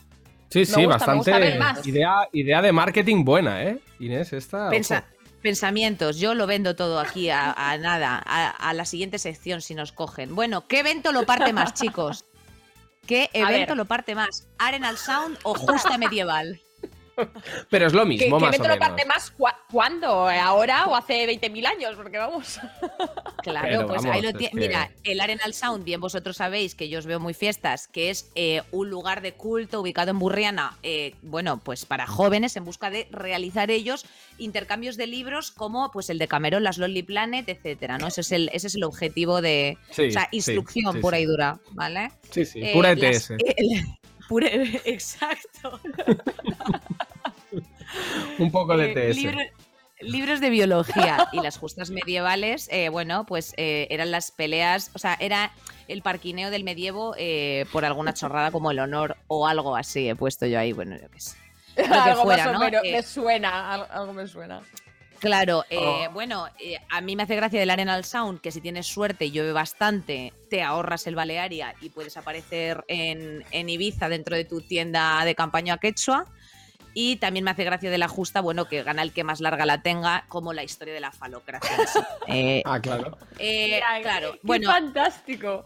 Sí, 0.50 0.60
me 0.60 0.66
sí, 0.66 0.86
gusta, 0.86 1.08
me 1.12 1.18
bastante. 1.18 1.90
Idea, 1.90 2.28
idea 2.34 2.62
de 2.62 2.72
marketing 2.72 3.24
buena, 3.24 3.64
¿eh? 3.64 3.80
Inés, 4.00 4.34
esta. 4.34 4.70
Pensa- 4.70 5.06
ojo. 5.08 5.15
Pensamientos, 5.46 6.18
yo 6.18 6.34
lo 6.34 6.48
vendo 6.48 6.76
todo 6.76 7.00
aquí 7.00 7.30
a, 7.30 7.52
a 7.52 7.78
nada, 7.78 8.20
a, 8.26 8.50
a 8.50 8.74
la 8.74 8.84
siguiente 8.84 9.20
sección 9.20 9.62
si 9.62 9.76
nos 9.76 9.92
cogen. 9.92 10.34
Bueno, 10.34 10.68
¿qué 10.68 10.80
evento 10.80 11.12
lo 11.12 11.24
parte 11.28 11.54
más, 11.54 11.76
chicos? 11.76 12.26
¿Qué 13.06 13.30
evento 13.32 13.76
lo 13.76 13.86
parte 13.86 14.16
más? 14.16 14.48
¿Arenal 14.58 14.98
Sound 14.98 15.38
o 15.44 15.54
Justa 15.54 16.00
Medieval? 16.00 16.64
Pero 17.70 17.88
es 17.88 17.94
lo 17.94 18.02
¿Qué, 18.04 18.08
mismo, 18.10 18.38
qué 18.38 18.46
más 18.46 18.60
o 18.60 18.62
menos. 18.64 18.78
parte 18.78 19.06
más? 19.06 19.32
¿Cuá- 19.32 19.58
¿Cuándo? 19.72 20.28
¿Ahora 20.30 20.86
o 20.88 20.96
hace 20.96 21.26
20.000 21.28 21.66
años? 21.66 21.96
Porque 21.96 22.18
vamos. 22.18 22.60
Claro, 23.44 23.68
Pero 23.68 23.88
pues 23.88 24.02
vamos, 24.02 24.16
ahí 24.16 24.22
lo 24.22 24.34
tiene. 24.34 24.52
que- 24.52 24.58
Mira, 24.68 24.92
el 25.04 25.22
Arenal 25.22 25.54
Sound, 25.54 25.84
bien 25.84 26.02
vosotros 26.02 26.38
sabéis 26.38 26.76
que 26.76 26.90
yo 26.90 27.00
os 27.00 27.06
veo 27.06 27.20
muy 27.20 27.34
fiestas, 27.34 27.88
que 27.88 28.10
es 28.10 28.32
eh, 28.36 28.64
un 28.72 28.90
lugar 28.90 29.22
de 29.22 29.34
culto 29.34 29.82
ubicado 29.82 30.12
en 30.12 30.20
Burriana, 30.20 30.78
eh, 30.84 31.16
bueno, 31.22 31.60
pues 31.64 31.86
para 31.86 32.08
jóvenes 32.08 32.56
en 32.58 32.66
busca 32.66 32.90
de 32.90 33.08
realizar 33.12 33.70
ellos 33.72 34.06
intercambios 34.38 34.98
de 34.98 35.08
libros 35.08 35.52
como 35.52 35.92
pues 35.92 36.10
el 36.10 36.18
de 36.20 36.28
Cameron, 36.28 36.64
las 36.64 36.78
Lonely 36.78 37.04
Planet, 37.04 37.48
etcétera, 37.48 37.98
¿no? 37.98 38.08
Ese 38.08 38.22
es 38.22 38.32
el, 38.32 38.50
ese 38.54 38.68
es 38.68 38.76
el 38.76 38.84
objetivo 38.84 39.42
de, 39.42 39.78
Sí, 39.92 40.08
o 40.08 40.12
sea, 40.12 40.28
instrucción 40.32 40.94
sí, 40.94 41.00
pura 41.00 41.18
sí. 41.18 41.24
y 41.24 41.26
dura, 41.26 41.60
¿vale? 41.72 42.12
Sí, 42.32 42.46
sí, 42.46 42.60
Eh, 42.64 42.72
pura 42.74 42.96
las- 42.96 43.30
ETS. 43.30 43.30
el- 43.56 43.86
pura- 44.28 44.50
exacto. 44.86 45.80
Un 48.40 48.52
poco 48.52 48.78
de 48.78 48.92
Eh, 48.92 49.14
libro- 49.14 49.40
libros 50.02 50.40
de 50.42 50.50
biología 50.50 51.28
y 51.32 51.40
las 51.42 51.58
justas 51.58 51.90
medievales, 51.90 52.68
eh, 52.72 52.90
bueno, 52.90 53.26
pues 53.26 53.54
eh, 53.58 53.88
eran 53.90 54.12
las 54.12 54.32
peleas, 54.32 54.92
o 54.94 55.00
sea, 55.00 55.16
era 55.20 55.52
el 55.88 56.02
parquineo 56.02 56.50
del 56.52 56.64
medievo 56.64 57.16
eh, 57.18 57.66
por 57.72 57.86
alguna 57.86 58.14
chorrada 58.14 58.52
como 58.52 58.72
el 58.72 58.80
honor 58.80 59.16
o 59.28 59.48
algo 59.48 59.76
así, 59.76 60.10
he 60.10 60.16
puesto 60.16 60.46
yo 60.48 60.60
ahí, 60.60 60.74
bueno, 60.74 60.98
yo 61.02 61.10
qué 61.10 61.20
sé. 61.20 61.38
Lo 61.78 61.84
que 61.86 61.94
algo 61.94 62.24
fuera, 62.24 62.46
más 62.46 62.56
o 62.56 62.60
¿no? 62.60 62.66
menos. 62.66 62.82
Eh, 62.84 62.92
Me 62.94 63.04
suena. 63.04 63.74
al- 63.74 63.88
Algo 63.92 64.14
me 64.14 64.28
suena. 64.28 64.62
Claro, 65.20 65.64
eh, 65.70 65.78
Oh. 65.80 66.12
bueno, 66.12 66.48
eh, 66.60 66.78
a 66.90 67.00
mí 67.02 67.16
me 67.16 67.24
hace 67.24 67.36
gracia 67.38 67.60
del 67.60 67.70
Arenal 67.70 68.04
Sound 68.04 68.42
que 68.42 68.52
si 68.52 68.60
tienes 68.62 68.86
suerte 68.86 69.26
y 69.26 69.32
llueve 69.32 69.54
bastante, 69.54 70.34
te 70.50 70.62
ahorras 70.62 71.08
el 71.08 71.16
Balearia 71.16 71.74
y 71.82 71.90
puedes 71.90 72.18
aparecer 72.18 72.84
en, 72.90 73.44
en 73.52 73.70
Ibiza 73.70 74.10
dentro 74.10 74.36
de 74.36 74.44
tu 74.46 74.60
tienda 74.62 75.24
de 75.24 75.34
campaña 75.34 75.78
quechua. 75.78 76.26
Y 76.98 77.18
también 77.18 77.44
me 77.44 77.52
hace 77.52 77.66
gracia 77.66 77.92
de 77.92 77.98
la 77.98 78.08
justa, 78.08 78.40
bueno, 78.42 78.66
que 78.66 78.82
gana 78.82 79.02
el 79.04 79.12
que 79.12 79.24
más 79.26 79.42
larga 79.42 79.66
la 79.66 79.82
tenga, 79.82 80.24
como 80.30 80.54
la 80.54 80.64
historia 80.64 80.94
de 80.94 81.02
la 81.02 81.12
falocracia. 81.12 81.76
Eh, 82.28 82.64
Ah, 82.66 82.80
claro. 82.80 83.18
eh, 83.38 83.74
Mira, 83.76 84.02
claro, 84.02 84.32
qué 84.32 84.40
bueno, 84.42 84.72
fantástico. 84.72 85.66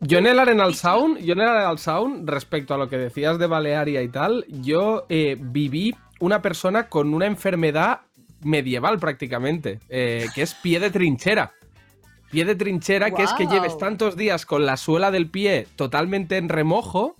Yo 0.00 0.18
en 0.18 0.28
el 0.28 0.38
Arenal 0.38 0.74
Sound, 0.76 1.18
yo 1.18 1.32
en 1.32 1.40
el 1.40 1.48
Arenal 1.48 1.78
Sound, 1.80 2.30
respecto 2.30 2.72
a 2.74 2.78
lo 2.78 2.88
que 2.88 2.96
decías 2.96 3.38
de 3.40 3.48
Balearia 3.48 4.00
y 4.02 4.08
tal, 4.08 4.44
yo 4.48 5.04
eh, 5.08 5.36
viví 5.38 5.96
una 6.20 6.40
persona 6.40 6.88
con 6.88 7.12
una 7.12 7.26
enfermedad 7.26 8.02
medieval 8.42 9.00
prácticamente, 9.00 9.80
eh, 9.88 10.26
que 10.34 10.42
es 10.42 10.54
pie 10.54 10.78
de 10.78 10.90
trinchera. 10.90 11.52
Pie 12.30 12.44
de 12.44 12.54
trinchera, 12.54 13.10
que 13.10 13.24
es 13.24 13.32
que 13.32 13.46
lleves 13.46 13.76
tantos 13.78 14.16
días 14.16 14.46
con 14.46 14.64
la 14.64 14.76
suela 14.76 15.10
del 15.10 15.28
pie 15.28 15.66
totalmente 15.74 16.36
en 16.36 16.48
remojo 16.48 17.16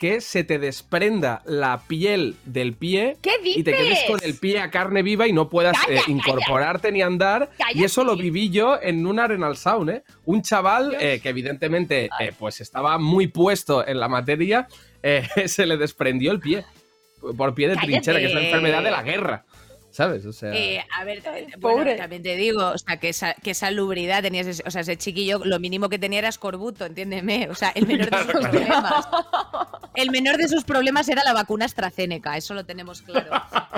que 0.00 0.22
se 0.22 0.44
te 0.44 0.58
desprenda 0.58 1.42
la 1.44 1.82
piel 1.86 2.34
del 2.46 2.72
pie 2.72 3.18
¿Qué 3.20 3.36
dices? 3.44 3.58
y 3.58 3.64
te 3.64 3.72
quedes 3.72 3.98
con 4.08 4.18
el 4.22 4.34
pie 4.34 4.58
a 4.58 4.70
carne 4.70 5.02
viva 5.02 5.28
y 5.28 5.34
no 5.34 5.50
puedas 5.50 5.76
Calla, 5.78 5.92
eh, 5.98 6.00
calla. 6.00 6.10
incorporarte 6.12 6.90
ni 6.90 7.02
andar. 7.02 7.50
Y 7.74 7.84
eso 7.84 8.02
lo 8.02 8.16
viví 8.16 8.48
yo 8.48 8.80
en 8.80 9.06
un 9.06 9.20
Arenal 9.20 9.58
Sound, 9.58 9.90
¿eh? 9.90 10.02
Un 10.24 10.40
chaval 10.40 10.96
eh, 10.98 11.20
que 11.22 11.28
evidentemente 11.28 12.08
eh, 12.18 12.32
pues 12.38 12.62
estaba 12.62 12.96
muy 12.96 13.26
puesto 13.26 13.86
en 13.86 14.00
la 14.00 14.08
materia, 14.08 14.66
se 15.46 15.66
le 15.66 15.76
desprendió 15.76 16.32
el 16.32 16.40
pie. 16.40 16.64
Por 17.36 17.54
pie 17.54 17.68
de 17.68 17.76
trinchera, 17.76 18.18
que 18.18 18.24
es 18.24 18.34
la 18.34 18.40
enfermedad 18.40 18.82
de 18.82 18.90
la 18.90 19.02
guerra. 19.02 19.44
¿Sabes? 19.90 20.24
O 20.26 20.32
sea... 20.32 20.54
Eh, 20.54 20.84
a 20.96 21.04
ver, 21.04 21.22
Ay, 21.28 21.46
bueno, 21.58 21.78
pobre. 21.78 21.96
también 21.96 22.22
te 22.22 22.36
digo, 22.36 22.68
o 22.68 22.78
sea, 22.78 22.98
que, 22.98 23.08
esa, 23.08 23.34
que 23.34 23.54
salubridad 23.54 24.22
tenías, 24.22 24.46
ese- 24.46 24.62
o 24.66 24.70
sea, 24.70 24.82
ese 24.82 24.96
chiquillo, 24.96 25.40
lo 25.44 25.58
mínimo 25.58 25.88
que 25.88 25.98
tenía 25.98 26.20
era 26.20 26.28
escorbuto, 26.28 26.86
entiéndeme, 26.86 27.48
o 27.50 27.54
sea, 27.54 27.70
el 27.74 27.86
menor 27.86 28.10
de 28.10 28.18
sus 28.18 28.26
problemas. 28.32 29.08
El 29.94 30.10
menor 30.12 30.36
de 30.36 30.46
sus 30.48 30.62
problemas 30.62 31.08
era 31.08 31.24
la 31.24 31.32
vacuna 31.32 31.64
AstraZeneca, 31.64 32.36
eso 32.36 32.54
lo 32.54 32.64
tenemos 32.64 33.02
claro. 33.02 33.30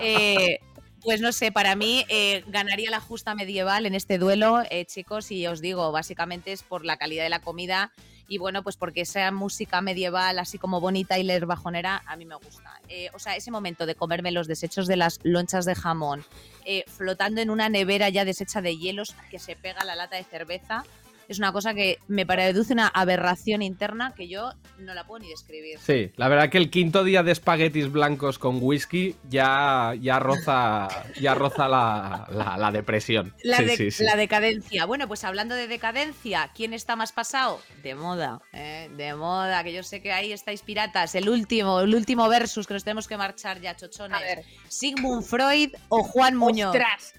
Eh, 0.02 0.60
Pues 1.02 1.20
no 1.20 1.32
sé, 1.32 1.50
para 1.50 1.74
mí 1.74 2.04
eh, 2.08 2.44
ganaría 2.46 2.90
la 2.90 3.00
justa 3.00 3.34
medieval 3.34 3.86
en 3.86 3.94
este 3.94 4.18
duelo, 4.18 4.62
eh, 4.70 4.84
chicos, 4.84 5.32
y 5.32 5.46
os 5.48 5.60
digo, 5.60 5.90
básicamente 5.90 6.52
es 6.52 6.62
por 6.62 6.84
la 6.84 6.96
calidad 6.96 7.24
de 7.24 7.30
la 7.30 7.40
comida 7.40 7.92
y 8.28 8.38
bueno, 8.38 8.62
pues 8.62 8.76
porque 8.76 9.02
esa 9.02 9.30
música 9.30 9.82
medieval 9.82 10.38
así 10.38 10.58
como 10.58 10.80
bonita 10.80 11.18
y 11.18 11.22
leer 11.22 11.44
bajonera, 11.44 12.02
a 12.06 12.16
mí 12.16 12.24
me 12.24 12.36
gusta. 12.36 12.80
Eh, 12.88 13.10
o 13.12 13.18
sea, 13.18 13.36
ese 13.36 13.50
momento 13.50 13.84
de 13.84 13.94
comerme 13.94 14.32
los 14.32 14.46
desechos 14.46 14.86
de 14.86 14.96
las 14.96 15.20
lonchas 15.22 15.66
de 15.66 15.74
jamón, 15.74 16.24
eh, 16.64 16.84
flotando 16.86 17.42
en 17.42 17.50
una 17.50 17.68
nevera 17.68 18.08
ya 18.08 18.24
deshecha 18.24 18.62
de 18.62 18.78
hielos 18.78 19.14
que 19.30 19.38
se 19.38 19.54
pega 19.54 19.84
la 19.84 19.96
lata 19.96 20.16
de 20.16 20.24
cerveza, 20.24 20.84
es 21.32 21.38
una 21.38 21.52
cosa 21.52 21.74
que 21.74 21.98
me 22.08 22.24
produce 22.24 22.72
una 22.72 22.88
aberración 22.88 23.62
interna 23.62 24.14
que 24.16 24.28
yo 24.28 24.52
no 24.78 24.94
la 24.94 25.04
puedo 25.04 25.24
ni 25.24 25.30
describir. 25.30 25.78
Sí, 25.80 26.12
la 26.16 26.28
verdad 26.28 26.48
que 26.50 26.58
el 26.58 26.70
quinto 26.70 27.04
día 27.04 27.22
de 27.22 27.32
espaguetis 27.32 27.90
blancos 27.90 28.38
con 28.38 28.58
whisky 28.60 29.16
ya, 29.28 29.94
ya 30.00 30.18
roza, 30.18 30.88
ya 31.20 31.34
roza 31.34 31.68
la, 31.68 32.26
la- 32.30 32.56
la 32.56 32.70
depresión. 32.70 33.34
La, 33.42 33.58
Sí, 33.58 33.64
de- 33.64 33.76
sí, 33.76 33.90
sí. 33.90 34.04
la 34.04 34.16
decadencia. 34.16 34.84
Bueno, 34.86 35.08
pues 35.08 35.24
hablando 35.24 35.54
de 35.54 35.66
decadencia, 35.68 36.50
¿quién 36.54 36.72
está 36.74 36.96
más 36.96 37.12
pasado? 37.12 37.60
De 37.82 37.94
moda, 37.94 38.40
¿eh? 38.52 38.90
de 38.96 39.14
moda, 39.14 39.62
que 39.64 39.72
yo 39.72 39.82
sé 39.82 40.00
que 40.02 40.12
ahí 40.12 40.32
estáis 40.32 40.62
piratas. 40.62 41.14
El 41.14 41.28
último, 41.28 41.80
el 41.80 41.94
último 41.94 42.28
versus 42.28 42.66
que 42.66 42.74
nos 42.74 42.84
tenemos 42.84 43.08
que 43.08 43.16
marchar 43.16 43.60
ya, 43.60 43.76
chochones. 43.76 44.20
Sigmund 44.68 45.24
Freud 45.24 45.70
o 45.88 46.02
Juan 46.02 46.36
Muñoz. 46.36 46.74
¡Ostras! 46.74 47.14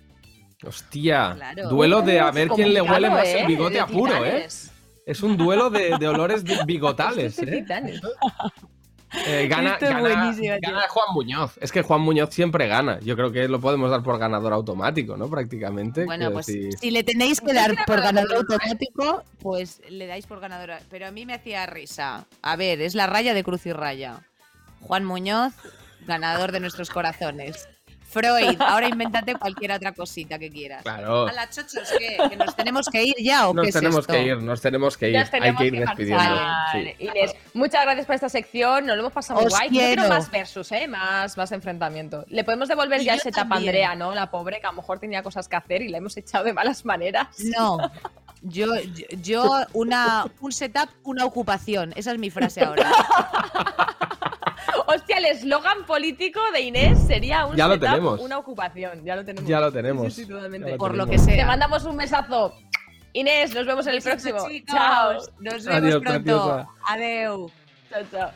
Hostia, 0.66 1.34
Claro. 1.36 1.70
duelo 1.70 2.01
de 2.01 2.20
a 2.20 2.32
ver 2.32 2.47
quién 2.49 2.74
le 2.74 2.82
huele 2.82 3.09
más 3.09 3.26
¿eh? 3.26 3.41
el 3.41 3.47
bigote 3.47 3.74
De 3.76 3.80
a 3.82 3.88
puro, 3.88 4.26
¿eh? 4.26 4.47
Es 5.05 5.22
un 5.22 5.36
duelo 5.38 5.70
de, 5.70 5.97
de 5.99 6.07
olores 6.07 6.43
de- 6.43 6.57
bigotales, 6.66 7.38
¿eh? 7.39 7.66
Eh, 9.28 9.47
gana, 9.49 9.74
Esto 9.74 9.86
es 9.86 9.91
gana- 9.91 10.57
gana 10.61 10.82
Juan 10.89 11.05
Muñoz. 11.14 11.57
Es 11.61 11.72
que 11.72 11.82
Juan 11.82 12.01
Muñoz 12.01 12.34
siempre 12.34 12.68
gana. 12.68 12.99
Yo 13.01 13.16
creo 13.16 13.32
que 13.32 13.47
lo 13.47 13.59
podemos 13.59 13.91
dar 13.91 14.01
por 14.01 14.18
ganador 14.18 14.53
automático, 14.53 15.18
¿no? 15.18 15.30
Prácticamente. 15.30 16.05
Bueno, 16.05 16.32
pues 16.32 16.47
decir- 16.47 16.72
si 16.80 16.89
le 16.91 17.03
tenéis 17.03 17.39
que 17.41 17.53
dar 17.53 17.76
por 17.86 18.01
ganador 18.01 18.32
¿eh? 18.34 18.38
automático, 18.38 19.24
pues 19.39 19.82
le 19.89 20.07
dais 20.07 20.26
por 20.26 20.39
ganadora. 20.39 20.80
Pero 20.89 21.07
a 21.07 21.11
mí 21.11 21.26
me 21.26 21.34
hacía 21.34 21.66
risa. 21.66 22.26
A 22.41 22.55
ver, 22.55 22.82
es 22.82 22.95
la 22.95 23.05
raya 23.07 23.34
de 23.34 23.43
Cruz 23.43 23.66
y 23.66 23.74
Raya. 23.74 24.22
Juan 24.82 25.05
Muñoz, 25.05 25.53
ganador 26.07 26.51
de 26.51 26.59
nuestros 26.61 26.89
corazones. 26.89 27.70
Freud, 28.14 28.61
ahora 28.61 28.88
invéntate 28.88 29.36
cualquier 29.36 29.72
otra 29.72 29.91
cosita 29.93 30.38
que 30.39 30.49
quieras. 30.49 30.84
Claro. 30.84 31.28
A 31.28 31.32
la 31.34 31.49
chochos, 31.49 31.89
¿qué? 31.97 32.18
¿Que 32.30 32.36
nos 32.38 32.55
tenemos 32.55 32.88
que 32.88 33.03
ir 33.03 33.16
ya 33.20 33.47
o 33.49 33.53
Nos 33.53 33.64
qué 33.64 33.70
es 33.70 33.76
tenemos 33.76 33.99
esto? 34.01 34.14
que 34.14 34.24
ir, 34.24 34.41
nos 34.41 34.61
tenemos 34.61 34.97
que 34.97 35.09
ir. 35.09 35.18
Hay 35.18 35.55
que 35.55 35.66
ir 35.66 35.80
despidiendo. 35.80 36.24
sí. 36.72 36.95
Inés, 36.99 37.36
muchas 37.53 37.84
gracias 37.84 38.05
por 38.05 38.16
esta 38.16 38.30
sección. 38.30 38.86
Nos 38.86 38.95
lo 38.95 39.01
hemos 39.01 39.14
pasado 39.14 39.39
muy 39.39 39.47
Os 39.47 39.53
guay. 39.53 39.70
Yo 39.70 39.80
quiero 39.80 40.07
más 40.07 40.30
versus, 40.32 40.72
¿eh? 40.72 40.88
Más, 40.88 41.36
más 41.38 41.51
enfrentamiento. 41.51 42.24
Le 42.30 42.43
podemos 42.43 42.68
devolver 42.70 43.01
Y 43.01 43.05
ya 43.05 43.14
yo 43.14 43.20
ese 43.20 43.32
tapa 43.32 43.41
a 43.41 43.49
también. 43.49 43.70
Andrea, 43.70 43.95
¿no? 43.95 44.14
La 44.14 44.30
pobre, 44.30 44.59
que 44.59 44.68
a 44.68 44.72
lo 44.72 44.78
mejor 44.78 44.99
tenía 44.99 45.24
cosas 45.24 45.47
que 45.47 45.55
hacer 45.55 45.82
y 45.82 45.89
la 45.89 45.97
hemos 45.97 46.16
echado 46.18 46.43
de 46.43 46.53
malas 46.53 46.86
maneras. 46.86 47.28
No. 47.57 47.78
Yo, 48.44 48.68
yo, 48.76 49.06
yo 49.22 49.62
una, 49.74 50.26
un 50.41 50.52
setup, 50.52 50.89
una 51.04 51.26
ocupación. 51.26 51.94
Esa 51.96 52.12
es 52.12 52.20
mi 52.20 52.30
frase 52.30 52.62
ahora. 52.62 52.91
Hostia, 54.88 55.18
el 55.18 55.26
eslogan 55.26 55.86
político 55.86 56.39
de 56.54 56.62
Inés 56.62 57.00
sería 57.08 57.46
un 57.46 57.56
Ya 57.56 57.68
lo 57.68 57.76
setup, 57.76 57.88
tenemos. 57.89 58.20
una 58.20 58.38
ocupación. 58.38 59.04
Ya 59.06 59.16
lo 59.16 59.24
tenemos. 59.26 59.50
Ya 59.50 59.60
lo 59.60 59.72
tenemos. 59.72 60.14
Sí, 60.14 60.24
sí, 60.24 60.30
totalmente. 60.30 60.68
Ya 60.68 60.74
lo 60.74 60.78
Por 60.78 60.96
lo 60.96 61.06
que 61.06 61.18
Te 61.18 61.24
sea. 61.24 61.46
mandamos 61.48 61.84
un 61.86 61.98
besazo. 61.98 62.54
Inés, 63.14 63.54
nos 63.54 63.66
vemos 63.66 63.88
en 63.88 63.94
el 63.96 64.02
próximo. 64.02 64.39
Chao. 64.68 65.14
Nos 65.39 65.64
vemos 65.64 65.68
Adiós, 65.68 66.02
pronto. 66.02 66.68
Adeu. 66.88 67.52
Chao, 67.89 68.02
chao. 68.12 68.32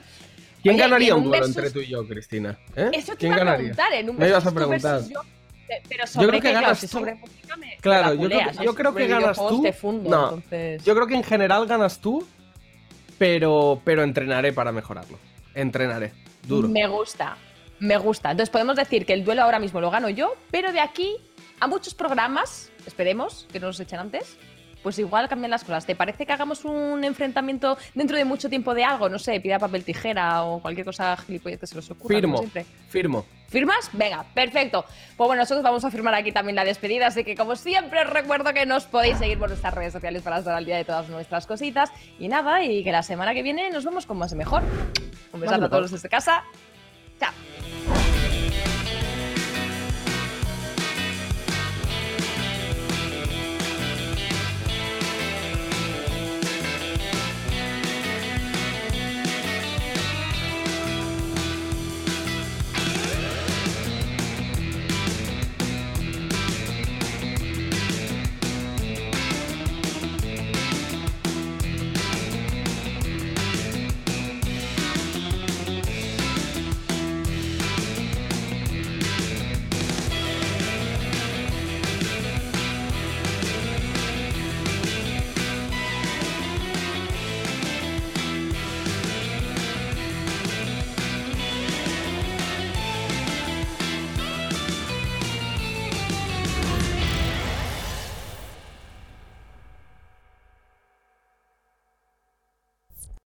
¿Quién 0.63 0.75
Oye, 0.75 0.83
ganaría 0.83 1.15
un 1.15 1.23
duelo 1.25 1.45
versus- 1.45 1.57
entre 1.57 1.71
tú 1.71 1.79
y 1.79 1.87
yo, 1.87 2.07
Cristina? 2.07 2.57
¿Eh? 2.75 2.89
Eso 2.93 3.11
te 3.13 3.17
¿Quién 3.19 3.33
iba 3.33 3.41
a 3.41 3.45
ganaría? 3.45 3.73
preguntar 3.73 3.93
en 3.93 4.09
un 4.09 4.17
Me 4.17 4.27
ibas 4.27 4.45
a 4.45 4.51
preguntar. 4.51 5.01
yo. 5.07 5.21
Pe- 5.67 5.83
Pero 5.89 6.07
sobre 6.07 6.27
creo 6.29 6.41
que 6.41 6.51
ganas 6.53 6.79
tú. 6.81 6.87
sobre 6.87 7.15
música 7.15 7.55
me 7.57 7.77
Claro, 7.81 8.15
me 8.15 8.23
yo 8.23 8.29
creo, 8.29 8.51
yo 8.63 8.95
que 8.95 9.07
ganas 9.07 9.37
tú. 9.37 9.63
fundo, 9.73 10.09
no, 10.09 10.23
entonces- 10.35 10.83
yo 10.83 10.95
creo 10.95 11.07
que 11.07 11.15
en 11.15 11.23
general 11.23 11.65
ganas 11.67 11.99
tú, 11.99 12.25
pero, 13.17 13.81
pero 13.83 14.03
entrenaré 14.03 14.53
para 14.53 14.71
mejorarlo. 14.71 15.17
Entrenaré, 15.55 16.13
duro. 16.43 16.67
Me 16.67 16.87
gusta, 16.87 17.35
me 17.79 17.97
gusta. 17.97 18.31
Entonces 18.31 18.49
podemos 18.51 18.75
decir 18.75 19.05
que 19.05 19.13
el 19.13 19.23
duelo 19.25 19.43
ahora 19.43 19.59
mismo 19.59 19.81
lo 19.81 19.89
gano 19.91 20.09
yo, 20.09 20.35
pero 20.51 20.71
de 20.71 20.79
aquí 20.79 21.15
a 21.59 21.67
muchos 21.67 21.93
programas, 21.95 22.71
esperemos 22.85 23.47
que 23.51 23.59
no 23.59 23.67
nos 23.67 23.79
echen 23.79 23.99
antes, 23.99 24.37
pues 24.87 24.99
igual 24.99 25.27
cambian 25.27 25.51
las 25.51 25.65
cosas. 25.65 25.85
¿Te 25.85 25.95
parece 25.95 26.25
que 26.25 26.31
hagamos 26.31 26.63
un 26.63 27.03
enfrentamiento 27.03 27.77
dentro 27.93 28.15
de 28.15 28.23
mucho 28.23 28.47
tiempo 28.47 28.73
de 28.73 28.85
algo? 28.85 29.09
No 29.09 29.19
sé, 29.19 29.37
pida 29.41 29.59
papel 29.59 29.83
tijera 29.83 30.43
o 30.43 30.61
cualquier 30.61 30.85
cosa 30.85 31.17
gilipollez 31.17 31.59
que 31.59 31.67
se 31.67 31.75
nos 31.75 31.91
ocurra. 31.91 32.15
Firmo, 32.15 32.37
como 32.37 32.49
firmo. 32.87 33.25
¿Firmas? 33.49 33.89
Venga, 33.91 34.23
perfecto. 34.33 34.85
Pues 35.17 35.27
bueno, 35.27 35.41
nosotros 35.41 35.61
vamos 35.61 35.83
a 35.83 35.91
firmar 35.91 36.13
aquí 36.13 36.31
también 36.31 36.55
la 36.55 36.63
despedida, 36.63 37.07
así 37.07 37.25
que 37.25 37.35
como 37.35 37.57
siempre 37.57 37.99
os 38.01 38.09
recuerdo 38.09 38.53
que 38.53 38.65
nos 38.65 38.85
podéis 38.85 39.17
seguir 39.17 39.37
por 39.37 39.49
nuestras 39.49 39.73
redes 39.73 39.91
sociales 39.91 40.21
para 40.21 40.37
estar 40.37 40.55
al 40.55 40.63
día 40.63 40.77
de 40.77 40.85
todas 40.85 41.09
nuestras 41.09 41.45
cositas. 41.45 41.91
Y 42.17 42.29
nada, 42.29 42.63
y 42.63 42.81
que 42.85 42.93
la 42.93 43.03
semana 43.03 43.33
que 43.33 43.43
viene 43.43 43.69
nos 43.69 43.83
vemos 43.83 44.05
con 44.05 44.17
más 44.17 44.31
y 44.31 44.37
mejor. 44.37 44.63
Un 45.33 45.41
besazo 45.41 45.65
a 45.65 45.69
todos 45.69 45.91
desde 45.91 46.07
casa. 46.07 46.45
Chao. 47.19 47.33